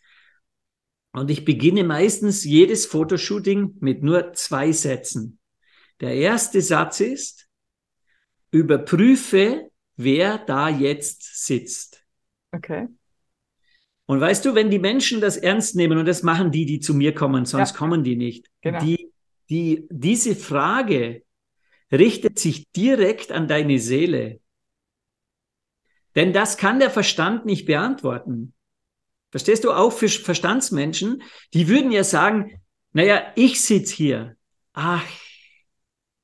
Und 1.12 1.30
ich 1.30 1.44
beginne 1.44 1.84
meistens 1.84 2.44
jedes 2.44 2.86
Fotoshooting 2.86 3.76
mit 3.80 4.02
nur 4.02 4.32
zwei 4.32 4.72
Sätzen. 4.72 5.38
Der 6.00 6.14
erste 6.14 6.60
Satz 6.60 7.00
ist, 7.00 7.48
überprüfe, 8.50 9.70
wer 9.96 10.38
da 10.38 10.68
jetzt 10.68 11.44
sitzt. 11.46 12.04
Okay. 12.52 12.88
Und 14.08 14.22
weißt 14.22 14.42
du, 14.46 14.54
wenn 14.54 14.70
die 14.70 14.78
Menschen 14.78 15.20
das 15.20 15.36
ernst 15.36 15.76
nehmen, 15.76 15.98
und 15.98 16.06
das 16.06 16.22
machen 16.22 16.50
die, 16.50 16.64
die 16.64 16.80
zu 16.80 16.94
mir 16.94 17.14
kommen, 17.14 17.44
sonst 17.44 17.72
ja. 17.72 17.76
kommen 17.76 18.04
die 18.04 18.16
nicht, 18.16 18.50
genau. 18.62 18.80
die, 18.80 19.12
die, 19.50 19.86
diese 19.90 20.34
Frage 20.34 21.24
richtet 21.92 22.38
sich 22.38 22.70
direkt 22.72 23.32
an 23.32 23.48
deine 23.48 23.78
Seele. 23.78 24.40
Denn 26.14 26.32
das 26.32 26.56
kann 26.56 26.80
der 26.80 26.90
Verstand 26.90 27.44
nicht 27.44 27.66
beantworten. 27.66 28.54
Verstehst 29.30 29.64
du 29.64 29.72
auch 29.72 29.92
für 29.92 30.08
Verstandsmenschen? 30.08 31.22
Die 31.52 31.68
würden 31.68 31.92
ja 31.92 32.02
sagen, 32.02 32.62
naja, 32.94 33.30
ich 33.36 33.60
sitz 33.60 33.90
hier. 33.90 34.36
Ach, 34.72 35.04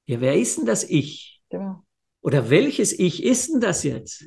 ja, 0.07 0.23
wer 0.23 0.37
ist 0.37 0.57
denn 0.57 0.65
das 0.65 0.85
Ich? 0.85 1.43
Genau. 1.51 1.85
Oder 2.23 2.49
welches 2.49 2.99
Ich 2.99 3.23
ist 3.23 3.53
denn 3.53 3.61
das 3.61 3.85
jetzt? 3.85 4.25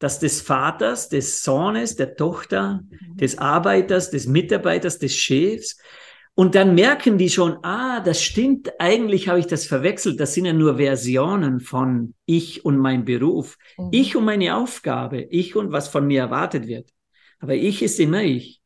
Das 0.00 0.18
des 0.18 0.40
Vaters, 0.40 1.10
des 1.10 1.42
Sohnes, 1.42 1.94
der 1.94 2.16
Tochter, 2.16 2.80
mhm. 2.82 3.16
des 3.18 3.38
Arbeiters, 3.38 4.10
des 4.10 4.26
Mitarbeiters, 4.26 4.98
des 4.98 5.14
Chefs. 5.14 5.78
Und 6.34 6.54
dann 6.54 6.74
merken 6.74 7.18
die 7.18 7.28
schon, 7.28 7.58
ah, 7.62 8.00
das 8.00 8.22
stimmt, 8.22 8.72
eigentlich 8.78 9.28
habe 9.28 9.38
ich 9.40 9.46
das 9.46 9.66
verwechselt. 9.66 10.18
Das 10.18 10.32
sind 10.32 10.46
ja 10.46 10.54
nur 10.54 10.78
Versionen 10.78 11.60
von 11.60 12.14
ich 12.24 12.64
und 12.64 12.78
mein 12.78 13.04
Beruf, 13.04 13.58
mhm. 13.76 13.88
ich 13.92 14.16
und 14.16 14.24
meine 14.24 14.56
Aufgabe, 14.56 15.20
ich 15.20 15.54
und 15.54 15.70
was 15.70 15.88
von 15.88 16.06
mir 16.06 16.20
erwartet 16.22 16.66
wird. 16.66 16.90
Aber 17.38 17.54
ich 17.54 17.82
ist 17.82 18.00
immer 18.00 18.22
ich. 18.22 18.62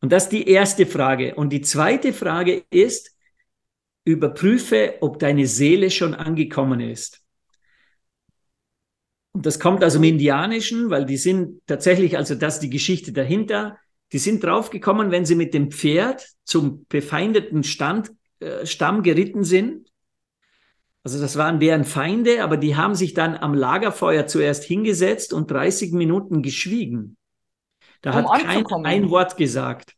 Und 0.00 0.12
das 0.12 0.24
ist 0.24 0.32
die 0.32 0.48
erste 0.48 0.84
Frage. 0.84 1.34
Und 1.36 1.54
die 1.54 1.62
zweite 1.62 2.12
Frage 2.12 2.64
ist, 2.70 3.16
überprüfe, 4.04 4.96
ob 5.00 5.18
deine 5.18 5.46
Seele 5.46 5.90
schon 5.90 6.14
angekommen 6.14 6.80
ist. 6.80 7.22
Und 9.32 9.46
das 9.46 9.60
kommt 9.60 9.84
aus 9.84 9.92
dem 9.92 10.04
Indianischen, 10.04 10.90
weil 10.90 11.04
die 11.04 11.16
sind 11.16 11.60
tatsächlich, 11.66 12.16
also 12.16 12.34
das 12.34 12.54
ist 12.54 12.62
die 12.62 12.70
Geschichte 12.70 13.12
dahinter. 13.12 13.78
Die 14.12 14.18
sind 14.18 14.42
draufgekommen, 14.42 15.10
wenn 15.10 15.26
sie 15.26 15.34
mit 15.34 15.54
dem 15.54 15.70
Pferd 15.70 16.26
zum 16.44 16.86
befeindeten 16.88 17.62
Stand, 17.62 18.10
äh, 18.40 18.64
Stamm 18.64 19.02
geritten 19.02 19.44
sind. 19.44 19.88
Also 21.04 21.20
das 21.20 21.36
waren 21.36 21.60
deren 21.60 21.84
Feinde, 21.84 22.42
aber 22.42 22.56
die 22.56 22.76
haben 22.76 22.94
sich 22.94 23.14
dann 23.14 23.36
am 23.36 23.54
Lagerfeuer 23.54 24.26
zuerst 24.26 24.64
hingesetzt 24.64 25.32
und 25.32 25.50
30 25.50 25.92
Minuten 25.92 26.42
geschwiegen. 26.42 27.16
Da 28.02 28.10
um 28.10 28.30
hat 28.30 28.42
kein 28.42 28.66
ein 28.84 29.10
Wort 29.10 29.36
gesagt. 29.36 29.94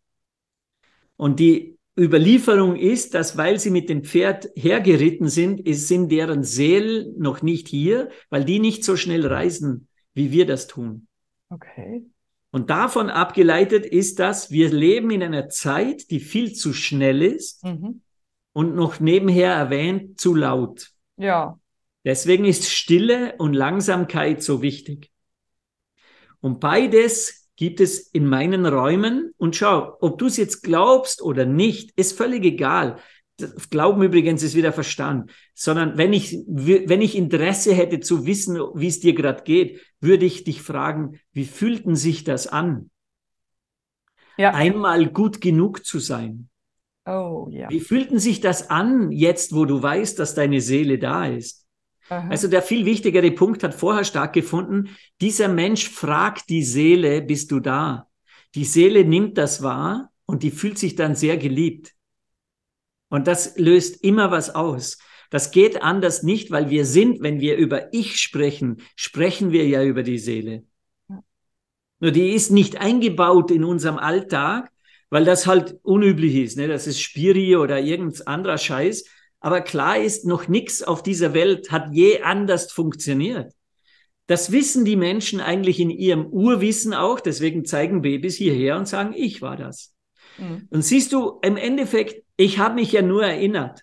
Und 1.16 1.41
die 1.41 1.78
Überlieferung 1.99 2.76
ist, 2.76 3.14
dass 3.14 3.36
weil 3.36 3.59
sie 3.59 3.70
mit 3.70 3.88
dem 3.88 4.05
Pferd 4.05 4.49
hergeritten 4.55 5.28
sind, 5.28 5.61
ist, 5.61 5.88
sind 5.88 6.11
deren 6.11 6.45
Seelen 6.45 7.14
noch 7.18 7.43
nicht 7.43 7.68
hier, 7.68 8.11
weil 8.30 8.45
die 8.45 8.59
nicht 8.59 8.84
so 8.84 8.97
schnell 8.97 9.26
reisen, 9.26 9.88
wie 10.14 10.30
wir 10.30 10.47
das 10.47 10.66
tun. 10.66 11.09
Okay. 11.49 12.05
Und 12.53 12.70
davon 12.70 13.11
abgeleitet 13.11 13.86
ist 13.86 14.18
das, 14.18 14.51
wir 14.51 14.70
leben 14.70 15.11
in 15.11 15.22
einer 15.22 15.49
Zeit, 15.49 16.11
die 16.11 16.20
viel 16.20 16.53
zu 16.53 16.72
schnell 16.72 17.22
ist 17.22 17.64
mhm. 17.64 18.03
und 18.53 18.74
noch 18.74 18.99
nebenher 18.99 19.53
erwähnt, 19.53 20.20
zu 20.20 20.34
laut. 20.34 20.91
Ja. 21.16 21.59
Deswegen 22.05 22.45
ist 22.45 22.68
Stille 22.68 23.34
und 23.38 23.55
Langsamkeit 23.55 24.43
so 24.43 24.62
wichtig. 24.62 25.11
Und 26.41 26.61
beides 26.61 27.39
gibt 27.61 27.81
es 27.81 27.99
in 27.99 28.27
meinen 28.27 28.65
Räumen. 28.65 29.35
Und 29.37 29.55
schau, 29.55 29.95
ob 30.01 30.17
du 30.17 30.27
es 30.27 30.39
jetzt 30.39 30.63
glaubst 30.63 31.21
oder 31.21 31.45
nicht, 31.45 31.93
ist 31.95 32.17
völlig 32.17 32.43
egal. 32.43 32.97
Glauben 33.69 34.03
übrigens 34.03 34.43
ist 34.43 34.55
wieder 34.55 34.73
Verstand, 34.73 35.31
sondern 35.53 35.99
wenn 35.99 36.15
ich, 36.15 36.39
wenn 36.47 37.03
ich 37.03 37.15
Interesse 37.15 37.75
hätte 37.75 38.01
zu 38.01 38.25
wissen, 38.25 38.57
wie 38.75 38.87
es 38.87 39.01
dir 39.01 39.13
gerade 39.13 39.43
geht, 39.43 39.83
würde 40.01 40.25
ich 40.25 40.45
dich 40.45 40.63
fragen, 40.63 41.21
wie 41.33 41.45
fühlten 41.45 41.97
sich 41.97 42.25
das 42.25 42.47
an? 42.47 42.91
Ja. 44.39 44.55
Einmal 44.55 45.09
gut 45.09 45.43
genug 45.43 45.85
zu 45.85 45.99
sein. 45.99 46.49
Oh, 47.05 47.47
ja. 47.51 47.69
Wie 47.69 47.81
fühlten 47.81 48.19
sich 48.19 48.41
das 48.41 48.71
an, 48.71 49.13
jetzt 49.13 49.55
wo 49.55 49.67
du 49.67 49.83
weißt, 49.83 50.19
dass 50.19 50.35
deine 50.35 50.63
Seele 50.63 50.99
da 50.99 51.27
ist? 51.27 51.60
Aha. 52.11 52.29
Also 52.29 52.49
der 52.49 52.63
viel 52.63 52.85
wichtigere 52.85 53.31
Punkt 53.31 53.63
hat 53.63 53.75
vorher 53.75 54.05
stattgefunden. 54.05 54.91
Dieser 55.21 55.49
Mensch 55.49 55.89
fragt 55.89 56.49
die 56.51 56.65
Seele, 56.65 57.23
bist 57.23 57.51
du 57.53 57.61
da? 57.61 58.09
Die 58.55 58.65
Seele 58.65 59.05
nimmt 59.05 59.39
das 59.39 59.63
wahr 59.63 60.11
und 60.27 60.43
die 60.43 60.51
fühlt 60.51 60.77
sich 60.77 60.97
dann 60.97 61.15
sehr 61.15 61.37
geliebt. 61.37 61.95
Und 63.09 63.27
das 63.27 63.57
löst 63.57 64.05
immer 64.05 64.31
was 64.31 64.55
aus. 64.55 64.99
Das 65.31 65.53
geht 65.53 65.83
anders 65.83 66.25
nicht, 66.25 66.51
weil 66.51 66.71
wir 66.71 66.85
sind, 66.85 67.23
wenn 67.23 67.41
wir 67.41 67.57
über 67.57 67.95
Ich 67.95 68.17
sprechen, 68.21 68.83
sprechen 68.97 69.53
wir 69.53 69.67
ja 69.67 69.85
über 69.85 70.03
die 70.03 70.19
Seele. 70.19 70.65
Nur 72.01 72.11
die 72.11 72.31
ist 72.31 72.51
nicht 72.51 72.81
eingebaut 72.81 73.53
in 73.53 73.63
unserem 73.63 73.99
Alltag, 73.99 74.73
weil 75.11 75.25
das 75.25 75.47
halt 75.47 75.79
unüblich 75.83 76.35
ist. 76.35 76.57
Ne? 76.57 76.67
Das 76.67 76.87
ist 76.89 77.01
Spiri 77.01 77.57
oder 77.57 77.79
irgendein 77.79 78.27
anderer 78.27 78.59
Scheiß. 78.59 79.05
Aber 79.41 79.62
klar 79.62 79.99
ist, 79.99 80.26
noch 80.26 80.49
nichts 80.49 80.82
auf 80.82 81.03
dieser 81.03 81.34
Welt 81.34 81.72
hat 81.72 81.93
je 81.93 82.22
anders 82.22 82.70
funktioniert. 82.70 83.53
Das 84.26 84.53
wissen 84.53 84.84
die 84.84 84.97
Menschen 84.97 85.41
eigentlich 85.41 85.80
in 85.80 85.91
ihrem 85.91 86.26
Urwissen 86.26 86.95
auch. 86.95 87.18
Deswegen 87.18 87.64
zeigen 87.64 88.03
Babys 88.03 88.36
hierher 88.36 88.76
und 88.76 88.86
sagen, 88.86 89.12
ich 89.16 89.43
war 89.43 89.57
das. 89.57 89.95
Mhm. 90.38 90.68
Und 90.70 90.82
siehst 90.82 91.12
du, 91.12 91.41
im 91.43 91.57
Endeffekt, 91.57 92.22
ich 92.36 92.59
habe 92.59 92.76
mich 92.76 92.93
ja 92.93 93.03
nur 93.03 93.24
erinnert. 93.24 93.82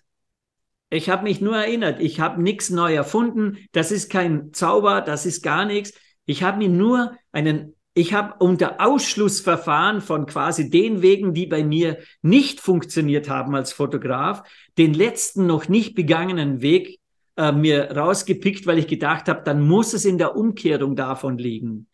Ich 0.90 1.10
habe 1.10 1.24
mich 1.24 1.40
nur 1.40 1.56
erinnert. 1.56 2.00
Ich 2.00 2.20
habe 2.20 2.40
nichts 2.40 2.70
neu 2.70 2.94
erfunden. 2.94 3.58
Das 3.72 3.92
ist 3.92 4.10
kein 4.10 4.52
Zauber, 4.54 5.02
das 5.02 5.26
ist 5.26 5.42
gar 5.42 5.64
nichts. 5.66 5.92
Ich 6.24 6.42
habe 6.42 6.58
mir 6.58 6.68
nur 6.68 7.16
einen 7.30 7.74
ich 7.98 8.14
habe 8.14 8.34
unter 8.38 8.80
Ausschlussverfahren 8.80 10.00
von 10.00 10.26
quasi 10.26 10.70
den 10.70 11.02
Wegen, 11.02 11.34
die 11.34 11.46
bei 11.46 11.64
mir 11.64 11.98
nicht 12.22 12.60
funktioniert 12.60 13.28
haben 13.28 13.56
als 13.56 13.72
Fotograf, 13.72 14.48
den 14.78 14.94
letzten 14.94 15.46
noch 15.46 15.68
nicht 15.68 15.96
begangenen 15.96 16.62
Weg 16.62 17.00
äh, 17.36 17.50
mir 17.50 17.90
rausgepickt, 17.90 18.68
weil 18.68 18.78
ich 18.78 18.86
gedacht 18.86 19.28
habe, 19.28 19.42
dann 19.42 19.66
muss 19.66 19.94
es 19.94 20.04
in 20.04 20.16
der 20.16 20.36
Umkehrung 20.36 20.94
davon 20.94 21.38
liegen. 21.38 21.88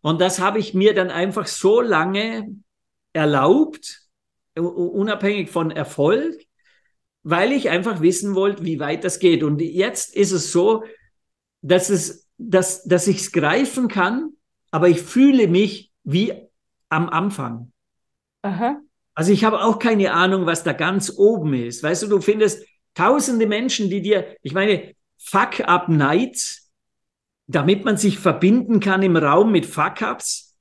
Und 0.00 0.20
das 0.20 0.40
habe 0.40 0.58
ich 0.58 0.74
mir 0.74 0.92
dann 0.92 1.10
einfach 1.10 1.46
so 1.46 1.80
lange 1.80 2.48
erlaubt, 3.12 4.00
unabhängig 4.56 5.50
von 5.50 5.70
Erfolg, 5.70 6.34
weil 7.22 7.52
ich 7.52 7.70
einfach 7.70 8.00
wissen 8.00 8.34
wollte, 8.34 8.64
wie 8.64 8.80
weit 8.80 9.04
das 9.04 9.20
geht. 9.20 9.44
Und 9.44 9.60
jetzt 9.60 10.16
ist 10.16 10.32
es 10.32 10.50
so, 10.50 10.82
dass 11.62 11.90
es, 11.90 12.28
dass, 12.38 12.82
dass 12.82 13.06
ich 13.06 13.18
es 13.18 13.30
greifen 13.30 13.86
kann, 13.86 14.32
aber 14.74 14.88
ich 14.88 15.02
fühle 15.02 15.46
mich 15.46 15.92
wie 16.02 16.32
am 16.88 17.08
Anfang. 17.08 17.70
Aha. 18.42 18.80
Also 19.14 19.30
ich 19.30 19.44
habe 19.44 19.62
auch 19.62 19.78
keine 19.78 20.12
Ahnung, 20.12 20.46
was 20.46 20.64
da 20.64 20.72
ganz 20.72 21.12
oben 21.16 21.54
ist. 21.54 21.84
Weißt 21.84 22.02
du, 22.02 22.08
du 22.08 22.20
findest 22.20 22.66
tausende 22.92 23.46
Menschen, 23.46 23.88
die 23.88 24.02
dir, 24.02 24.36
ich 24.42 24.52
meine, 24.52 24.96
Fuck-up-Nights, 25.18 26.72
damit 27.46 27.84
man 27.84 27.98
sich 27.98 28.18
verbinden 28.18 28.80
kann 28.80 29.04
im 29.04 29.16
Raum 29.16 29.52
mit 29.52 29.64
Fuck-ups. 29.64 30.58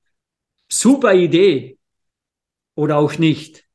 Super 0.72 1.16
Idee. 1.16 1.80
Oder 2.76 2.98
auch 2.98 3.18
nicht. 3.18 3.66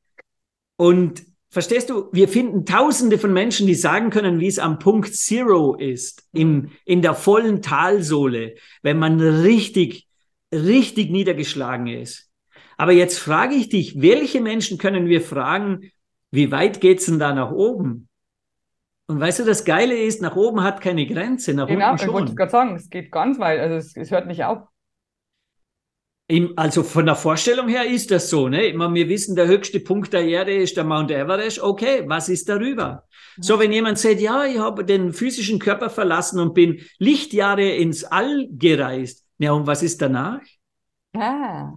Und 0.77 1.25
verstehst 1.51 1.91
du, 1.91 2.11
wir 2.13 2.29
finden 2.29 2.65
tausende 2.65 3.19
von 3.19 3.33
Menschen, 3.33 3.67
die 3.67 3.75
sagen 3.75 4.11
können, 4.11 4.39
wie 4.39 4.47
es 4.47 4.61
am 4.61 4.79
Punkt 4.79 5.17
Zero 5.17 5.75
ist, 5.75 6.29
im, 6.33 6.71
in 6.85 7.03
der 7.03 7.15
vollen 7.15 7.61
Talsohle, 7.61 8.55
wenn 8.83 9.01
man 9.01 9.21
richtig 9.21 10.08
richtig 10.53 11.11
niedergeschlagen 11.11 11.87
ist. 11.87 12.31
Aber 12.77 12.93
jetzt 12.93 13.19
frage 13.19 13.55
ich 13.55 13.69
dich, 13.69 14.01
welche 14.01 14.41
Menschen 14.41 14.79
können 14.79 15.07
wir 15.07 15.21
fragen, 15.21 15.91
wie 16.31 16.51
weit 16.51 16.81
geht's 16.81 17.07
denn 17.07 17.19
da 17.19 17.35
nach 17.35 17.51
oben? 17.51 18.09
Und 19.07 19.21
weißt 19.21 19.41
du, 19.41 19.45
das 19.45 19.65
Geile 19.65 19.97
ist, 19.97 20.21
nach 20.21 20.37
oben 20.37 20.63
hat 20.63 20.81
keine 20.81 21.07
Grenze, 21.07 21.55
nach 21.55 21.67
genau, 21.67 21.93
unten 21.93 21.99
schon. 21.99 22.09
ich 22.09 22.15
wollte 22.15 22.35
gerade 22.35 22.51
sagen, 22.51 22.77
es 22.77 22.91
geht 22.91 23.11
ganz 23.11 23.39
weit, 23.39 23.59
also 23.59 23.77
es, 23.77 23.97
es 23.97 24.11
hört 24.11 24.27
nicht 24.27 24.45
auf. 24.45 24.69
Im, 26.31 26.53
also 26.57 26.83
von 26.83 27.07
der 27.07 27.15
Vorstellung 27.15 27.69
her 27.69 27.87
ist 27.87 28.11
das 28.11 28.29
so, 28.29 28.49
ne? 28.51 28.67
Immer 28.67 28.93
wir 28.93 29.09
wissen, 29.09 29.35
der 29.35 29.47
höchste 29.47 29.81
Punkt 29.81 30.13
der 30.13 30.27
Erde 30.27 30.55
ist 30.55 30.77
der 30.77 30.85
Mount 30.85 31.11
Everest. 31.11 31.59
Okay, 31.59 32.05
was 32.07 32.29
ist 32.29 32.51
darüber? 32.51 33.07
Mhm. 33.39 33.43
So, 33.43 33.59
wenn 33.59 33.73
jemand 33.73 33.99
sagt, 33.99 34.21
ja, 34.21 34.45
ich 34.45 34.59
habe 34.59 34.85
den 34.85 35.15
physischen 35.15 35.59
Körper 35.59 35.89
verlassen 35.89 36.39
und 36.39 36.53
bin 36.53 36.83
Lichtjahre 36.99 37.67
ins 37.71 38.05
All 38.05 38.47
gereist, 38.51 39.25
ja, 39.39 39.53
und 39.53 39.67
was 39.67 39.83
ist 39.83 40.03
danach? 40.03 40.41
Ah. 41.15 41.75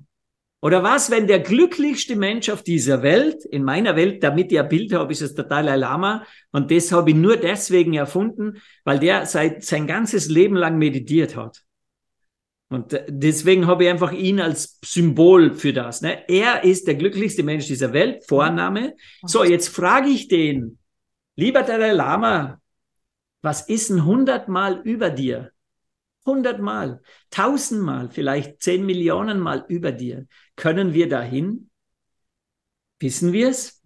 Oder 0.63 0.83
was, 0.83 1.09
wenn 1.09 1.25
der 1.25 1.39
glücklichste 1.39 2.15
Mensch 2.15 2.49
auf 2.49 2.61
dieser 2.61 3.01
Welt, 3.01 3.43
in 3.45 3.63
meiner 3.63 3.95
Welt, 3.95 4.23
damit 4.23 4.51
ich 4.51 4.59
ein 4.59 4.69
Bild 4.69 4.93
habe, 4.93 5.11
ist 5.11 5.21
es 5.21 5.33
der 5.33 5.45
Dalai 5.45 5.75
Lama. 5.75 6.23
Und 6.51 6.69
das 6.69 6.91
habe 6.91 7.09
ich 7.09 7.15
nur 7.15 7.37
deswegen 7.37 7.95
erfunden, 7.95 8.61
weil 8.83 8.99
der 8.99 9.25
seit 9.25 9.63
sein 9.63 9.87
ganzes 9.87 10.29
Leben 10.29 10.55
lang 10.55 10.77
meditiert 10.77 11.35
hat. 11.35 11.63
Und 12.69 12.97
deswegen 13.09 13.65
habe 13.65 13.83
ich 13.83 13.89
einfach 13.89 14.11
ihn 14.11 14.39
als 14.39 14.79
Symbol 14.85 15.55
für 15.55 15.73
das. 15.73 16.01
Ne? 16.01 16.29
Er 16.29 16.63
ist 16.63 16.87
der 16.87 16.95
glücklichste 16.95 17.43
Mensch 17.43 17.65
dieser 17.65 17.91
Welt, 17.91 18.23
Vorname. 18.27 18.95
So, 19.23 19.43
jetzt 19.43 19.67
frage 19.67 20.09
ich 20.09 20.27
den, 20.27 20.77
lieber 21.35 21.63
Dalai 21.63 21.91
Lama, 21.91 22.61
was 23.41 23.67
ist 23.67 23.89
ein 23.89 24.05
hundertmal 24.05 24.79
über 24.83 25.09
dir? 25.09 25.51
Hundertmal, 26.25 27.01
tausendmal, 27.29 28.09
vielleicht 28.09 28.61
zehn 28.61 28.85
Millionen 28.85 29.39
Mal 29.39 29.65
über 29.67 29.91
dir. 29.91 30.27
Können 30.55 30.93
wir 30.93 31.09
dahin? 31.09 31.69
Wissen 32.99 33.33
wir 33.33 33.49
es? 33.49 33.81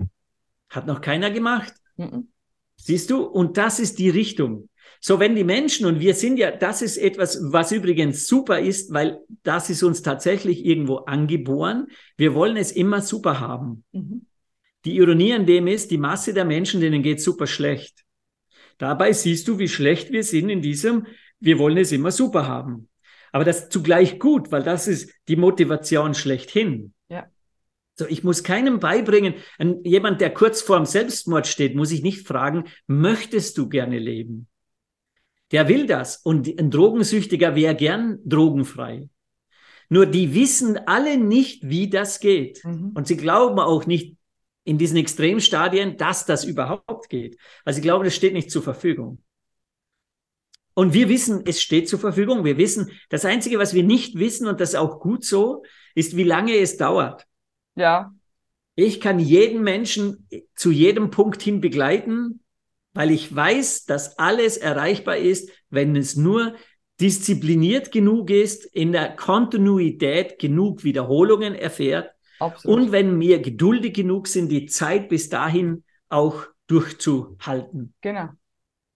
Hat 0.70 0.88
noch 0.88 1.02
keiner 1.02 1.32
gemacht. 1.32 1.74
Mhm. 1.98 2.30
Siehst 2.78 3.10
du? 3.10 3.24
Und 3.24 3.58
das 3.58 3.80
ist 3.80 4.00
die 4.00 4.10
Richtung. 4.10 4.70
So, 5.00 5.20
wenn 5.20 5.36
die 5.36 5.44
Menschen, 5.44 5.86
und 5.86 6.00
wir 6.00 6.14
sind 6.14 6.38
ja, 6.38 6.52
das 6.52 6.82
ist 6.82 6.98
etwas, 6.98 7.40
was 7.42 7.72
übrigens 7.72 8.28
super 8.28 8.60
ist, 8.60 8.92
weil 8.94 9.20
das 9.44 9.70
ist 9.70 9.84
uns 9.84 10.02
tatsächlich 10.02 10.66
irgendwo 10.66 10.98
angeboren. 10.98 11.88
Wir 12.18 12.34
wollen 12.34 12.58
es 12.58 12.72
immer 12.72 13.02
super 13.02 13.40
haben. 13.40 13.84
Mhm. 13.92 14.26
Die 14.84 14.98
Ironie 14.98 15.34
an 15.34 15.46
dem 15.46 15.68
ist, 15.68 15.92
die 15.92 15.98
Masse 15.98 16.34
der 16.34 16.46
Menschen, 16.46 16.82
denen 16.82 17.02
geht 17.02 17.22
super 17.22 17.48
schlecht. 17.48 18.04
Dabei 18.78 19.14
siehst 19.14 19.48
du, 19.48 19.58
wie 19.58 19.70
schlecht 19.70 20.12
wir 20.12 20.24
sind 20.24 20.50
in 20.50 20.62
diesem 20.62 21.08
wir 21.40 21.60
wollen 21.60 21.78
es 21.78 21.92
immer 21.92 22.12
super 22.12 22.48
haben. 22.48 22.90
Aber 23.32 23.44
das 23.44 23.64
ist 23.64 23.72
zugleich 23.72 24.20
gut, 24.20 24.52
weil 24.52 24.64
das 24.64 24.88
ist 24.88 25.12
die 25.28 25.36
Motivation 25.36 26.14
schlechthin. 26.14 26.94
Ja. 27.10 27.28
So, 27.96 28.06
ich 28.08 28.24
muss 28.24 28.44
keinem 28.44 28.80
beibringen, 28.80 29.36
jemand, 29.84 30.22
der 30.22 30.34
kurz 30.34 30.62
vorm 30.62 30.86
Selbstmord 30.86 31.48
steht, 31.48 31.76
muss 31.76 31.92
ich 31.92 32.02
nicht 32.02 32.28
fragen, 32.28 32.66
möchtest 32.88 33.58
du 33.58 33.68
gerne 33.68 34.00
leben? 34.00 34.48
Der 35.52 35.68
will 35.68 35.86
das. 35.86 36.18
Und 36.18 36.48
ein 36.60 36.72
Drogensüchtiger 36.72 37.56
wäre 37.56 37.76
gern 37.76 38.20
drogenfrei. 38.26 39.10
Nur 39.90 40.06
die 40.06 40.34
wissen 40.34 40.80
alle 40.88 41.18
nicht, 41.18 41.70
wie 41.70 41.90
das 41.90 42.20
geht. 42.20 42.64
Mhm. 42.64 42.92
Und 42.96 43.08
sie 43.08 43.18
glauben 43.18 43.60
auch 43.60 43.86
nicht, 43.86 44.18
in 44.66 44.80
diesen 44.80 44.98
Extremstadien, 44.98 45.96
dass 45.96 46.26
das 46.26 46.44
überhaupt 46.44 47.08
geht. 47.10 47.38
Also 47.64 47.78
ich 47.78 47.84
glaube, 47.84 48.04
das 48.04 48.16
steht 48.16 48.34
nicht 48.34 48.50
zur 48.50 48.64
Verfügung. 48.64 49.20
Und 50.76 50.94
wir 50.94 51.10
wissen, 51.10 51.42
es 51.46 51.62
steht 51.62 51.90
zur 51.90 52.00
Verfügung. 52.00 52.44
Wir 52.44 52.58
wissen, 52.58 52.92
das 53.10 53.26
Einzige, 53.26 53.58
was 53.58 53.74
wir 53.74 53.84
nicht 53.84 54.20
wissen, 54.20 54.48
und 54.48 54.60
das 54.60 54.70
ist 54.70 54.76
auch 54.76 55.00
gut 55.00 55.24
so, 55.24 55.64
ist, 55.96 56.16
wie 56.18 56.24
lange 56.24 56.56
es 56.58 56.78
dauert. 56.78 57.26
Ja. 57.76 58.14
Ich 58.76 59.00
kann 59.00 59.20
jeden 59.20 59.64
Menschen 59.64 60.28
zu 60.54 60.72
jedem 60.72 61.10
Punkt 61.10 61.42
hin 61.42 61.62
begleiten, 61.62 62.42
weil 62.94 63.10
ich 63.10 63.34
weiß, 63.34 63.86
dass 63.86 64.20
alles 64.20 64.58
erreichbar 64.58 65.16
ist, 65.18 65.50
wenn 65.70 65.96
es 65.96 66.18
nur 66.18 66.56
diszipliniert 67.00 67.92
genug 67.92 68.30
ist, 68.30 68.66
in 68.66 68.92
der 68.92 69.16
Kontinuität 69.16 70.40
genug 70.40 70.84
Wiederholungen 70.84 71.56
erfährt 71.56 72.12
Absolut. 72.40 72.78
und 72.78 72.92
wenn 72.92 73.20
wir 73.20 73.40
geduldig 73.40 73.94
genug 73.94 74.28
sind, 74.28 74.50
die 74.50 74.66
Zeit 74.66 75.10
bis 75.10 75.30
dahin 75.30 75.84
auch 76.10 76.46
durchzuhalten. 76.68 77.94
Genau. 78.02 78.30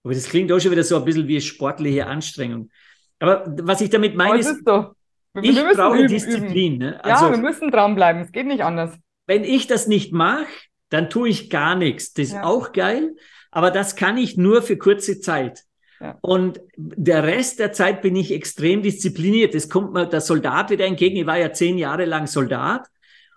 Aber 0.02 0.14
das 0.14 0.28
klingt 0.28 0.50
auch 0.52 0.60
schon 0.60 0.72
wieder 0.72 0.84
so 0.84 0.96
ein 0.96 1.04
bisschen 1.04 1.28
wie 1.28 1.40
sportliche 1.40 2.06
Anstrengung. 2.06 2.70
Aber 3.18 3.44
was 3.62 3.80
ich 3.80 3.90
damit 3.90 4.16
meine, 4.16 4.38
ist, 4.38 4.62
doch. 4.64 4.94
Wir, 5.34 5.44
ich 5.44 5.56
wir 5.56 5.74
brauche 5.74 5.98
üben, 5.98 6.08
Disziplin. 6.08 6.78
Ne? 6.78 7.04
Also, 7.04 7.26
ja, 7.26 7.32
wir 7.32 7.38
müssen 7.38 7.70
dranbleiben. 7.70 8.22
Es 8.22 8.32
geht 8.32 8.46
nicht 8.46 8.64
anders. 8.64 8.92
Wenn 9.26 9.44
ich 9.44 9.66
das 9.66 9.86
nicht 9.86 10.12
mache, 10.12 10.48
dann 10.88 11.08
tue 11.10 11.28
ich 11.28 11.50
gar 11.50 11.76
nichts. 11.76 12.12
Das 12.14 12.28
ist 12.28 12.32
ja. 12.32 12.44
auch 12.44 12.72
geil. 12.72 13.14
Aber 13.50 13.70
das 13.70 13.94
kann 13.94 14.16
ich 14.16 14.36
nur 14.36 14.62
für 14.62 14.76
kurze 14.76 15.20
Zeit. 15.20 15.64
Ja. 16.00 16.18
Und 16.22 16.60
der 16.76 17.24
Rest 17.24 17.58
der 17.58 17.72
Zeit 17.72 18.00
bin 18.00 18.16
ich 18.16 18.32
extrem 18.32 18.82
diszipliniert. 18.82 19.54
Es 19.54 19.68
kommt 19.68 19.92
mir 19.92 20.06
der 20.06 20.20
Soldat 20.20 20.70
wieder 20.70 20.86
entgegen. 20.86 21.16
Ich 21.16 21.26
war 21.26 21.38
ja 21.38 21.52
zehn 21.52 21.78
Jahre 21.78 22.06
lang 22.06 22.26
Soldat. 22.26 22.86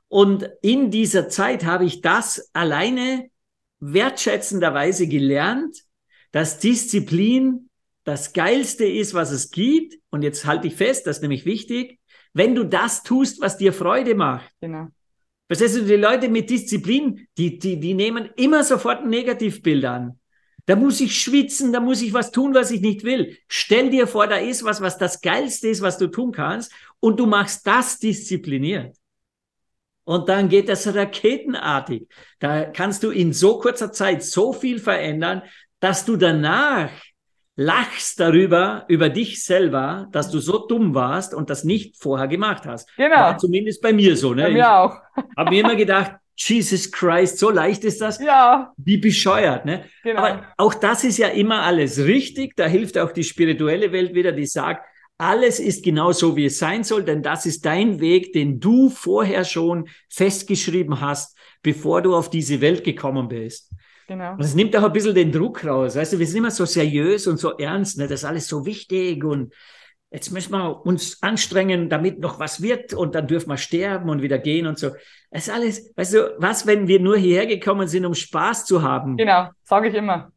Und 0.07 0.49
in 0.61 0.91
dieser 0.91 1.28
Zeit 1.28 1.66
habe 1.66 1.86
ich 1.86 2.01
das 2.01 2.49
alleine 2.53 3.30
wertschätzenderweise 3.80 5.07
gelernt, 5.07 5.78
dass 6.34 6.59
Disziplin 6.59 7.69
das 8.03 8.34
Geilste 8.34 8.86
ist, 8.86 9.13
was 9.13 9.31
es 9.31 9.51
gibt. 9.51 9.95
Und 10.09 10.23
jetzt 10.23 10.45
halte 10.45 10.67
ich 10.67 10.75
fest, 10.75 11.07
das 11.07 11.17
ist 11.17 11.21
nämlich 11.21 11.45
wichtig, 11.45 11.99
wenn 12.34 12.55
du 12.55 12.65
das 12.65 13.03
tust, 13.03 13.39
was 13.39 13.57
dir 13.57 13.71
Freude 13.71 14.15
macht. 14.15 14.51
Genau. 14.59 14.88
Verstehst 15.47 15.77
du, 15.77 15.84
die 15.84 15.95
Leute 15.95 16.29
mit 16.29 16.49
Disziplin, 16.49 17.27
die, 17.38 17.59
die, 17.59 17.79
die 17.79 17.93
nehmen 17.93 18.29
immer 18.36 18.63
sofort 18.63 19.01
ein 19.01 19.09
Negativbild 19.09 19.86
an. 19.86 20.19
Da 20.65 20.75
muss 20.75 21.01
ich 21.01 21.21
schwitzen, 21.21 21.71
da 21.71 21.79
muss 21.79 22.01
ich 22.01 22.13
was 22.13 22.31
tun, 22.31 22.53
was 22.53 22.71
ich 22.71 22.81
nicht 22.81 23.03
will. 23.03 23.38
Stell 23.47 23.89
dir 23.89 24.07
vor, 24.07 24.27
da 24.27 24.38
ist 24.38 24.63
was, 24.63 24.81
was 24.81 24.97
das 24.97 25.21
Geilste 25.21 25.67
ist, 25.67 25.81
was 25.81 25.97
du 25.97 26.07
tun 26.07 26.31
kannst, 26.31 26.71
und 26.99 27.19
du 27.19 27.25
machst 27.25 27.67
das 27.67 27.99
diszipliniert. 27.99 28.95
Und 30.05 30.27
dann 30.27 30.49
geht 30.49 30.67
das 30.67 30.88
raketenartig. 30.93 32.07
Da 32.39 32.65
kannst 32.65 33.03
du 33.03 33.09
in 33.09 33.31
so 33.31 33.59
kurzer 33.59 33.91
Zeit 33.91 34.23
so 34.23 34.51
viel 34.51 34.79
verändern, 34.79 35.43
dass 35.84 36.05
du 36.05 36.15
danach 36.15 36.89
lachst 37.57 38.19
darüber, 38.19 38.86
über 38.88 39.09
dich 39.09 39.43
selber, 39.43 40.07
dass 40.13 40.31
du 40.31 40.39
so 40.39 40.65
dumm 40.65 40.95
warst 40.95 41.34
und 41.34 41.49
das 41.49 41.65
nicht 41.65 41.97
vorher 41.97 42.29
gemacht 42.29 42.65
hast. 42.65 42.89
Genau. 42.95 43.17
War 43.17 43.38
zumindest 43.38 43.81
bei 43.81 43.91
mir 43.91 44.15
so. 44.15 44.34
Ne? 44.34 44.43
Bei 44.43 44.51
mir 44.51 44.71
auch. 44.71 44.95
Habe 45.38 45.49
mir 45.49 45.59
immer 45.59 45.75
gedacht, 45.75 46.13
Jesus 46.38 46.89
Christ, 46.89 47.38
so 47.38 47.49
leicht 47.49 47.84
ist 47.84 47.99
das. 47.99 48.19
Ja. 48.19 48.71
Wie 48.77 48.97
bescheuert, 48.97 49.65
ne? 49.65 49.84
Genau. 50.03 50.21
Aber 50.21 50.47
auch 50.57 50.73
das 50.73 51.03
ist 51.03 51.17
ja 51.17 51.27
immer 51.27 51.61
alles 51.63 51.99
richtig. 51.99 52.55
Da 52.55 52.65
hilft 52.65 52.97
auch 52.97 53.11
die 53.11 53.25
spirituelle 53.25 53.91
Welt 53.91 54.15
wieder, 54.15 54.31
die 54.31 54.47
sagt, 54.47 54.88
alles 55.17 55.59
ist 55.59 55.84
genau 55.84 56.13
so, 56.13 56.36
wie 56.38 56.45
es 56.45 56.57
sein 56.57 56.84
soll, 56.84 57.03
denn 57.03 57.21
das 57.21 57.45
ist 57.45 57.65
dein 57.65 57.99
Weg, 57.99 58.31
den 58.31 58.59
du 58.59 58.89
vorher 58.89 59.43
schon 59.43 59.89
festgeschrieben 60.09 61.01
hast, 61.01 61.38
bevor 61.61 62.01
du 62.01 62.15
auf 62.15 62.29
diese 62.29 62.61
Welt 62.61 62.84
gekommen 62.84 63.27
bist. 63.27 63.69
Genau. 64.08 64.34
Und 64.34 64.41
es 64.41 64.56
nimmt 64.56 64.76
auch 64.76 64.84
ein 64.84 64.93
bisschen 64.93 65.16
den 65.16 65.32
Druck 65.32 65.66
raus. 65.66 65.95
Weißt 65.95 66.14
du, 66.14 66.20
wir 66.20 66.28
sind 66.28 66.38
immer 66.38 66.51
so 66.51 66.66
seriös 66.66 67.28
und 67.28 67.38
so 67.38 67.58
ernst, 67.58 67.97
ne? 67.97 68.08
das 68.08 68.22
ist 68.22 68.26
alles 68.26 68.47
so 68.47 68.66
wichtig 68.66 69.24
und 69.24 69.54
jetzt 70.12 70.32
müssen 70.32 70.51
wir 70.51 70.86
uns 70.86 71.22
anstrengen, 71.24 71.89
damit 71.89 72.20
noch 72.20 72.39
was 72.39 72.62
wird 72.62 72.93
und 72.93 73.16
dann 73.16 73.28
dürfen 73.28 73.49
wir 73.49 73.58
sterben 73.58 74.10
und 74.10 74.22
wieder 74.22 74.38
gehen 74.38 74.68
und 74.68 74.78
so. 74.78 74.91
Es 75.32 75.47
ist 75.47 75.54
alles, 75.54 75.91
weißt 75.95 76.14
du, 76.14 76.36
was, 76.38 76.68
wenn 76.68 76.88
wir 76.88 76.99
nur 76.99 77.18
hierher 77.18 77.47
gekommen 77.47 77.88
sind, 77.88 78.06
um 78.06 78.14
Spaß 78.14 78.66
zu 78.66 78.84
haben? 78.84 79.18
Genau, 79.18 79.49
sage 79.64 79.89
ich 79.89 79.95
immer. 79.95 80.32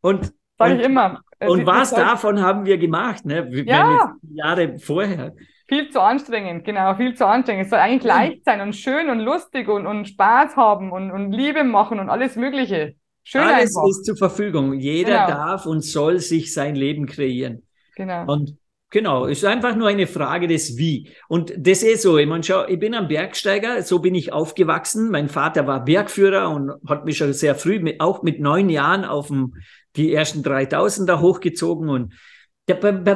Und 0.00 0.32
sage 0.58 0.76
ich 0.76 0.82
immer. 0.82 1.20
Und 1.40 1.66
was 1.66 1.90
davon 1.90 2.40
haben 2.40 2.64
wir 2.64 2.78
gemacht, 2.78 3.26
ne? 3.26 3.46
Ja. 3.66 4.14
Jahre 4.32 4.78
vorher. 4.78 5.34
Viel 5.66 5.90
zu 5.90 6.00
anstrengend, 6.00 6.64
genau, 6.64 6.94
viel 6.94 7.14
zu 7.14 7.26
anstrengend. 7.26 7.64
Es 7.64 7.70
soll 7.70 7.78
eigentlich 7.78 8.04
leicht 8.04 8.44
sein 8.44 8.60
und 8.60 8.74
schön 8.74 9.08
und 9.08 9.20
lustig 9.20 9.68
und, 9.68 9.86
und 9.86 10.06
Spaß 10.06 10.56
haben 10.56 10.92
und, 10.92 11.10
und 11.10 11.32
Liebe 11.32 11.64
machen 11.64 12.00
und 12.00 12.10
alles 12.10 12.36
Mögliche. 12.36 12.96
Schön 13.22 13.40
alles 13.40 13.74
einfach. 13.74 13.88
ist 13.88 14.04
zur 14.04 14.16
Verfügung. 14.16 14.74
Jeder 14.74 15.26
genau. 15.26 15.26
darf 15.26 15.66
und 15.66 15.82
soll 15.82 16.18
sich 16.18 16.52
sein 16.52 16.74
Leben 16.74 17.06
kreieren. 17.06 17.62
Genau. 17.96 18.30
Und 18.30 18.58
Genau, 18.94 19.24
ist 19.24 19.44
einfach 19.44 19.74
nur 19.74 19.88
eine 19.88 20.06
Frage 20.06 20.46
des 20.46 20.76
Wie. 20.76 21.10
Und 21.26 21.52
das 21.56 21.82
ist 21.82 22.02
so. 22.02 22.16
Ich 22.16 22.28
meine, 22.28 22.44
schau, 22.44 22.64
ich 22.68 22.78
bin 22.78 22.94
ein 22.94 23.08
Bergsteiger, 23.08 23.82
so 23.82 23.98
bin 23.98 24.14
ich 24.14 24.32
aufgewachsen. 24.32 25.10
Mein 25.10 25.28
Vater 25.28 25.66
war 25.66 25.84
Bergführer 25.84 26.48
und 26.48 26.70
hat 26.88 27.04
mich 27.04 27.16
schon 27.16 27.32
sehr 27.32 27.56
früh, 27.56 27.80
mit, 27.80 28.00
auch 28.00 28.22
mit 28.22 28.38
neun 28.38 28.68
Jahren, 28.68 29.04
auf 29.04 29.26
dem, 29.26 29.56
die 29.96 30.14
ersten 30.14 30.42
3000er 30.42 31.18
hochgezogen. 31.18 31.88
Und 31.88 32.14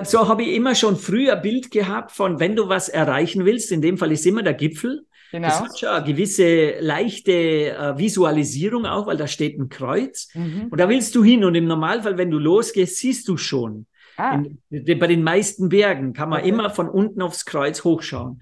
so 0.05 0.29
habe 0.29 0.43
ich 0.43 0.55
immer 0.55 0.75
schon 0.75 0.97
früh 0.97 1.31
ein 1.31 1.41
Bild 1.41 1.71
gehabt 1.71 2.13
von, 2.13 2.39
wenn 2.39 2.57
du 2.57 2.69
was 2.69 2.89
erreichen 2.89 3.45
willst, 3.45 3.73
in 3.73 3.81
dem 3.81 3.97
Fall 3.97 4.13
ist 4.13 4.27
immer 4.27 4.43
der 4.43 4.55
Gipfel. 4.55 5.07
Genau. 5.31 5.49
Das 5.49 5.61
hat 5.61 5.79
schon 5.79 5.89
eine 5.91 6.07
gewisse 6.07 6.81
leichte 6.81 7.33
äh, 7.33 7.99
Visualisierung 7.99 8.87
auch, 8.87 9.07
weil 9.07 9.17
da 9.17 9.27
steht 9.27 9.59
ein 9.59 9.69
Kreuz. 9.69 10.29
Mhm. 10.35 10.69
Und 10.71 10.81
da 10.81 10.89
willst 10.89 11.15
du 11.15 11.23
hin. 11.23 11.45
Und 11.45 11.55
im 11.55 11.67
Normalfall, 11.67 12.17
wenn 12.17 12.31
du 12.31 12.39
losgehst, 12.39 12.97
siehst 12.97 13.29
du 13.29 13.37
schon. 13.37 13.87
Ah. 14.17 14.43
In, 14.71 14.99
bei 14.99 15.07
den 15.07 15.23
meisten 15.23 15.69
Bergen 15.69 16.13
kann 16.13 16.31
man 16.31 16.41
okay. 16.41 16.49
immer 16.49 16.71
von 16.71 16.89
unten 16.89 17.23
aufs 17.23 17.45
Kreuz 17.45 17.85
hochschauen. 17.85 18.41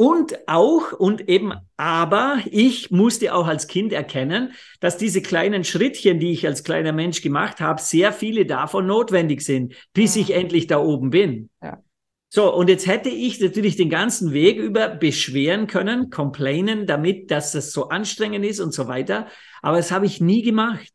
Und 0.00 0.46
auch 0.46 0.92
und 0.92 1.28
eben 1.28 1.54
aber 1.76 2.38
ich 2.48 2.92
musste 2.92 3.34
auch 3.34 3.48
als 3.48 3.66
Kind 3.66 3.92
erkennen, 3.92 4.52
dass 4.78 4.96
diese 4.96 5.22
kleinen 5.22 5.64
Schrittchen, 5.64 6.20
die 6.20 6.30
ich 6.30 6.46
als 6.46 6.62
kleiner 6.62 6.92
Mensch 6.92 7.20
gemacht 7.20 7.60
habe, 7.60 7.82
sehr 7.82 8.12
viele 8.12 8.46
davon 8.46 8.86
notwendig 8.86 9.40
sind, 9.42 9.74
bis 9.94 10.14
ja. 10.14 10.22
ich 10.22 10.34
endlich 10.34 10.68
da 10.68 10.78
oben 10.78 11.10
bin. 11.10 11.50
Ja. 11.60 11.82
So, 12.28 12.54
und 12.54 12.68
jetzt 12.68 12.86
hätte 12.86 13.08
ich 13.08 13.40
natürlich 13.40 13.74
den 13.74 13.90
ganzen 13.90 14.32
Weg 14.32 14.58
über 14.58 14.88
beschweren 14.88 15.66
können, 15.66 16.10
complainen 16.10 16.86
damit, 16.86 17.32
dass 17.32 17.50
das 17.50 17.72
so 17.72 17.88
anstrengend 17.88 18.44
ist 18.44 18.60
und 18.60 18.72
so 18.72 18.86
weiter. 18.86 19.26
Aber 19.62 19.78
das 19.78 19.90
habe 19.90 20.06
ich 20.06 20.20
nie 20.20 20.42
gemacht. 20.42 20.92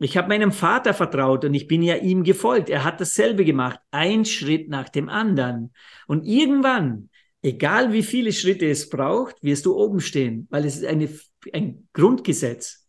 Ich 0.00 0.18
habe 0.18 0.28
meinem 0.28 0.52
Vater 0.52 0.92
vertraut 0.92 1.46
und 1.46 1.54
ich 1.54 1.66
bin 1.66 1.82
ja 1.82 1.94
ihm 1.96 2.24
gefolgt. 2.24 2.68
Er 2.68 2.84
hat 2.84 3.00
dasselbe 3.00 3.46
gemacht, 3.46 3.78
ein 3.90 4.26
Schritt 4.26 4.68
nach 4.68 4.90
dem 4.90 5.08
anderen. 5.08 5.72
Und 6.06 6.26
irgendwann 6.26 7.08
egal 7.44 7.92
wie 7.92 8.02
viele 8.02 8.32
Schritte 8.32 8.66
es 8.66 8.88
braucht, 8.88 9.36
wirst 9.42 9.66
du 9.66 9.76
oben 9.76 10.00
stehen, 10.00 10.48
weil 10.50 10.64
es 10.64 10.76
ist 10.76 10.86
eine, 10.86 11.08
ein 11.52 11.88
Grundgesetz. 11.92 12.88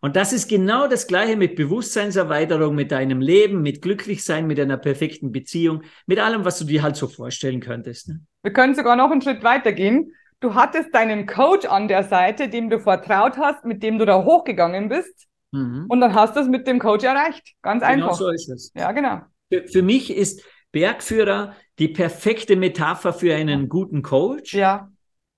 Und 0.00 0.14
das 0.14 0.32
ist 0.32 0.48
genau 0.48 0.86
das 0.86 1.08
Gleiche 1.08 1.36
mit 1.36 1.56
Bewusstseinserweiterung, 1.56 2.76
mit 2.76 2.92
deinem 2.92 3.20
Leben, 3.20 3.62
mit 3.62 3.82
Glücklichsein, 3.82 4.46
mit 4.46 4.60
einer 4.60 4.76
perfekten 4.76 5.32
Beziehung, 5.32 5.82
mit 6.06 6.20
allem, 6.20 6.44
was 6.44 6.60
du 6.60 6.64
dir 6.64 6.84
halt 6.84 6.94
so 6.94 7.08
vorstellen 7.08 7.58
könntest. 7.58 8.08
Ne? 8.08 8.20
Wir 8.42 8.52
können 8.52 8.76
sogar 8.76 8.94
noch 8.94 9.10
einen 9.10 9.20
Schritt 9.20 9.42
weitergehen. 9.42 10.12
Du 10.38 10.54
hattest 10.54 10.94
deinen 10.94 11.26
Coach 11.26 11.66
an 11.66 11.88
der 11.88 12.04
Seite, 12.04 12.48
dem 12.48 12.70
du 12.70 12.78
vertraut 12.78 13.36
hast, 13.38 13.64
mit 13.64 13.82
dem 13.82 13.98
du 13.98 14.06
da 14.06 14.22
hochgegangen 14.22 14.88
bist. 14.88 15.26
Mhm. 15.50 15.86
Und 15.88 16.00
dann 16.00 16.14
hast 16.14 16.36
du 16.36 16.40
es 16.40 16.46
mit 16.46 16.68
dem 16.68 16.78
Coach 16.78 17.04
erreicht. 17.04 17.54
Ganz 17.62 17.82
genau 17.82 17.92
einfach. 17.92 18.18
Genau 18.18 18.28
so 18.28 18.30
ist 18.30 18.48
es. 18.48 18.72
Ja, 18.76 18.92
genau. 18.92 19.22
Für, 19.52 19.66
für 19.66 19.82
mich 19.82 20.14
ist 20.14 20.44
Bergführer 20.72 21.54
die 21.78 21.88
perfekte 21.88 22.56
Metapher 22.56 23.12
für 23.12 23.34
einen 23.34 23.68
guten 23.68 24.02
Coach. 24.02 24.54
Ja. 24.54 24.90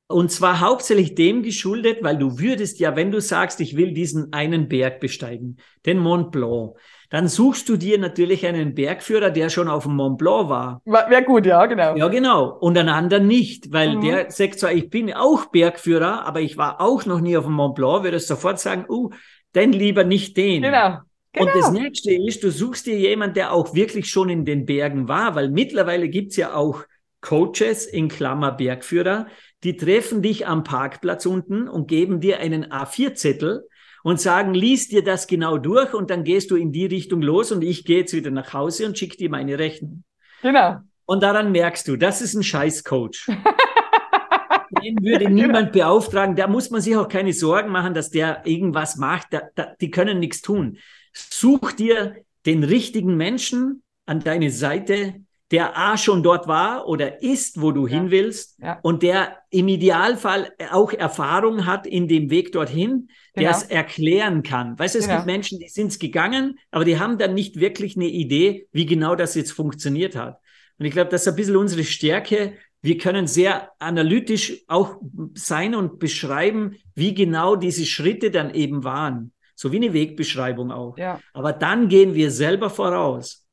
Und 0.09 0.33
zwar 0.33 0.59
hauptsächlich 0.59 1.15
dem 1.15 1.45
geschuldet, 1.45 1.99
weil 2.03 2.19
du 2.19 2.41
würdest 2.41 2.81
ja, 2.81 2.97
wenn 2.97 3.13
du 3.13 3.21
sagst, 3.21 3.61
ich 3.61 3.77
will 3.77 3.93
diesen 3.93 4.33
einen 4.33 4.69
Berg 4.69 4.99
besteigen, 4.99 5.59
den 5.87 5.99
Mont 5.99 6.33
Blanc, 6.33 6.73
dann 7.11 7.29
suchst 7.29 7.69
du 7.69 7.77
dir 7.77 7.97
natürlich 7.97 8.45
einen 8.45 8.75
Bergführer, 8.75 9.31
der 9.31 9.51
schon 9.51 9.69
auf 9.69 9.85
dem 9.85 9.95
Mont 9.95 10.19
Blanc 10.19 10.49
war. 10.49 10.83
Wäre 10.85 11.23
gut, 11.23 11.47
ja, 11.47 11.65
genau. 11.67 11.95
Ja, 11.95 12.09
genau. 12.09 12.59
Und 12.59 12.77
einen 12.77 12.89
anderen 12.89 13.29
nicht, 13.29 13.73
weil 13.73 13.97
mhm. 13.97 14.01
der 14.01 14.31
sagt 14.33 14.59
zwar, 14.59 14.73
ich 14.73 14.91
bin 14.91 15.13
auch 15.13 15.47
Bergführer, 15.47 16.27
aber 16.27 16.41
ich 16.41 16.57
war 16.57 16.81
auch 16.81 17.07
noch 17.07 17.21
nie 17.21 17.37
auf 17.37 17.45
dem 17.45 17.55
Mont 17.55 17.77
Blanc, 17.77 18.03
würde 18.03 18.19
sofort 18.19 18.59
sagen, 18.59 18.87
uh, 18.89 19.11
denn 19.55 19.73
lieber 19.73 20.03
nicht 20.03 20.37
den. 20.37 20.63
Genau. 20.63 20.99
Genau. 21.33 21.47
Und 21.47 21.55
das 21.55 21.71
nächste 21.71 22.13
ist, 22.13 22.43
du 22.43 22.51
suchst 22.51 22.87
dir 22.87 22.99
jemanden, 22.99 23.35
der 23.35 23.53
auch 23.53 23.75
wirklich 23.75 24.11
schon 24.11 24.31
in 24.31 24.45
den 24.45 24.67
Bergen 24.67 25.09
war, 25.09 25.35
weil 25.35 25.49
mittlerweile 25.49 26.09
gibt's 26.09 26.37
ja 26.37 26.55
auch 26.55 26.85
Coaches 27.21 27.87
in 27.87 28.09
Klammer 28.09 28.53
Bergführer, 28.53 29.27
die 29.63 29.77
treffen 29.77 30.23
dich 30.23 30.47
am 30.47 30.65
Parkplatz 30.65 31.27
unten 31.27 31.69
und 31.69 31.87
geben 31.87 32.21
dir 32.21 32.39
einen 32.41 32.65
A4-Zettel 32.65 33.69
und 34.03 34.21
sagen, 34.21 34.55
lies 34.55 34.89
dir 34.89 35.05
das 35.05 35.27
genau 35.27 35.59
durch 35.59 35.93
und 35.93 36.11
dann 36.11 36.25
gehst 36.25 36.51
du 36.51 36.57
in 36.57 36.73
die 36.73 36.87
Richtung 36.87 37.21
los 37.21 37.53
und 37.53 37.63
ich 37.63 37.85
gehe 37.85 37.99
jetzt 38.01 38.15
wieder 38.15 38.31
nach 38.31 38.53
Hause 38.55 38.87
und 38.87 38.99
schick 38.99 39.19
dir 39.19 39.29
meine 39.29 39.59
Rechnung. 39.59 40.05
Genau. 40.43 40.79
Und 41.05 41.23
daran 41.23 41.53
merkst 41.53 41.87
du, 41.89 41.97
das 41.97 42.23
ist 42.23 42.35
ein 42.35 42.43
scheiß 42.43 42.85
Coach. 42.85 43.29
Den 44.83 45.03
würde 45.03 45.29
niemand 45.29 45.73
beauftragen. 45.73 46.37
Da 46.37 46.47
muss 46.47 46.71
man 46.71 46.81
sich 46.81 46.97
auch 46.97 47.09
keine 47.09 47.33
Sorgen 47.33 47.71
machen, 47.71 47.93
dass 47.93 48.09
der 48.11 48.43
irgendwas 48.45 48.97
macht. 48.97 49.27
Da, 49.33 49.43
da, 49.55 49.75
die 49.81 49.91
können 49.91 50.21
nichts 50.21 50.41
tun. 50.41 50.79
Such 51.13 51.73
dir 51.73 52.17
den 52.47 52.65
richtigen 52.65 53.17
Menschen 53.17 53.83
an 54.07 54.21
deine 54.21 54.51
Seite, 54.51 55.15
der 55.51 55.77
A 55.77 55.97
schon 55.97 56.23
dort 56.23 56.47
war 56.47 56.87
oder 56.87 57.23
ist, 57.23 57.61
wo 57.61 57.73
du 57.73 57.87
ja. 57.87 57.95
hin 57.95 58.11
willst 58.11 58.59
ja. 58.61 58.79
und 58.83 59.03
der 59.03 59.39
im 59.51 59.67
Idealfall 59.67 60.53
auch 60.71 60.93
Erfahrung 60.93 61.67
hat 61.67 61.87
in 61.87 62.07
dem 62.07 62.31
Weg 62.31 62.53
dorthin, 62.53 63.09
der 63.35 63.45
genau. 63.45 63.57
es 63.57 63.65
erklären 63.65 64.43
kann. 64.43 64.79
Weißt 64.79 64.95
du, 64.95 65.01
es 65.01 65.07
genau. 65.07 65.19
gibt 65.19 65.27
Menschen, 65.27 65.59
die 65.59 65.69
sind 65.69 65.89
es 65.89 65.99
gegangen, 65.99 66.59
aber 66.71 66.85
die 66.85 66.99
haben 66.99 67.19
dann 67.19 67.35
nicht 67.35 67.59
wirklich 67.59 67.97
eine 67.97 68.07
Idee, 68.07 68.69
wie 68.73 68.87
genau 68.87 69.17
das 69.17 69.35
jetzt 69.35 69.53
funktioniert 69.53 70.15
hat. 70.15 70.39
Und 70.79 70.87
ich 70.87 70.93
glaube, 70.93 71.11
das 71.11 71.23
ist 71.23 71.29
ein 71.29 71.37
bisschen 71.37 71.57
unsere 71.57 71.85
Stärke. 71.85 72.55
Wir 72.81 72.97
können 72.97 73.27
sehr 73.27 73.71
analytisch 73.81 74.63
auch 74.69 74.97
sein 75.35 75.75
und 75.75 75.99
beschreiben, 75.99 76.77
wie 76.95 77.13
genau 77.13 77.57
diese 77.57 77.85
Schritte 77.85 78.31
dann 78.31 78.55
eben 78.55 78.85
waren. 78.85 79.33
So 79.61 79.73
wie 79.73 79.77
eine 79.77 79.93
Wegbeschreibung 79.93 80.73
auch. 80.73 80.97
Ja. 80.97 81.21
Aber 81.35 81.53
dann 81.53 81.91
gehen 81.91 82.15
wir 82.15 82.31
selber 82.31 82.71
voraus. 82.71 83.47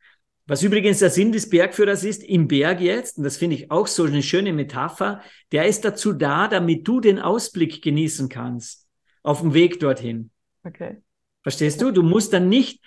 Was 0.45 0.63
übrigens 0.63 0.99
der 0.99 1.09
Sinn 1.09 1.33
des 1.33 1.49
Bergführers 1.49 2.05
ist, 2.05 2.23
im 2.23 2.47
Berg 2.47 2.79
jetzt, 2.79 3.17
und 3.17 3.25
das 3.25 3.35
finde 3.35 3.57
ich 3.57 3.71
auch 3.71 3.87
so 3.87 4.05
eine 4.05 4.23
schöne 4.23 4.53
Metapher, 4.53 5.21
der 5.51 5.65
ist 5.65 5.83
dazu 5.83 6.13
da, 6.13 6.47
damit 6.47 6.87
du 6.87 7.01
den 7.01 7.19
Ausblick 7.19 7.81
genießen 7.81 8.29
kannst 8.29 8.87
auf 9.21 9.41
dem 9.41 9.53
Weg 9.53 9.81
dorthin. 9.81 10.31
Okay. 10.63 11.01
Verstehst 11.43 11.81
du? 11.81 11.91
Du 11.91 12.03
musst 12.03 12.31
dann 12.31 12.47
nicht 12.47 12.81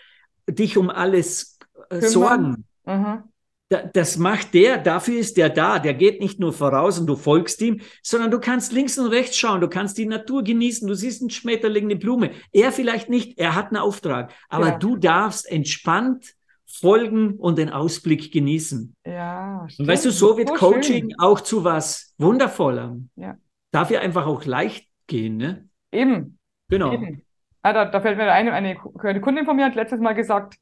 dich 0.48 0.78
um 0.78 0.88
alles 0.88 1.58
äh, 1.90 2.00
sorgen. 2.00 2.64
Mhm. 2.86 3.24
Da, 3.70 3.84
das 3.84 4.18
macht 4.18 4.52
der, 4.54 4.78
dafür 4.78 5.20
ist 5.20 5.36
der 5.36 5.48
da. 5.48 5.78
Der 5.78 5.94
geht 5.94 6.20
nicht 6.20 6.40
nur 6.40 6.52
voraus 6.52 6.98
und 6.98 7.06
du 7.06 7.14
folgst 7.14 7.62
ihm, 7.62 7.80
sondern 8.02 8.32
du 8.32 8.40
kannst 8.40 8.72
links 8.72 8.98
und 8.98 9.06
rechts 9.06 9.38
schauen, 9.38 9.60
du 9.60 9.68
kannst 9.68 9.96
die 9.96 10.06
Natur 10.06 10.42
genießen, 10.42 10.88
du 10.88 10.94
siehst 10.94 11.22
einen 11.22 11.30
Schmetterling, 11.30 11.84
eine 11.84 11.94
Blume. 11.94 12.32
Er 12.50 12.72
vielleicht 12.72 13.08
nicht, 13.08 13.38
er 13.38 13.54
hat 13.54 13.68
einen 13.68 13.76
Auftrag. 13.76 14.32
Aber 14.48 14.70
ja. 14.70 14.78
du 14.78 14.96
darfst 14.96 15.48
entspannt 15.48 16.34
folgen 16.66 17.36
und 17.36 17.58
den 17.58 17.70
Ausblick 17.70 18.32
genießen. 18.32 18.96
Ja, 19.06 19.64
stimmt. 19.68 19.88
Und 19.88 19.92
weißt 19.92 20.04
du, 20.04 20.10
so 20.10 20.36
wird 20.36 20.48
so 20.48 20.54
Coaching 20.54 21.10
schön. 21.10 21.18
auch 21.20 21.40
zu 21.40 21.62
was 21.62 22.14
Wundervollem. 22.18 23.10
Ja. 23.14 23.36
Darf 23.70 23.92
ja 23.92 24.00
einfach 24.00 24.26
auch 24.26 24.44
leicht 24.46 24.88
gehen, 25.06 25.36
ne? 25.36 25.68
Eben. 25.92 26.38
Genau. 26.68 26.92
Eben. 26.92 27.22
Ah, 27.62 27.72
da, 27.72 27.84
da, 27.84 28.00
fällt 28.00 28.16
mir 28.16 28.32
ein, 28.32 28.48
eine, 28.48 28.76
eine 28.98 29.20
Kundin 29.20 29.44
von 29.44 29.54
mir 29.54 29.66
hat 29.66 29.74
letztes 29.76 30.00
Mal 30.00 30.14
gesagt, 30.14 30.56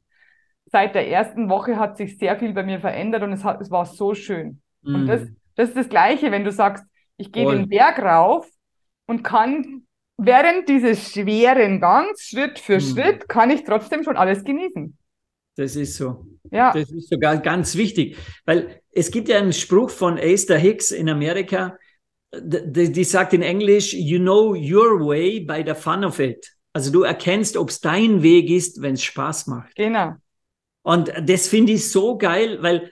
seit 0.71 0.95
der 0.95 1.07
ersten 1.09 1.49
Woche 1.49 1.77
hat 1.77 1.97
sich 1.97 2.17
sehr 2.17 2.37
viel 2.37 2.53
bei 2.53 2.63
mir 2.63 2.79
verändert 2.79 3.23
und 3.23 3.33
es, 3.33 3.43
hat, 3.43 3.61
es 3.61 3.71
war 3.71 3.85
so 3.85 4.13
schön. 4.13 4.61
Mm. 4.81 4.95
Und 4.95 5.07
das, 5.07 5.21
das 5.55 5.69
ist 5.69 5.77
das 5.77 5.89
Gleiche, 5.89 6.31
wenn 6.31 6.43
du 6.43 6.51
sagst, 6.51 6.85
ich 7.17 7.31
gehe 7.31 7.49
den 7.49 7.67
Berg 7.67 7.99
rauf 7.99 8.47
und 9.07 9.23
kann 9.23 9.83
während 10.17 10.69
dieses 10.69 11.11
schweren 11.11 11.81
Gangs, 11.81 12.21
Schritt 12.21 12.59
für 12.59 12.77
mm. 12.77 12.81
Schritt, 12.81 13.29
kann 13.29 13.49
ich 13.49 13.63
trotzdem 13.63 14.03
schon 14.03 14.17
alles 14.17 14.43
genießen. 14.43 14.97
Das 15.55 15.75
ist 15.75 15.97
so. 15.97 16.25
Ja. 16.51 16.71
Das 16.71 16.89
ist 16.91 17.09
sogar 17.09 17.37
ganz 17.37 17.75
wichtig, 17.75 18.17
weil 18.45 18.81
es 18.91 19.11
gibt 19.11 19.27
ja 19.27 19.37
einen 19.37 19.53
Spruch 19.53 19.89
von 19.89 20.17
Esther 20.17 20.57
Hicks 20.57 20.91
in 20.91 21.09
Amerika, 21.09 21.77
die, 22.33 22.91
die 22.91 23.03
sagt 23.03 23.33
in 23.33 23.41
Englisch, 23.41 23.93
you 23.93 24.19
know 24.19 24.53
your 24.53 25.05
way 25.05 25.39
by 25.39 25.63
the 25.65 25.73
fun 25.73 26.05
of 26.05 26.19
it. 26.19 26.55
Also 26.73 26.91
du 26.91 27.01
erkennst, 27.01 27.57
ob 27.57 27.69
es 27.69 27.81
dein 27.81 28.21
Weg 28.21 28.49
ist, 28.49 28.81
wenn 28.81 28.93
es 28.93 29.03
Spaß 29.03 29.47
macht. 29.47 29.75
Genau. 29.75 30.13
Und 30.81 31.11
das 31.21 31.47
finde 31.47 31.73
ich 31.73 31.91
so 31.91 32.17
geil, 32.17 32.59
weil, 32.61 32.91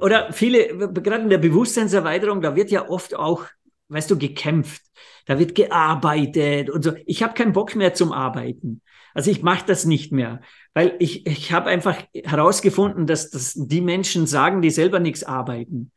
oder 0.00 0.32
viele, 0.32 0.90
gerade 0.92 1.22
in 1.22 1.30
der 1.30 1.38
Bewusstseinserweiterung, 1.38 2.40
da 2.40 2.54
wird 2.56 2.70
ja 2.70 2.88
oft 2.88 3.14
auch, 3.14 3.44
weißt 3.88 4.10
du, 4.10 4.18
gekämpft. 4.18 4.82
Da 5.26 5.38
wird 5.38 5.54
gearbeitet 5.54 6.70
und 6.70 6.82
so. 6.82 6.92
Ich 7.04 7.22
habe 7.22 7.34
keinen 7.34 7.52
Bock 7.52 7.76
mehr 7.76 7.92
zum 7.92 8.12
Arbeiten. 8.12 8.80
Also 9.14 9.30
ich 9.30 9.42
mache 9.42 9.64
das 9.66 9.84
nicht 9.84 10.12
mehr, 10.12 10.40
weil 10.74 10.94
ich, 11.00 11.26
ich 11.26 11.52
habe 11.52 11.68
einfach 11.68 12.02
herausgefunden, 12.14 13.06
dass, 13.06 13.30
dass 13.30 13.54
die 13.54 13.80
Menschen 13.80 14.26
sagen, 14.26 14.62
die 14.62 14.70
selber 14.70 15.00
nichts 15.00 15.24
arbeiten. 15.24 15.92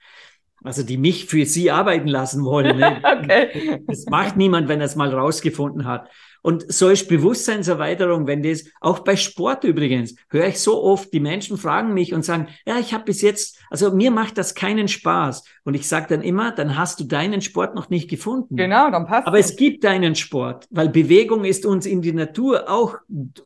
Also 0.64 0.84
die 0.84 0.98
mich 0.98 1.26
für 1.26 1.46
sie 1.46 1.72
arbeiten 1.72 2.08
lassen 2.08 2.44
wollen. 2.44 2.78
Ne? 2.78 3.02
okay. 3.22 3.84
Das 3.88 4.06
macht 4.06 4.38
niemand, 4.38 4.68
wenn 4.68 4.80
er 4.80 4.86
es 4.86 4.96
mal 4.96 5.14
rausgefunden 5.14 5.86
hat. 5.86 6.10
Und 6.42 6.72
so 6.72 6.90
ist 6.90 7.08
Bewusstseinserweiterung, 7.08 8.28
wenn 8.28 8.42
das, 8.44 8.66
auch 8.80 9.00
bei 9.00 9.16
Sport 9.16 9.64
übrigens, 9.64 10.16
höre 10.30 10.48
ich 10.48 10.60
so 10.60 10.84
oft, 10.84 11.14
die 11.14 11.20
Menschen 11.20 11.58
fragen 11.58 11.94
mich 11.94 12.14
und 12.14 12.26
sagen, 12.26 12.48
ja, 12.66 12.80
ich 12.80 12.94
habe 12.94 13.06
bis 13.06 13.22
jetzt, 13.22 13.60
also 13.70 13.92
mir 13.92 14.12
macht 14.12 14.38
das 14.38 14.56
keinen 14.56 14.88
Spaß. 14.88 15.44
Und 15.64 15.76
ich 15.76 15.88
sage 15.88 16.08
dann 16.10 16.22
immer, 16.22 16.52
dann 16.52 16.78
hast 16.78 17.00
du 17.00 17.04
deinen 17.04 17.42
Sport 17.42 17.76
noch 17.76 17.90
nicht 17.90 18.10
gefunden. 18.10 18.56
Genau, 18.56 18.90
dann 18.90 19.06
passt 19.06 19.28
Aber 19.28 19.38
es 19.38 19.56
gibt 19.56 19.84
deinen 19.84 20.16
Sport, 20.16 20.68
weil 20.72 20.90
Bewegung 20.90 21.46
ist 21.46 21.66
uns 21.66 21.86
in 21.86 22.02
die 22.02 22.14
Natur 22.14 22.70
auch 22.70 22.96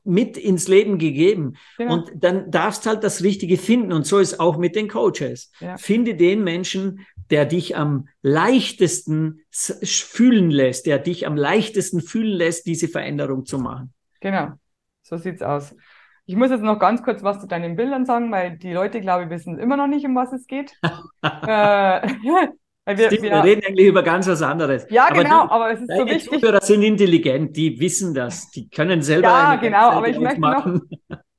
mit 0.04 0.38
ins 0.38 0.70
Leben 0.70 0.98
gegeben. 0.98 1.56
Genau. 1.78 1.96
Und 1.96 2.12
dann 2.16 2.50
darfst 2.52 2.86
halt 2.86 3.04
das 3.04 3.24
Richtige 3.24 3.58
finden. 3.58 3.92
Und 3.92 4.06
so 4.06 4.20
ist 4.20 4.40
auch 4.40 4.58
mit 4.58 4.76
den 4.76 4.88
Coaches. 4.88 5.52
Ja. 5.60 5.78
Finde 5.78 6.16
den 6.16 6.44
Menschen, 6.44 7.06
der 7.32 7.46
dich 7.46 7.76
am 7.76 8.08
leichtesten 8.22 9.42
fühlen 9.52 10.52
lässt, 10.52 10.86
der 10.86 11.00
dich 11.00 11.26
am 11.28 11.36
leichtesten 11.36 12.02
fühlen 12.02 12.34
lässt, 12.34 12.66
diese 12.66 12.88
Veränderung 12.88 13.46
zu 13.46 13.58
machen. 13.58 13.94
Genau, 14.22 14.54
so 15.02 15.18
sieht's 15.18 15.42
aus. 15.42 15.76
Ich 16.28 16.36
muss 16.36 16.50
jetzt 16.50 16.64
noch 16.64 16.80
ganz 16.80 17.04
kurz 17.04 17.22
was 17.22 17.40
zu 17.40 17.48
deinen 17.48 17.76
Bildern 17.76 18.06
sagen, 18.06 18.32
weil 18.32 18.58
die 18.58 18.74
Leute, 18.74 19.00
glaube 19.00 19.26
ich, 19.26 19.30
wissen 19.30 19.60
immer 19.60 19.78
noch 19.78 19.88
nicht, 19.88 20.06
um 20.06 20.16
was 20.16 20.34
es 20.34 20.48
geht. 20.48 20.74
äh, 21.22 21.28
wir, 22.88 23.08
Stimmt, 23.08 23.22
wir, 23.22 23.32
wir, 23.32 23.44
reden 23.44 23.62
eigentlich 23.68 23.88
über 23.88 24.04
ganz 24.04 24.28
was 24.28 24.42
anderes. 24.42 24.88
Ja, 24.90 25.08
aber 25.08 25.24
genau, 25.24 25.46
du, 25.46 25.52
aber 25.52 25.72
es 25.72 25.82
ist 25.82 25.92
so 25.96 26.06
wichtig. 26.06 26.40
Zuhörer 26.40 26.62
sind 26.62 26.82
intelligent, 26.82 27.56
die 27.56 27.80
wissen 27.80 28.14
das, 28.14 28.50
die 28.52 28.70
können 28.70 29.02
selber. 29.02 29.28
Ja, 29.28 29.56
genau, 29.56 29.92
aber 29.92 30.08
ich 30.08 30.20
möchte, 30.20 30.42
noch, 30.42 30.68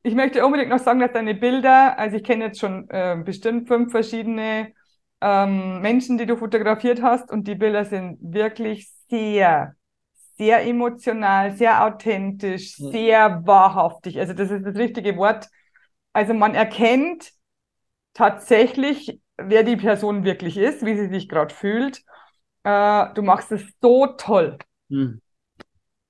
ich 0.04 0.14
möchte 0.14 0.44
unbedingt 0.44 0.70
noch 0.70 0.78
sagen, 0.78 1.00
dass 1.00 1.12
deine 1.12 1.34
Bilder, 1.34 1.98
also 1.98 2.16
ich 2.16 2.22
kenne 2.22 2.44
jetzt 2.44 2.60
schon 2.60 2.88
äh, 2.90 3.16
bestimmt 3.24 3.66
fünf 3.66 3.90
verschiedene 3.90 4.72
ähm, 5.20 5.80
Menschen, 5.80 6.18
die 6.18 6.26
du 6.26 6.36
fotografiert 6.36 7.02
hast 7.02 7.30
und 7.30 7.48
die 7.48 7.54
Bilder 7.54 7.84
sind 7.84 8.18
wirklich 8.20 8.90
sehr, 9.08 9.74
sehr 10.36 10.66
emotional, 10.66 11.52
sehr 11.56 11.84
authentisch, 11.84 12.78
mhm. 12.78 12.90
sehr 12.90 13.42
wahrhaftig. 13.46 14.18
Also 14.18 14.34
das 14.34 14.50
ist 14.50 14.64
das 14.64 14.76
richtige 14.76 15.16
Wort. 15.16 15.48
Also 16.12 16.34
man 16.34 16.54
erkennt 16.54 17.32
tatsächlich, 18.14 19.20
wer 19.36 19.62
die 19.62 19.76
Person 19.76 20.24
wirklich 20.24 20.56
ist, 20.56 20.84
wie 20.84 20.96
sie 20.96 21.08
sich 21.08 21.28
gerade 21.28 21.54
fühlt. 21.54 22.02
Äh, 22.64 23.06
du 23.14 23.22
machst 23.22 23.52
es 23.52 23.62
so 23.80 24.06
toll. 24.06 24.58
Mhm. 24.88 25.20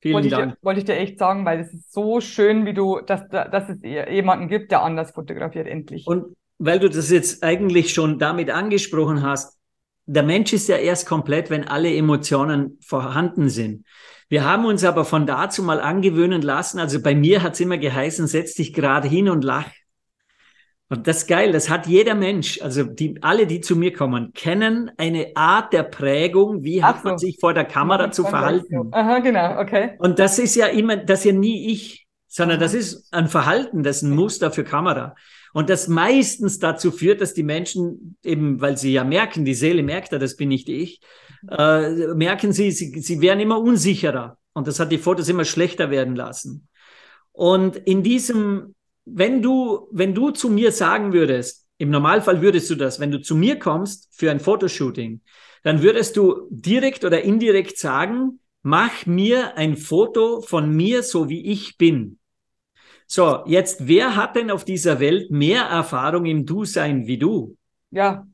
Vielen 0.01 0.15
wollte 0.15 0.29
Dank. 0.29 0.53
Ich 0.53 0.55
dir, 0.55 0.65
wollte 0.65 0.81
ich 0.81 0.87
dir 0.87 0.97
echt 0.97 1.19
sagen, 1.19 1.45
weil 1.45 1.61
es 1.61 1.73
ist 1.73 1.93
so 1.93 2.21
schön, 2.21 2.67
wie 2.67 2.75
du, 2.75 3.01
dass, 3.01 3.29
dass 3.29 3.69
es 3.69 3.83
jemanden 3.83 4.49
gibt, 4.49 4.71
der 4.71 4.83
anders 4.83 5.11
fotografiert, 5.13 5.67
endlich. 5.67 6.07
Und 6.07 6.37
weil 6.59 6.79
du 6.79 6.89
das 6.89 7.11
jetzt 7.11 7.43
eigentlich 7.43 7.93
schon 7.93 8.19
damit 8.19 8.51
angesprochen 8.51 9.23
hast, 9.23 9.57
der 10.07 10.23
Mensch 10.23 10.53
ist 10.53 10.69
ja 10.69 10.77
erst 10.77 11.07
komplett, 11.07 11.51
wenn 11.51 11.67
alle 11.67 11.95
Emotionen 11.95 12.79
vorhanden 12.81 13.49
sind. 13.49 13.85
Wir 14.29 14.45
haben 14.45 14.65
uns 14.65 14.85
aber 14.85 15.05
von 15.05 15.27
dazu 15.27 15.63
mal 15.63 15.81
angewöhnen 15.81 16.43
lassen. 16.43 16.79
Also 16.79 17.01
bei 17.01 17.15
mir 17.15 17.43
hat 17.43 17.55
es 17.55 17.61
immer 17.61 17.79
geheißen, 17.79 18.27
setz 18.27 18.55
dich 18.55 18.73
gerade 18.73 19.09
hin 19.09 19.29
und 19.29 19.45
lach. 19.45 19.71
Und 20.89 21.09
das 21.09 21.19
ist 21.19 21.27
geil, 21.27 21.51
das 21.51 21.69
hat 21.69 21.89
jeder 21.89 22.15
Mensch, 22.15 22.61
also 22.63 22.85
die, 22.85 23.21
alle, 23.21 23.49
die 23.49 23.61
zu 23.61 23.75
mir 23.75 23.93
kommen, 23.93 24.33
kennen 24.35 24.93
eine 24.99 25.33
Art 25.35 25.73
der 25.73 25.83
Prägung, 25.83 26.63
wie 26.63 26.81
Ach 26.81 26.89
hat 26.89 27.05
man 27.05 27.19
sich 27.19 27.39
vor 27.41 27.55
der 27.55 27.65
Kamera 27.65 28.13
zu 28.13 28.23
verhalten. 28.23 28.91
Aha, 28.93 29.19
genau, 29.19 29.59
okay. 29.61 29.97
Und 29.99 30.21
das 30.21 30.39
ist 30.39 30.55
ja 30.55 30.67
immer, 30.67 30.97
das 30.97 31.21
ist 31.21 31.25
ja 31.25 31.33
nie 31.33 31.73
ich, 31.73 32.07
sondern 32.29 32.61
das 32.61 32.73
ist 32.73 33.13
ein 33.13 33.27
Verhalten, 33.27 33.83
das 33.83 33.97
ist 33.97 34.03
ein 34.03 34.15
Muster 34.15 34.53
für 34.53 34.63
Kamera. 34.63 35.17
Und 35.57 35.71
das 35.71 35.89
meistens 35.89 36.59
dazu 36.59 36.91
führt, 36.91 37.23
dass 37.23 37.33
die 37.33 37.43
Menschen 37.43 38.19
eben, 38.23 38.61
weil 38.61 38.77
sie 38.77 38.93
ja 38.93 39.05
merken, 39.05 39.47
die 39.47 39.55
Seele 39.55 39.83
merkt 39.83 40.13
ja, 40.13 40.19
das 40.19 40.37
bin 40.37 40.51
nicht 40.51 40.69
ich, 40.69 41.01
äh, 41.51 42.09
merken 42.09 42.53
sie, 42.53 42.71
sie, 42.73 43.01
sie 43.01 43.23
werden 43.23 43.41
immer 43.41 43.59
unsicherer. 43.59 44.37
Und 44.53 44.67
das 44.67 44.81
hat 44.81 44.93
die 44.93 44.99
Fotos 44.99 45.31
immer 45.31 45.47
schlechter 45.47 45.91
werden 45.91 46.15
lassen. 46.15 46.69
Und 47.33 47.77
in 47.77 48.03
diesem, 48.03 48.75
wenn 49.07 49.41
du, 49.41 49.89
wenn 49.93 50.15
du 50.15 50.31
zu 50.31 50.51
mir 50.51 50.73
sagen 50.73 51.15
würdest, 51.15 51.67
im 51.79 51.89
Normalfall 51.89 52.43
würdest 52.43 52.69
du 52.69 52.75
das, 52.75 53.01
wenn 53.01 53.11
du 53.11 53.23
zu 53.23 53.35
mir 53.35 53.59
kommst 53.59 54.11
für 54.13 54.31
ein 54.31 54.41
Fotoshooting, 54.41 55.23
dann 55.63 55.81
würdest 55.81 56.19
du 56.19 56.49
direkt 56.51 57.03
oder 57.03 57.23
indirekt 57.23 57.79
sagen, 57.79 58.41
mach 58.63 59.07
mir 59.07 59.57
ein 59.57 59.79
Foto 59.79 60.43
von 60.43 60.77
mir, 60.77 61.03
so 61.03 61.31
wie 61.31 61.47
ich 61.47 61.79
bin. 61.79 62.19
So, 63.07 63.45
jetzt, 63.47 63.87
wer 63.87 64.17
hat 64.17 64.37
denn 64.37 64.51
auf 64.51 64.65
dieser 64.65 64.99
Welt 64.99 65.31
mehr 65.31 65.63
Erfahrung 65.63 66.27
im 66.27 66.45
Du-Sein 66.45 67.07
wie 67.07 67.19
du? 67.19 67.57
Ja. 67.91 68.27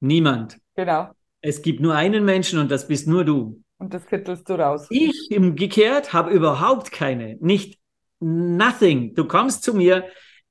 Niemand. 0.00 0.58
Genau. 0.74 1.10
Es 1.40 1.62
gibt 1.62 1.80
nur 1.80 1.94
einen 1.94 2.24
Menschen 2.24 2.58
und 2.58 2.70
das 2.70 2.88
bist 2.88 3.06
nur 3.06 3.24
du. 3.24 3.62
Und 3.78 3.94
das 3.94 4.06
kittelst 4.06 4.48
du 4.48 4.54
raus. 4.54 4.86
Ich 4.90 5.28
umgekehrt 5.30 6.12
habe 6.12 6.30
überhaupt 6.30 6.90
keine. 6.90 7.36
Nicht 7.40 7.78
nothing. 8.18 9.14
Du 9.14 9.26
kommst 9.26 9.62
zu 9.62 9.74
mir. 9.74 10.04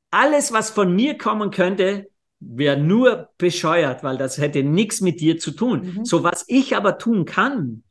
Alles, 0.09 0.53
was 0.53 0.69
von 0.69 0.95
mir 0.95 1.17
kommen 1.17 1.51
könnte, 1.51 2.07
wäre 2.39 2.77
nur 2.77 3.29
bescheuert, 3.37 4.03
weil 4.03 4.17
das 4.17 4.37
hätte 4.37 4.63
nichts 4.63 5.01
mit 5.01 5.19
dir 5.19 5.37
zu 5.37 5.51
tun. 5.51 5.95
Mhm. 5.97 6.05
So 6.05 6.23
was 6.23 6.45
ich 6.47 6.77
aber 6.77 6.97
tun 6.97 7.25
kann, 7.25 7.83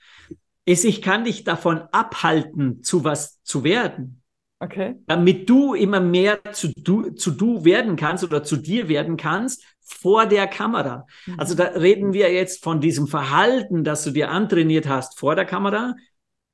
ist, 0.64 0.84
ich 0.84 1.02
kann 1.02 1.24
dich 1.24 1.44
davon 1.44 1.82
abhalten, 1.92 2.82
zu 2.82 3.04
was 3.04 3.42
zu 3.42 3.64
werden. 3.64 4.22
Okay. 4.58 4.96
Damit 5.06 5.48
du 5.50 5.74
immer 5.74 6.00
mehr 6.00 6.40
zu 6.52 6.72
du, 6.74 7.10
zu 7.10 7.30
du 7.30 7.64
werden 7.64 7.96
kannst 7.96 8.24
oder 8.24 8.42
zu 8.42 8.56
dir 8.56 8.88
werden 8.88 9.16
kannst 9.16 9.62
vor 9.82 10.26
der 10.26 10.46
Kamera. 10.46 11.06
Mhm. 11.26 11.38
Also 11.38 11.54
da 11.54 11.64
reden 11.64 12.12
wir 12.12 12.32
jetzt 12.32 12.64
von 12.64 12.80
diesem 12.80 13.06
Verhalten, 13.06 13.84
das 13.84 14.04
du 14.04 14.10
dir 14.10 14.30
antrainiert 14.30 14.88
hast 14.88 15.18
vor 15.18 15.36
der 15.36 15.44
Kamera, 15.44 15.94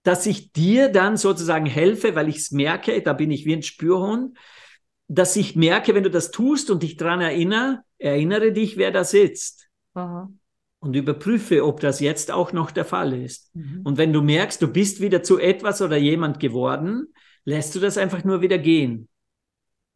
dass 0.02 0.26
ich 0.26 0.52
dir 0.52 0.88
dann 0.88 1.16
sozusagen 1.16 1.66
helfe, 1.66 2.16
weil 2.16 2.28
ich 2.28 2.36
es 2.36 2.50
merke, 2.50 3.00
da 3.02 3.12
bin 3.12 3.30
ich 3.30 3.46
wie 3.46 3.54
ein 3.54 3.62
Spürhund, 3.62 4.36
dass 5.06 5.36
ich 5.36 5.54
merke, 5.54 5.94
wenn 5.94 6.02
du 6.02 6.10
das 6.10 6.32
tust 6.32 6.70
und 6.70 6.82
dich 6.82 6.96
daran 6.96 7.20
erinnere, 7.20 7.82
erinnere 7.98 8.52
dich, 8.52 8.76
wer 8.76 8.90
da 8.90 9.04
sitzt. 9.04 9.68
Aha. 9.94 10.28
Und 10.80 10.96
überprüfe, 10.96 11.64
ob 11.64 11.78
das 11.78 12.00
jetzt 12.00 12.32
auch 12.32 12.52
noch 12.52 12.72
der 12.72 12.84
Fall 12.84 13.12
ist. 13.12 13.54
Mhm. 13.54 13.82
Und 13.84 13.98
wenn 13.98 14.12
du 14.12 14.22
merkst, 14.22 14.60
du 14.60 14.66
bist 14.66 15.00
wieder 15.00 15.22
zu 15.22 15.38
etwas 15.38 15.80
oder 15.80 15.96
jemand 15.96 16.40
geworden, 16.40 17.14
lässt 17.44 17.74
du 17.74 17.80
das 17.80 17.98
einfach 17.98 18.24
nur 18.24 18.40
wieder 18.40 18.58
gehen. 18.58 19.08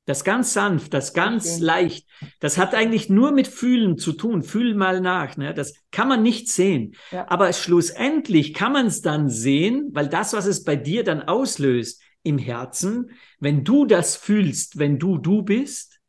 Das 0.07 0.23
ganz 0.23 0.53
sanft, 0.53 0.95
das 0.95 1.15
ganz 1.15 1.57
okay. 1.57 1.65
leicht. 1.65 2.09
Das 2.39 2.59
hat 2.59 2.75
eigentlich 2.75 3.09
nur 3.09 3.33
mit 3.33 3.49
Fühlen 3.49 3.99
zu 3.99 4.13
tun. 4.13 4.45
Fühl 4.45 4.75
mal 4.77 5.01
nach. 5.01 5.37
Ne? 5.37 5.53
Das 5.53 5.75
kann 5.91 6.07
man 6.07 6.23
nicht 6.23 6.49
sehen. 6.49 6.95
Ja. 7.11 7.29
Aber 7.29 7.53
schlussendlich 7.53 8.55
kann 8.55 8.73
man 8.73 8.87
es 8.87 9.03
dann 9.03 9.29
sehen, 9.29 9.91
weil 9.93 10.09
das, 10.09 10.33
was 10.33 10.47
es 10.47 10.63
bei 10.63 10.77
dir 10.77 11.03
dann 11.03 11.23
auslöst 11.23 12.01
im 12.23 12.39
Herzen, 12.39 13.11
wenn 13.41 13.65
du 13.65 13.85
das 13.85 14.15
fühlst, 14.17 14.79
wenn 14.79 15.01
du 15.01 15.19
du 15.19 15.43
bist, 15.43 16.01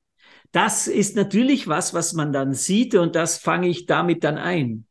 das 0.51 0.87
ist 0.87 1.15
natürlich 1.15 1.67
was, 1.67 1.93
was 1.93 2.13
man 2.13 2.31
dann 2.31 2.53
sieht 2.53 2.95
und 2.95 3.15
das 3.15 3.37
fange 3.37 3.67
ich 3.67 3.85
damit 3.85 4.23
dann 4.23 4.37
ein. 4.37 4.86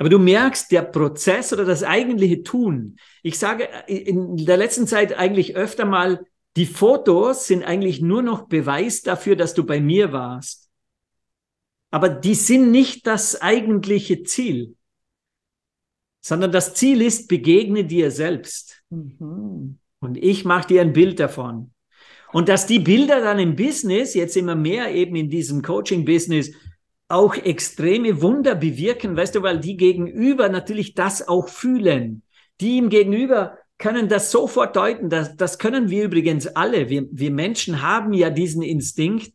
Aber 0.00 0.08
du 0.08 0.18
merkst, 0.18 0.72
der 0.72 0.80
Prozess 0.80 1.52
oder 1.52 1.66
das 1.66 1.82
eigentliche 1.82 2.42
Tun. 2.42 2.96
Ich 3.22 3.38
sage 3.38 3.68
in 3.86 4.34
der 4.46 4.56
letzten 4.56 4.86
Zeit 4.86 5.12
eigentlich 5.18 5.56
öfter 5.56 5.84
mal, 5.84 6.24
die 6.56 6.64
Fotos 6.64 7.46
sind 7.46 7.64
eigentlich 7.64 8.00
nur 8.00 8.22
noch 8.22 8.48
Beweis 8.48 9.02
dafür, 9.02 9.36
dass 9.36 9.52
du 9.52 9.62
bei 9.62 9.78
mir 9.78 10.10
warst. 10.10 10.70
Aber 11.90 12.08
die 12.08 12.34
sind 12.34 12.70
nicht 12.70 13.06
das 13.06 13.42
eigentliche 13.42 14.22
Ziel, 14.22 14.74
sondern 16.22 16.50
das 16.50 16.72
Ziel 16.72 17.02
ist, 17.02 17.28
begegne 17.28 17.84
dir 17.84 18.10
selbst. 18.10 18.82
Mhm. 18.88 19.78
Und 19.98 20.16
ich 20.16 20.46
mache 20.46 20.68
dir 20.68 20.80
ein 20.80 20.94
Bild 20.94 21.20
davon. 21.20 21.74
Und 22.32 22.48
dass 22.48 22.66
die 22.66 22.78
Bilder 22.78 23.20
dann 23.20 23.38
im 23.38 23.54
Business, 23.54 24.14
jetzt 24.14 24.38
immer 24.38 24.54
mehr 24.54 24.94
eben 24.94 25.14
in 25.14 25.28
diesem 25.28 25.60
Coaching-Business, 25.60 26.52
auch 27.10 27.34
extreme 27.34 28.22
Wunder 28.22 28.54
bewirken, 28.54 29.16
weißt 29.16 29.34
du, 29.34 29.42
weil 29.42 29.58
die 29.58 29.76
Gegenüber 29.76 30.48
natürlich 30.48 30.94
das 30.94 31.26
auch 31.26 31.48
fühlen. 31.48 32.22
Die 32.60 32.78
im 32.78 32.88
Gegenüber 32.88 33.58
können 33.78 34.08
das 34.08 34.30
sofort 34.30 34.76
deuten. 34.76 35.10
Das, 35.10 35.36
das 35.36 35.58
können 35.58 35.90
wir 35.90 36.04
übrigens 36.04 36.46
alle. 36.46 36.88
Wir, 36.88 37.06
wir 37.10 37.30
Menschen 37.30 37.82
haben 37.82 38.12
ja 38.12 38.30
diesen 38.30 38.62
Instinkt, 38.62 39.32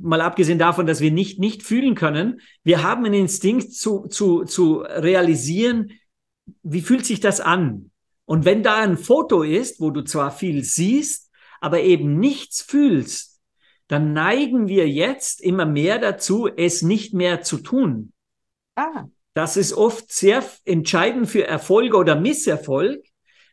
mal 0.00 0.20
abgesehen 0.20 0.58
davon, 0.58 0.86
dass 0.86 1.00
wir 1.00 1.10
nicht, 1.10 1.38
nicht 1.38 1.62
fühlen 1.62 1.94
können. 1.94 2.40
Wir 2.62 2.82
haben 2.82 3.04
einen 3.04 3.14
Instinkt 3.14 3.72
zu, 3.72 4.06
zu, 4.08 4.44
zu 4.44 4.78
realisieren, 4.80 5.92
wie 6.62 6.82
fühlt 6.82 7.06
sich 7.06 7.20
das 7.20 7.40
an? 7.40 7.90
Und 8.26 8.44
wenn 8.44 8.62
da 8.62 8.76
ein 8.76 8.98
Foto 8.98 9.42
ist, 9.42 9.80
wo 9.80 9.90
du 9.90 10.02
zwar 10.02 10.30
viel 10.30 10.62
siehst, 10.62 11.30
aber 11.60 11.80
eben 11.80 12.18
nichts 12.18 12.62
fühlst, 12.62 13.33
dann 13.88 14.12
neigen 14.12 14.68
wir 14.68 14.88
jetzt 14.88 15.40
immer 15.40 15.66
mehr 15.66 15.98
dazu, 15.98 16.48
es 16.48 16.82
nicht 16.82 17.14
mehr 17.14 17.42
zu 17.42 17.58
tun. 17.58 18.12
Ah. 18.76 19.04
Das 19.34 19.56
ist 19.56 19.72
oft 19.72 20.12
sehr 20.12 20.44
entscheidend 20.64 21.28
für 21.28 21.46
Erfolg 21.46 21.94
oder 21.94 22.14
Misserfolg, 22.14 23.04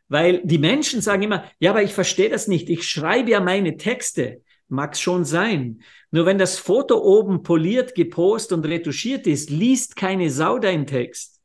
weil 0.07 0.41
die 0.43 0.59
Menschen 0.59 1.01
sagen 1.01 1.23
immer, 1.23 1.49
ja, 1.59 1.71
aber 1.71 1.83
ich 1.83 1.93
verstehe 1.93 2.29
das 2.29 2.47
nicht. 2.47 2.69
Ich 2.69 2.87
schreibe 2.87 3.31
ja 3.31 3.39
meine 3.39 3.77
Texte. 3.77 4.41
Mag 4.67 4.95
schon 4.95 5.25
sein. 5.25 5.81
Nur 6.11 6.25
wenn 6.25 6.37
das 6.37 6.59
Foto 6.59 6.97
oben 6.97 7.43
poliert, 7.43 7.95
gepostet 7.95 8.57
und 8.57 8.65
retuschiert 8.65 9.27
ist, 9.27 9.49
liest 9.49 9.95
keine 9.95 10.29
Sau 10.29 10.59
deinen 10.59 10.85
Text. 10.85 11.41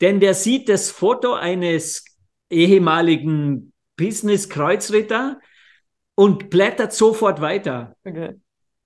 Denn 0.00 0.20
der 0.20 0.34
sieht 0.34 0.68
das 0.68 0.90
Foto 0.90 1.34
eines 1.34 2.04
ehemaligen 2.50 3.72
Business-Kreuzritter 3.96 5.40
und 6.20 6.50
blättert 6.50 6.92
sofort 6.92 7.40
weiter. 7.40 7.96
Okay. 8.04 8.34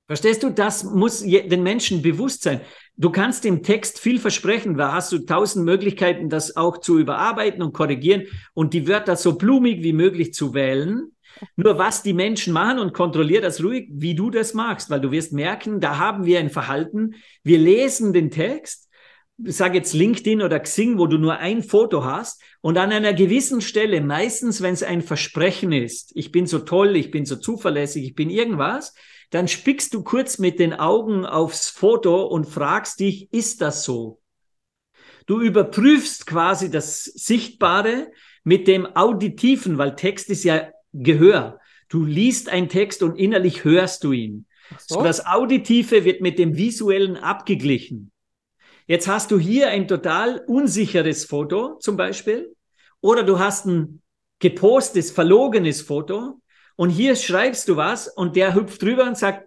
Verstehst 0.06 0.44
du? 0.44 0.50
Das 0.50 0.84
muss 0.84 1.20
den 1.20 1.64
Menschen 1.64 2.00
bewusst 2.00 2.44
sein. 2.44 2.60
Du 2.96 3.10
kannst 3.10 3.44
im 3.44 3.64
Text 3.64 3.98
viel 3.98 4.20
versprechen, 4.20 4.76
da 4.76 4.92
hast 4.92 5.10
du 5.10 5.18
tausend 5.18 5.64
Möglichkeiten, 5.64 6.28
das 6.28 6.56
auch 6.56 6.78
zu 6.78 6.96
überarbeiten 6.96 7.60
und 7.60 7.72
korrigieren 7.72 8.22
und 8.52 8.72
die 8.72 8.86
Wörter 8.86 9.16
so 9.16 9.36
blumig 9.36 9.82
wie 9.82 9.92
möglich 9.92 10.32
zu 10.32 10.54
wählen. 10.54 11.10
Nur 11.56 11.76
was 11.76 12.04
die 12.04 12.12
Menschen 12.12 12.52
machen 12.52 12.78
und 12.78 12.94
kontrollier 12.94 13.40
das 13.40 13.60
ruhig, 13.64 13.88
wie 13.90 14.14
du 14.14 14.30
das 14.30 14.54
magst, 14.54 14.88
weil 14.88 15.00
du 15.00 15.10
wirst 15.10 15.32
merken, 15.32 15.80
da 15.80 15.98
haben 15.98 16.24
wir 16.26 16.38
ein 16.38 16.50
Verhalten. 16.50 17.16
Wir 17.42 17.58
lesen 17.58 18.12
den 18.12 18.30
Text, 18.30 18.83
sag 19.38 19.74
jetzt 19.74 19.94
LinkedIn 19.94 20.42
oder 20.42 20.60
Xing, 20.60 20.98
wo 20.98 21.06
du 21.06 21.18
nur 21.18 21.38
ein 21.38 21.62
Foto 21.62 22.04
hast 22.04 22.40
und 22.60 22.78
an 22.78 22.92
einer 22.92 23.14
gewissen 23.14 23.60
Stelle, 23.60 24.00
meistens 24.00 24.62
wenn 24.62 24.74
es 24.74 24.82
ein 24.82 25.02
Versprechen 25.02 25.72
ist, 25.72 26.12
ich 26.14 26.30
bin 26.30 26.46
so 26.46 26.60
toll, 26.60 26.96
ich 26.96 27.10
bin 27.10 27.26
so 27.26 27.36
zuverlässig, 27.36 28.04
ich 28.04 28.14
bin 28.14 28.30
irgendwas, 28.30 28.94
dann 29.30 29.48
spickst 29.48 29.92
du 29.94 30.04
kurz 30.04 30.38
mit 30.38 30.60
den 30.60 30.72
Augen 30.72 31.26
aufs 31.26 31.68
Foto 31.68 32.24
und 32.24 32.46
fragst 32.46 33.00
dich, 33.00 33.32
ist 33.32 33.60
das 33.60 33.84
so? 33.84 34.20
Du 35.26 35.40
überprüfst 35.40 36.26
quasi 36.26 36.70
das 36.70 37.04
Sichtbare 37.04 38.12
mit 38.44 38.68
dem 38.68 38.86
Auditiven, 38.94 39.78
weil 39.78 39.96
Text 39.96 40.30
ist 40.30 40.44
ja 40.44 40.70
Gehör. 40.92 41.58
Du 41.88 42.04
liest 42.04 42.48
einen 42.48 42.68
Text 42.68 43.02
und 43.02 43.18
innerlich 43.18 43.64
hörst 43.64 44.04
du 44.04 44.12
ihn. 44.12 44.46
So. 44.86 44.96
so 44.96 45.02
das 45.02 45.26
Auditive 45.26 46.04
wird 46.04 46.20
mit 46.20 46.38
dem 46.38 46.56
Visuellen 46.56 47.16
abgeglichen. 47.16 48.12
Jetzt 48.86 49.08
hast 49.08 49.30
du 49.30 49.38
hier 49.38 49.68
ein 49.68 49.88
total 49.88 50.42
unsicheres 50.46 51.24
Foto 51.24 51.76
zum 51.78 51.96
Beispiel 51.96 52.54
oder 53.00 53.22
du 53.22 53.38
hast 53.38 53.66
ein 53.66 54.02
gepostes, 54.38 55.10
verlogenes 55.10 55.80
Foto 55.80 56.40
und 56.76 56.90
hier 56.90 57.16
schreibst 57.16 57.68
du 57.68 57.76
was 57.76 58.08
und 58.08 58.36
der 58.36 58.54
hüpft 58.54 58.82
drüber 58.82 59.04
und 59.04 59.16
sagt, 59.16 59.46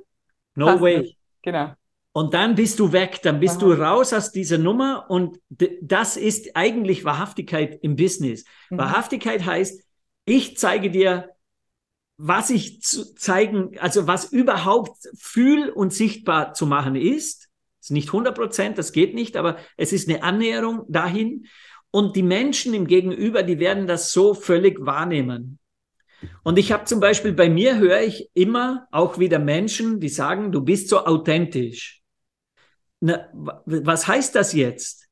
no 0.55 0.67
Passt 0.67 0.81
way. 0.81 0.99
Nicht. 0.99 1.17
Genau. 1.43 1.73
Und 2.13 2.33
dann 2.33 2.55
bist 2.55 2.79
du 2.79 2.91
weg, 2.91 3.19
dann 3.21 3.39
bist 3.39 3.57
Aha. 3.57 3.65
du 3.65 3.73
raus 3.73 4.11
aus 4.11 4.31
dieser 4.31 4.57
Nummer 4.57 5.05
und 5.07 5.37
das 5.49 6.17
ist 6.17 6.55
eigentlich 6.55 7.05
Wahrhaftigkeit 7.05 7.77
im 7.83 7.95
Business. 7.95 8.43
Mhm. 8.71 8.79
Wahrhaftigkeit 8.79 9.45
heißt, 9.45 9.83
ich 10.25 10.57
zeige 10.57 10.89
dir, 10.89 11.29
was 12.17 12.49
ich 12.49 12.81
zu 12.81 13.13
zeigen, 13.13 13.77
also 13.77 14.07
was 14.07 14.31
überhaupt 14.31 14.97
fühl 15.15 15.69
und 15.69 15.93
sichtbar 15.93 16.55
zu 16.55 16.65
machen 16.65 16.95
ist 16.95 17.46
ist 17.87 17.91
nicht 17.91 18.09
100 18.09 18.35
Prozent, 18.35 18.77
das 18.77 18.91
geht 18.91 19.15
nicht, 19.15 19.37
aber 19.37 19.57
es 19.77 19.93
ist 19.93 20.09
eine 20.09 20.23
Annäherung 20.23 20.83
dahin. 20.89 21.47
Und 21.89 22.15
die 22.15 22.23
Menschen 22.23 22.73
im 22.73 22.85
Gegenüber, 22.85 23.43
die 23.43 23.59
werden 23.59 23.87
das 23.87 24.11
so 24.11 24.33
völlig 24.33 24.85
wahrnehmen. 24.85 25.57
Und 26.43 26.59
ich 26.59 26.71
habe 26.71 26.85
zum 26.85 26.99
Beispiel 26.99 27.31
bei 27.31 27.49
mir 27.49 27.77
höre 27.77 28.01
ich 28.01 28.29
immer 28.33 28.87
auch 28.91 29.19
wieder 29.19 29.39
Menschen, 29.39 29.99
die 29.99 30.09
sagen, 30.09 30.51
du 30.51 30.61
bist 30.61 30.89
so 30.89 31.05
authentisch. 31.05 32.01
Na, 32.99 33.29
was 33.65 34.07
heißt 34.07 34.35
das 34.35 34.53
jetzt? 34.53 35.07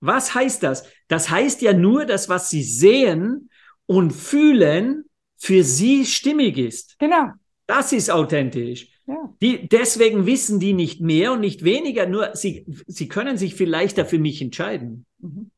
Was 0.00 0.34
heißt 0.34 0.62
das? 0.62 0.84
Das 1.06 1.30
heißt 1.30 1.62
ja 1.62 1.72
nur, 1.72 2.06
dass 2.06 2.28
was 2.28 2.50
sie 2.50 2.62
sehen 2.62 3.50
und 3.86 4.10
fühlen 4.12 5.04
für 5.36 5.62
sie 5.62 6.04
stimmig 6.06 6.58
ist. 6.58 6.98
Genau. 6.98 7.30
Das 7.66 7.92
ist 7.92 8.10
authentisch. 8.10 8.97
Ja. 9.08 9.34
Die, 9.40 9.68
deswegen 9.68 10.26
wissen 10.26 10.60
die 10.60 10.74
nicht 10.74 11.00
mehr 11.00 11.32
und 11.32 11.40
nicht 11.40 11.64
weniger, 11.64 12.06
nur 12.06 12.30
sie, 12.34 12.66
sie 12.86 13.08
können 13.08 13.38
sich 13.38 13.54
viel 13.54 13.68
leichter 13.68 14.04
für 14.04 14.18
mich 14.18 14.42
entscheiden. 14.42 15.06
Mhm. 15.18 15.50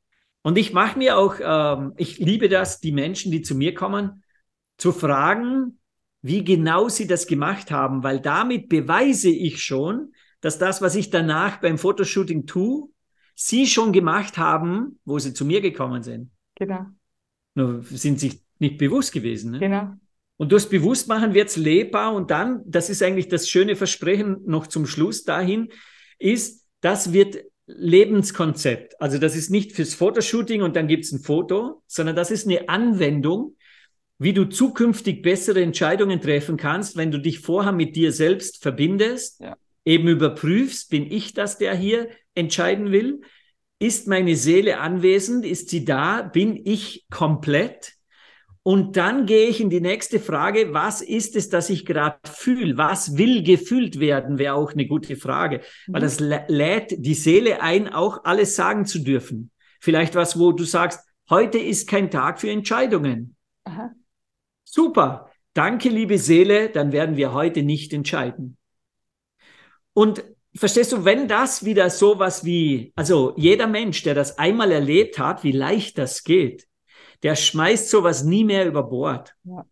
Und 0.43 0.57
ich 0.57 0.73
mache 0.73 0.97
mir 0.97 1.19
auch, 1.19 1.35
ähm, 1.43 1.93
ich 1.97 2.19
liebe 2.19 2.49
das, 2.49 2.81
die 2.81 2.93
Menschen, 2.93 3.33
die 3.33 3.43
zu 3.43 3.57
mir 3.57 3.75
kommen, 3.75 4.23
zu 4.79 4.93
fragen, 4.93 5.81
wie 6.23 6.45
genau 6.45 6.89
sie 6.89 7.09
das 7.09 7.27
gemacht 7.27 7.73
haben, 7.73 8.05
weil 8.05 8.21
damit 8.21 8.69
beweise 8.69 9.31
ich 9.31 9.63
schon, 9.63 10.13
dass 10.41 10.59
das, 10.59 10.81
was 10.81 10.95
ich 10.95 11.11
danach 11.11 11.61
beim 11.61 11.77
Fotoshooting 11.77 12.47
tue, 12.47 12.89
sie 13.35 13.67
schon 13.67 13.93
gemacht 13.93 14.39
haben, 14.39 15.01
wo 15.05 15.19
sie 15.19 15.35
zu 15.35 15.45
mir 15.45 15.61
gekommen 15.61 16.05
sind. 16.05 16.31
Genau. 16.55 16.87
Nur 17.55 17.83
sind 17.83 18.21
sich 18.21 18.41
nicht 18.61 18.79
bewusst 18.79 19.13
gewesen. 19.13 19.53
Ne? 19.53 19.59
Genau. 19.59 19.95
Und 20.41 20.53
durchs 20.53 20.71
Bewusstmachen 20.71 21.35
wird 21.35 21.51
es 21.51 21.59
lebbar 21.59 22.15
und 22.15 22.31
dann, 22.31 22.63
das 22.65 22.89
ist 22.89 23.03
eigentlich 23.03 23.29
das 23.29 23.47
schöne 23.47 23.77
Versprechen 23.77 24.39
noch 24.47 24.67
zum 24.69 24.87
Schluss 24.87 25.25
dahin, 25.25 25.69
ist, 26.19 26.65
das 26.81 27.13
wird 27.13 27.45
Lebenskonzept. 27.67 28.99
Also 29.03 29.19
das 29.19 29.37
ist 29.37 29.51
nicht 29.51 29.73
fürs 29.73 29.93
Fotoshooting 29.93 30.63
und 30.63 30.77
dann 30.77 30.89
gibt 30.89 31.05
es 31.05 31.13
ein 31.13 31.19
Foto, 31.19 31.83
sondern 31.87 32.17
das 32.17 32.31
ist 32.31 32.47
eine 32.47 32.71
Anwendung, 32.71 33.55
wie 34.17 34.33
du 34.33 34.47
zukünftig 34.47 35.21
bessere 35.21 35.61
Entscheidungen 35.61 36.23
treffen 36.23 36.57
kannst, 36.57 36.97
wenn 36.97 37.11
du 37.11 37.19
dich 37.19 37.41
vorher 37.41 37.73
mit 37.73 37.95
dir 37.95 38.11
selbst 38.11 38.63
verbindest 38.63 39.41
ja. 39.41 39.59
eben 39.85 40.09
überprüfst, 40.09 40.89
bin 40.89 41.13
ich 41.13 41.35
das, 41.35 41.59
der 41.59 41.75
hier 41.75 42.09
entscheiden 42.35 42.93
will? 42.93 43.21
Ist 43.79 44.09
meine 44.09 44.37
Seele 44.37 44.79
anwesend? 44.79 45.45
Ist 45.45 45.69
sie 45.69 45.85
da? 45.85 46.23
Bin 46.23 46.59
ich 46.65 47.05
komplett? 47.11 48.00
Und 48.63 48.99
dann 48.99 49.25
gehe 49.25 49.49
ich 49.49 49.61
in 49.61 49.71
die 49.71 49.81
nächste 49.81 50.21
Frage, 50.21 50.75
was 50.75 51.01
ist 51.01 51.35
es, 51.35 51.49
das 51.49 51.71
ich 51.71 51.87
gerade 51.87 52.19
fühle? 52.31 52.77
Was 52.77 53.17
will 53.17 53.43
gefühlt 53.43 54.01
werden, 54.01 54.39
wäre 54.39 54.55
auch 54.55 54.73
eine 54.73 54.87
gute 54.87 55.17
Frage, 55.17 55.63
weil 55.87 56.03
mhm. 56.03 56.05
das 56.05 56.21
lädt 56.21 56.95
die 56.99 57.15
Seele 57.15 57.63
ein, 57.63 57.89
auch 57.89 58.25
alles 58.25 58.57
sagen 58.57 58.85
zu 58.85 58.99
dürfen. 58.99 59.51
Vielleicht 59.81 60.15
was, 60.15 60.39
wo 60.39 60.53
du 60.53 60.65
sagst, 60.65 61.01
heute 61.31 61.59
ist 61.59 61.89
kein 61.89 62.11
Tag 62.11 62.39
für 62.39 62.51
Entscheidungen. 62.51 63.35
Aha. 63.65 63.93
Super, 64.65 65.31
danke 65.55 65.89
liebe 65.89 66.19
Seele, 66.19 66.69
dann 66.69 66.93
werden 66.93 67.17
wir 67.17 67.33
heute 67.33 67.63
nicht 67.63 67.95
entscheiden. 67.95 68.59
Und 69.95 70.23
verstehst 70.55 70.93
du, 70.93 71.05
wenn 71.07 71.29
das 71.29 71.65
wieder 71.65 71.89
sowas 71.89 72.45
wie, 72.45 72.93
also 72.95 73.33
jeder 73.37 73.67
Mensch, 73.67 74.03
der 74.03 74.15
das 74.15 74.39
einmal 74.39 74.71
erlebt 74.71 75.19
hat, 75.19 75.45
wie 75.45 75.53
leicht 75.53 75.97
das 75.97 76.25
geht, 76.25 76.69
der 77.23 77.37
schmeißt 77.37 77.89
sowas 77.89 78.25
nie 78.25 78.45
mehr 78.45 78.67
über 78.67 78.83
Bord. 78.83 79.35
Ja. 79.45 79.65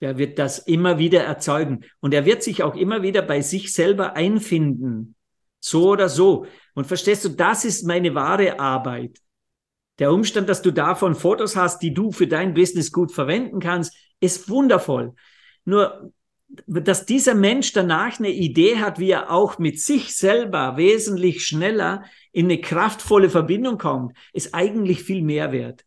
Der 0.00 0.18
wird 0.18 0.38
das 0.38 0.58
immer 0.58 0.98
wieder 0.98 1.22
erzeugen. 1.22 1.84
Und 2.00 2.12
er 2.12 2.26
wird 2.26 2.42
sich 2.42 2.62
auch 2.62 2.76
immer 2.76 3.02
wieder 3.02 3.22
bei 3.22 3.40
sich 3.40 3.72
selber 3.72 4.14
einfinden. 4.14 5.14
So 5.58 5.90
oder 5.90 6.08
so. 6.08 6.46
Und 6.74 6.86
verstehst 6.86 7.24
du, 7.24 7.30
das 7.30 7.64
ist 7.64 7.86
meine 7.86 8.14
wahre 8.14 8.60
Arbeit. 8.60 9.18
Der 9.98 10.12
Umstand, 10.12 10.48
dass 10.50 10.60
du 10.60 10.70
davon 10.70 11.14
Fotos 11.14 11.56
hast, 11.56 11.80
die 11.80 11.94
du 11.94 12.12
für 12.12 12.26
dein 12.26 12.52
Business 12.52 12.92
gut 12.92 13.12
verwenden 13.12 13.60
kannst, 13.60 13.96
ist 14.20 14.50
wundervoll. 14.50 15.14
Nur, 15.64 16.12
dass 16.66 17.06
dieser 17.06 17.34
Mensch 17.34 17.72
danach 17.72 18.18
eine 18.18 18.30
Idee 18.30 18.76
hat, 18.76 18.98
wie 18.98 19.10
er 19.10 19.30
auch 19.30 19.58
mit 19.58 19.80
sich 19.80 20.14
selber 20.14 20.76
wesentlich 20.76 21.46
schneller 21.46 22.04
in 22.32 22.46
eine 22.46 22.60
kraftvolle 22.60 23.30
Verbindung 23.30 23.78
kommt, 23.78 24.14
ist 24.34 24.54
eigentlich 24.54 25.02
viel 25.02 25.22
mehr 25.22 25.50
wert. 25.52 25.85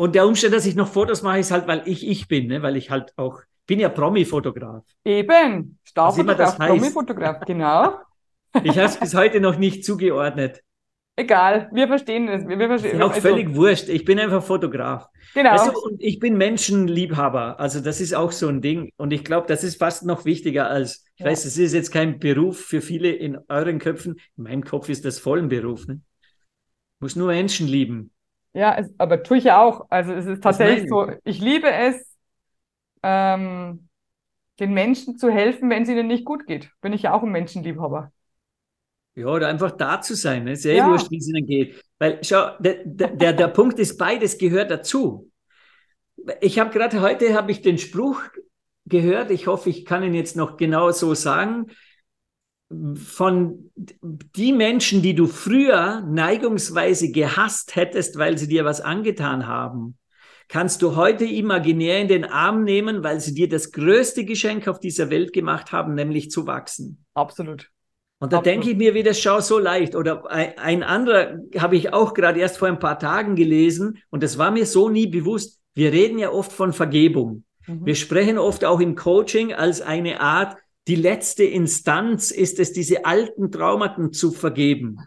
Und 0.00 0.14
der 0.14 0.26
Umstand, 0.26 0.54
dass 0.54 0.64
ich 0.64 0.76
noch 0.76 0.88
Fotos 0.88 1.20
mache, 1.20 1.40
ist 1.40 1.50
halt, 1.50 1.66
weil 1.66 1.82
ich 1.84 2.08
ich 2.08 2.26
bin, 2.26 2.46
ne? 2.46 2.62
weil 2.62 2.78
ich 2.78 2.88
halt 2.88 3.12
auch, 3.18 3.42
bin 3.66 3.78
ja 3.78 3.90
Promi-Fotograf. 3.90 4.82
Eben, 5.04 5.78
Starfotograf, 5.84 6.56
Promi-Fotograf, 6.56 7.44
genau. 7.44 7.98
Ich 8.64 8.78
habe 8.78 8.86
es 8.86 8.96
bis 8.96 9.14
heute 9.14 9.42
noch 9.42 9.58
nicht 9.58 9.84
zugeordnet. 9.84 10.62
Egal, 11.16 11.68
wir 11.74 11.86
verstehen 11.86 12.28
es. 12.28 12.48
Wir, 12.48 12.58
wir 12.58 12.68
verstehen, 12.68 12.96
ist 12.96 13.02
auch 13.02 13.10
also, 13.10 13.20
völlig 13.20 13.54
wurscht. 13.54 13.90
Ich 13.90 14.06
bin 14.06 14.18
einfach 14.18 14.42
Fotograf. 14.42 15.06
Genau. 15.34 15.50
Weißt 15.50 15.66
du, 15.66 15.78
und 15.78 16.02
ich 16.02 16.18
bin 16.18 16.38
Menschenliebhaber. 16.38 17.60
Also 17.60 17.80
das 17.80 18.00
ist 18.00 18.14
auch 18.14 18.32
so 18.32 18.48
ein 18.48 18.62
Ding. 18.62 18.90
Und 18.96 19.12
ich 19.12 19.22
glaube, 19.22 19.48
das 19.48 19.64
ist 19.64 19.78
fast 19.78 20.06
noch 20.06 20.24
wichtiger 20.24 20.70
als, 20.70 21.04
ich 21.16 21.26
ja. 21.26 21.30
weiß, 21.30 21.44
das 21.44 21.58
ist 21.58 21.74
jetzt 21.74 21.92
kein 21.92 22.18
Beruf 22.20 22.58
für 22.58 22.80
viele 22.80 23.10
in 23.12 23.38
euren 23.48 23.78
Köpfen. 23.78 24.18
In 24.38 24.44
meinem 24.44 24.64
Kopf 24.64 24.88
ist 24.88 25.04
das 25.04 25.18
voll 25.18 25.40
ein 25.40 25.50
Beruf. 25.50 25.86
Ne? 25.86 26.00
Muss 27.00 27.16
nur 27.16 27.26
Menschen 27.26 27.68
lieben. 27.68 28.12
Ja, 28.52 28.76
es, 28.78 28.92
aber 28.98 29.22
tue 29.22 29.38
ich 29.38 29.44
ja 29.44 29.62
auch. 29.62 29.86
Also 29.90 30.12
es 30.12 30.26
ist 30.26 30.42
tatsächlich 30.42 30.88
so, 30.88 31.10
ich 31.24 31.40
liebe 31.40 31.70
es, 31.70 32.16
ähm, 33.02 33.88
den 34.58 34.74
Menschen 34.74 35.16
zu 35.16 35.30
helfen, 35.30 35.70
wenn 35.70 35.84
es 35.84 35.88
ihnen 35.88 36.06
nicht 36.06 36.24
gut 36.24 36.46
geht. 36.46 36.70
Bin 36.80 36.92
ich 36.92 37.02
ja 37.02 37.14
auch 37.14 37.22
ein 37.22 37.30
Menschenliebhaber. 37.30 38.12
Ja, 39.14 39.26
oder 39.26 39.48
einfach 39.48 39.72
da 39.72 40.00
zu 40.00 40.14
sein, 40.14 40.44
ne? 40.44 40.56
sehr 40.56 40.76
ja. 40.76 40.88
wurscht, 40.88 41.10
wie 41.10 41.18
es 41.18 41.28
ihnen 41.28 41.46
geht. 41.46 41.82
Weil, 41.98 42.22
schau, 42.22 42.56
der, 42.58 42.84
der, 42.84 43.32
der 43.32 43.48
Punkt 43.48 43.78
ist, 43.78 43.98
beides 43.98 44.38
gehört 44.38 44.70
dazu. 44.70 45.30
Ich 46.40 46.58
habe 46.58 46.70
gerade 46.70 47.00
heute, 47.00 47.34
habe 47.34 47.50
ich 47.50 47.62
den 47.62 47.78
Spruch 47.78 48.20
gehört, 48.86 49.30
ich 49.30 49.46
hoffe, 49.46 49.70
ich 49.70 49.84
kann 49.84 50.02
ihn 50.02 50.14
jetzt 50.14 50.36
noch 50.36 50.56
genau 50.56 50.90
so 50.90 51.14
sagen, 51.14 51.68
von 52.94 53.70
die 53.76 54.52
Menschen, 54.52 55.02
die 55.02 55.14
du 55.14 55.26
früher 55.26 56.02
neigungsweise 56.02 57.10
gehasst 57.10 57.74
hättest, 57.74 58.16
weil 58.16 58.38
sie 58.38 58.46
dir 58.46 58.64
was 58.64 58.80
angetan 58.80 59.46
haben, 59.46 59.98
kannst 60.46 60.82
du 60.82 60.94
heute 60.94 61.24
imaginär 61.24 62.00
in 62.00 62.08
den 62.08 62.24
Arm 62.24 62.62
nehmen, 62.62 63.02
weil 63.02 63.20
sie 63.20 63.34
dir 63.34 63.48
das 63.48 63.72
größte 63.72 64.24
Geschenk 64.24 64.68
auf 64.68 64.78
dieser 64.78 65.10
Welt 65.10 65.32
gemacht 65.32 65.72
haben, 65.72 65.94
nämlich 65.94 66.30
zu 66.30 66.46
wachsen. 66.46 67.04
Absolut. 67.14 67.70
Und 68.20 68.32
da 68.32 68.38
Absolut. 68.38 68.46
denke 68.46 68.70
ich 68.70 68.76
mir 68.76 68.94
wieder, 68.94 69.14
schau 69.14 69.40
so 69.40 69.58
leicht. 69.58 69.96
Oder 69.96 70.30
ein, 70.30 70.58
ein 70.58 70.82
anderer 70.82 71.38
habe 71.56 71.76
ich 71.76 71.92
auch 71.92 72.14
gerade 72.14 72.38
erst 72.38 72.58
vor 72.58 72.68
ein 72.68 72.78
paar 72.78 72.98
Tagen 72.98 73.34
gelesen 73.34 73.98
und 74.10 74.22
das 74.22 74.38
war 74.38 74.50
mir 74.50 74.66
so 74.66 74.90
nie 74.90 75.06
bewusst. 75.06 75.60
Wir 75.74 75.92
reden 75.92 76.18
ja 76.18 76.30
oft 76.30 76.52
von 76.52 76.72
Vergebung. 76.72 77.44
Mhm. 77.66 77.86
Wir 77.86 77.94
sprechen 77.94 78.38
oft 78.38 78.64
auch 78.64 78.80
im 78.80 78.94
Coaching 78.94 79.54
als 79.54 79.80
eine 79.80 80.20
Art 80.20 80.56
die 80.88 80.96
letzte 80.96 81.44
Instanz 81.44 82.30
ist 82.30 82.58
es, 82.58 82.72
diese 82.72 83.04
alten 83.04 83.52
Traumaten 83.52 84.12
zu 84.12 84.32
vergeben. 84.32 84.98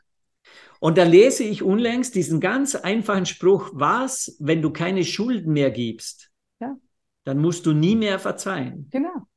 Und 0.79 0.97
da 0.97 1.03
lese 1.03 1.43
ich 1.43 1.63
unlängst 1.63 2.13
diesen 2.13 2.39
ganz 2.39 2.75
einfachen 2.75 3.25
Spruch, 3.25 3.69
was, 3.73 4.35
wenn 4.39 4.61
du 4.61 4.71
keine 4.71 5.05
Schulden 5.05 5.53
mehr 5.53 5.71
gibst, 5.71 6.29
ja. 6.59 6.75
dann 7.23 7.39
musst 7.39 7.65
du 7.65 7.73
nie 7.73 7.95
mehr 7.95 8.19
verzeihen. 8.19 8.89
Genau. 8.91 9.27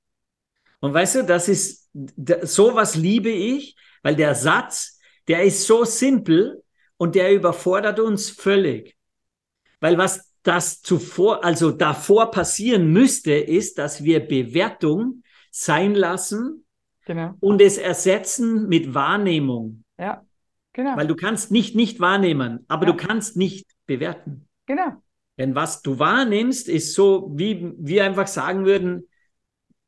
Und 0.80 0.93
weißt 0.93 1.16
du, 1.16 1.24
das 1.24 1.49
ist, 1.49 1.89
sowas 2.43 2.97
liebe 2.97 3.30
ich, 3.30 3.76
weil 4.03 4.16
der 4.16 4.34
Satz, 4.34 4.99
der 5.28 5.45
ist 5.45 5.66
so 5.66 5.84
simpel 5.84 6.62
und 6.97 7.14
der 7.14 7.32
überfordert 7.34 8.01
uns 8.01 8.30
völlig. 8.30 8.97
Weil 9.80 9.99
was 9.99 10.32
das 10.43 10.80
zuvor, 10.82 11.45
also 11.45 11.70
davor 11.70 12.30
passieren 12.30 12.93
müsste, 12.93 13.32
ist, 13.32 13.78
dass 13.78 14.05
wir 14.05 14.20
Bewertung 14.20 15.22
sein 15.59 15.94
lassen 15.94 16.66
genau. 17.07 17.34
und 17.40 17.62
es 17.62 17.78
ersetzen 17.78 18.68
mit 18.68 18.92
Wahrnehmung. 18.92 19.84
Ja, 19.98 20.22
genau. 20.74 20.96
Weil 20.96 21.07
du 21.07 21.16
kannst 21.16 21.50
nicht 21.50 21.74
nicht 21.74 21.98
wahrnehmen, 21.98 22.66
aber 22.68 22.86
ja. 22.86 22.92
du 22.92 22.98
kannst 22.98 23.38
nicht 23.38 23.66
bewerten. 23.86 24.46
Genau. 24.66 25.02
Denn 25.38 25.54
was 25.54 25.80
du 25.80 25.98
wahrnimmst, 25.98 26.68
ist 26.68 26.92
so, 26.92 27.32
wie 27.34 27.72
wir 27.78 28.04
einfach 28.04 28.26
sagen 28.26 28.66
würden, 28.66 29.09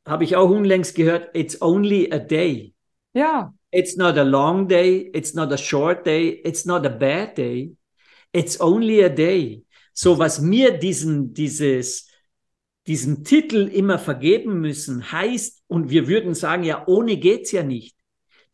habe 0.07 0.25
ich 0.25 0.37
auch 0.37 0.49
unlängst 0.49 0.95
gehört, 0.95 1.37
it's 1.37 1.61
only 1.61 2.11
a 2.11 2.19
day. 2.19 2.73
Ja. 3.13 3.53
It's 3.71 3.97
not 3.97 4.17
a 4.17 4.23
long 4.23 4.69
day, 4.69 5.11
it's 5.15 5.35
not 5.35 5.53
a 5.53 5.59
short 5.59 6.07
day, 6.07 6.41
it's 6.45 6.65
not 6.65 6.87
a 6.87 6.91
bad 6.91 7.37
day. 7.37 7.77
It's 8.33 8.59
only 8.59 9.05
a 9.05 9.11
day. 9.11 9.65
So 9.93 10.19
was 10.19 10.41
mir 10.41 10.79
diesen, 10.79 11.35
dieses, 11.35 12.08
diesen 12.89 13.23
Titel 13.23 13.69
immer 13.69 13.99
vergeben 13.99 14.61
müssen, 14.61 15.13
heißt, 15.13 15.63
und 15.69 15.91
wir 15.91 16.09
würden 16.09 16.35
sagen, 16.35 16.65
ja, 16.65 16.85
ohne 16.87 17.19
geht's 17.19 17.53
ja 17.53 17.63
nicht. 17.63 17.97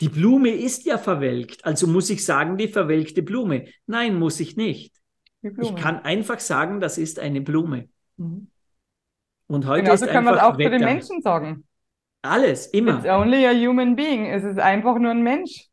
Die 0.01 0.09
Blume 0.09 0.51
ist 0.51 0.85
ja 0.85 0.99
verwelkt, 0.99 1.65
also 1.65 1.87
muss 1.87 2.11
ich 2.11 2.25
sagen, 2.25 2.59
die 2.59 2.69
verwelkte 2.69 3.23
Blume. 3.23 3.67
Nein, 3.87 4.17
muss 4.17 4.41
ich 4.41 4.57
nicht. 4.57 4.93
Ich 5.41 5.77
kann 5.77 6.01
einfach 6.01 6.41
sagen, 6.41 6.81
das 6.81 6.99
ist 6.99 7.19
eine 7.21 7.41
Blume. 7.41 7.89
Mhm. 8.17 8.49
Und 9.47 9.67
heute 9.67 9.85
Genauso 9.85 10.07
ist 10.07 10.11
kann 10.11 10.25
man 10.25 10.39
auch 10.39 10.57
für 10.57 10.71
den 10.71 10.83
Menschen 10.83 11.23
sagen. 11.23 11.65
Alles, 12.23 12.67
immer. 12.69 12.99
It's 12.99 13.07
only 13.07 13.47
a 13.47 13.53
human 13.53 13.95
being. 13.95 14.27
Es 14.27 14.43
ist 14.43 14.59
einfach 14.59 14.99
nur 14.99 15.11
ein 15.11 15.23
Mensch. 15.23 15.69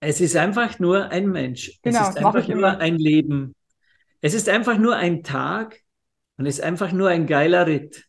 Es 0.00 0.20
ist 0.20 0.36
einfach 0.36 0.78
nur 0.78 1.08
ein 1.10 1.28
Mensch. 1.28 1.78
Genau, 1.82 2.02
es 2.02 2.08
ist 2.10 2.18
einfach 2.18 2.48
nur 2.48 2.58
immer. 2.58 2.78
ein 2.78 2.96
Leben. 2.96 3.54
Es 4.20 4.34
ist 4.34 4.48
einfach 4.48 4.76
nur 4.76 4.96
ein 4.96 5.22
Tag, 5.22 5.83
und 6.36 6.46
ist 6.46 6.62
einfach 6.62 6.92
nur 6.92 7.08
ein 7.08 7.26
geiler 7.26 7.66
Ritt. 7.66 8.06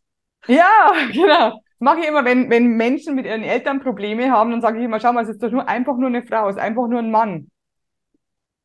Ja, 0.47 0.91
genau. 1.11 1.59
Mache 1.79 1.99
ich 1.99 2.07
immer, 2.07 2.23
wenn, 2.23 2.49
wenn 2.49 2.77
Menschen 2.77 3.15
mit 3.15 3.25
ihren 3.25 3.43
Eltern 3.43 3.81
Probleme 3.81 4.31
haben, 4.31 4.51
dann 4.51 4.61
sage 4.61 4.79
ich 4.79 4.85
immer, 4.85 4.99
schau 4.99 5.11
mal, 5.11 5.23
es 5.23 5.29
ist 5.29 5.43
doch 5.43 5.51
nur 5.51 5.67
einfach 5.67 5.97
nur 5.97 6.07
eine 6.07 6.23
Frau, 6.23 6.47
es 6.47 6.55
ist 6.55 6.61
einfach 6.61 6.87
nur 6.87 6.99
ein 6.99 7.11
Mann. 7.11 7.49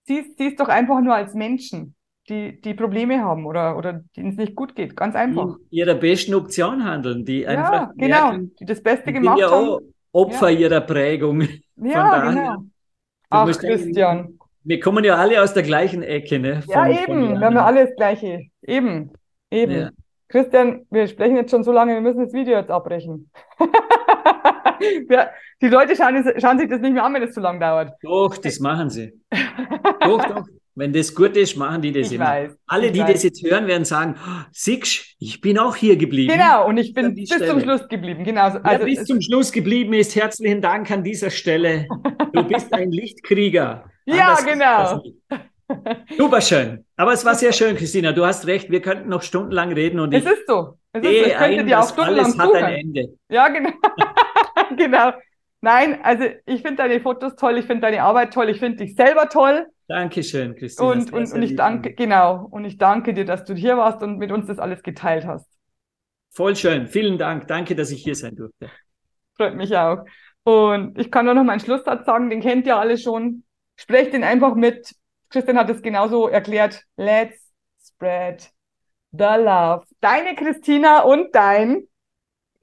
Sieh, 0.05 0.25
sieh 0.39 0.49
es 0.49 0.57
doch 0.57 0.69
einfach 0.69 1.01
nur 1.01 1.15
als 1.15 1.35
Menschen, 1.35 1.95
die, 2.29 2.61
die 2.61 2.75
Probleme 2.75 3.23
haben 3.23 3.47
oder, 3.47 3.77
oder 3.77 4.05
denen 4.17 4.31
es 4.31 4.37
nicht 4.37 4.55
gut 4.55 4.75
geht. 4.77 4.97
Ganz 4.97 5.15
einfach. 5.17 5.57
Die 5.71 5.77
ihrer 5.77 5.95
besten 5.95 6.35
Option 6.35 6.85
handeln, 6.85 7.25
die 7.25 7.41
ja, 7.41 7.49
einfach. 7.49 7.93
Genau, 7.97 8.31
merken, 8.31 8.55
die 8.59 8.65
das 8.65 8.83
Beste 8.83 9.13
gemacht 9.13 9.39
ja 9.39 9.51
haben. 9.51 9.93
Opfer 10.13 10.49
ja. 10.51 10.61
ihrer 10.61 10.81
Prägung. 10.81 11.47
Ja, 11.83 12.31
genau. 12.31 12.57
Ach, 13.31 13.59
Christian. 13.59 14.39
Wir 14.65 14.81
kommen 14.81 15.03
ja 15.03 15.17
alle 15.17 15.43
aus 15.43 15.55
der 15.55 15.63
gleichen 15.63 16.03
Ecke, 16.03 16.39
ne? 16.39 16.61
Von, 16.61 16.75
ja, 16.75 16.89
eben. 16.89 17.41
Wir 17.41 17.47
haben 17.47 17.55
ja 17.55 17.65
alle 17.65 17.87
das 17.87 17.97
Gleiche. 17.97 18.43
Eben. 18.61 19.13
Eben. 19.51 19.73
Ja. 19.73 19.91
Christian, 20.29 20.87
wir 20.91 21.09
sprechen 21.09 21.37
jetzt 21.37 21.51
schon 21.51 21.65
so 21.65 21.73
lange, 21.73 21.95
wir 21.95 22.01
müssen 22.01 22.25
das 22.25 22.33
Video 22.33 22.57
jetzt 22.57 22.71
abbrechen. 22.71 23.31
ja, 25.11 25.29
die 25.61 25.69
Leute 25.69 25.97
schauen, 25.97 26.25
schauen, 26.39 26.59
sich 26.59 26.69
das 26.69 26.81
nicht 26.81 26.93
mehr 26.93 27.05
an, 27.05 27.15
wenn 27.15 27.23
es 27.25 27.35
zu 27.35 27.41
lang 27.41 27.59
dauert. 27.59 27.93
Doch, 28.03 28.37
das 28.37 28.61
machen 28.61 28.91
sie. 28.91 29.13
doch, 30.01 30.25
doch. 30.25 30.45
Wenn 30.77 30.93
das 30.93 31.13
gut 31.15 31.37
ist, 31.37 31.57
machen 31.57 31.83
die 31.83 31.91
das 31.93 32.07
ich 32.07 32.15
immer. 32.15 32.27
Weiß, 32.27 32.57
Alle, 32.69 32.93
die 32.93 33.01
weiß. 33.01 33.13
das 33.13 33.23
jetzt 33.25 33.43
hören, 33.45 33.67
werden 33.67 33.85
sagen, 33.85 34.15
oh, 34.25 34.45
Six, 34.53 35.17
ich 35.19 35.41
bin 35.41 35.59
auch 35.59 35.75
hier 35.75 35.97
geblieben. 35.97 36.33
Genau, 36.33 36.69
und 36.69 36.77
ich 36.79 36.95
bin 36.95 37.15
bis 37.15 37.29
Stelle. 37.29 37.49
zum 37.49 37.61
Schluss 37.61 37.89
geblieben. 37.89 38.23
Genau. 38.23 38.43
Also, 38.43 38.61
Wer 38.63 38.79
bis 38.79 39.05
zum 39.05 39.21
Schluss 39.21 39.51
geblieben 39.51 39.93
ist, 39.95 40.15
herzlichen 40.15 40.63
Dank 40.63 40.91
an 40.91 41.03
dieser 41.03 41.31
Stelle. 41.31 41.87
Du 42.33 42.45
bist 42.45 42.73
ein 42.73 42.93
Lichtkrieger. 42.93 43.91
ja, 44.07 44.39
genau. 44.47 45.03
Super 46.17 46.41
schön. 46.41 46.85
Aber 46.97 47.13
es 47.13 47.25
war 47.25 47.35
sehr 47.35 47.53
schön, 47.53 47.77
Christina. 47.77 48.13
Du 48.13 48.25
hast 48.25 48.47
recht. 48.47 48.71
Wir 48.71 48.83
könnten 48.83 49.09
noch 49.09 49.23
stundenlang 49.23 49.73
reden 49.73 50.01
und 50.01 50.13
es 50.13 50.25
ist 50.25 50.47
so. 50.47 50.79
Es 50.93 51.03
ist 51.03 51.09
so. 51.09 51.11
Ich 51.11 51.23
könnte 51.35 51.39
ein, 51.39 51.67
dir 51.67 51.81
auch 51.81 51.89
stundenlang 51.89 52.25
alles 52.27 52.39
hat 52.39 52.55
ein 52.55 52.75
Ende. 52.75 53.09
Ja, 53.29 53.49
genau. 53.49 53.71
genau. 54.77 55.13
Nein, 55.63 56.01
also 56.03 56.25
ich 56.47 56.63
finde 56.63 56.77
deine 56.77 57.01
Fotos 57.01 57.37
toll, 57.37 57.59
ich 57.59 57.67
finde 57.67 57.83
deine 57.83 58.03
Arbeit 58.03 58.33
toll, 58.33 58.49
ich 58.49 58.59
finde 58.59 58.79
dich 58.79 58.95
selber 58.95 59.29
toll. 59.29 59.67
Dankeschön, 59.89 60.57
Christina. 60.57 60.89
Und, 60.89 61.13
und, 61.13 61.31
und 61.33 61.43
ich 61.43 61.55
danke, 61.55 61.93
genau, 61.93 62.47
und 62.51 62.65
ich 62.65 62.79
danke 62.79 63.13
dir, 63.13 63.27
dass 63.27 63.45
du 63.45 63.55
hier 63.55 63.77
warst 63.77 64.03
und 64.03 64.19
mit 64.19 64.33
uns 64.33 64.47
das 64.47 64.59
alles 64.59 64.83
geteilt 64.83 65.27
hast. 65.27 65.47
Voll 66.31 66.57
schön, 66.57 66.87
vielen 66.87 67.19
Dank. 67.19 67.47
Danke, 67.49 67.75
dass 67.75 67.91
ich 67.91 68.03
hier 68.03 68.15
sein 68.15 68.37
durfte. 68.37 68.71
Freut 69.37 69.57
mich 69.57 69.77
auch. 69.77 70.05
Und 70.45 70.99
ich 70.99 71.11
kann 71.11 71.27
nur 71.27 71.35
noch 71.35 71.45
meinen 71.45 71.61
Schlusssatz 71.61 72.07
sagen, 72.07 72.31
den 72.31 72.41
kennt 72.41 72.67
ihr 72.67 72.77
alle 72.77 72.97
schon. 72.97 73.45
Sprecht 73.77 74.13
den 74.13 74.25
einfach 74.25 74.55
mit. 74.55 74.95
Christian 75.31 75.57
hat 75.57 75.71
es 75.71 75.81
genauso 75.81 76.29
erklärt. 76.29 76.85
Let's 76.97 77.53
spread 77.81 78.51
the 79.13 79.25
love. 79.39 79.87
Deine 80.01 80.35
Christina 80.35 81.01
und 81.01 81.35
dein 81.35 81.89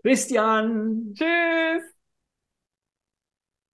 Christian. 0.02 1.14
Tschüss. 1.14 1.84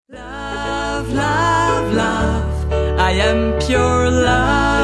Love, 0.07 1.13
love, 1.13 1.95
love. 1.95 2.99
I 2.99 3.19
am 3.21 3.57
pure 3.59 4.09
love. 4.09 4.80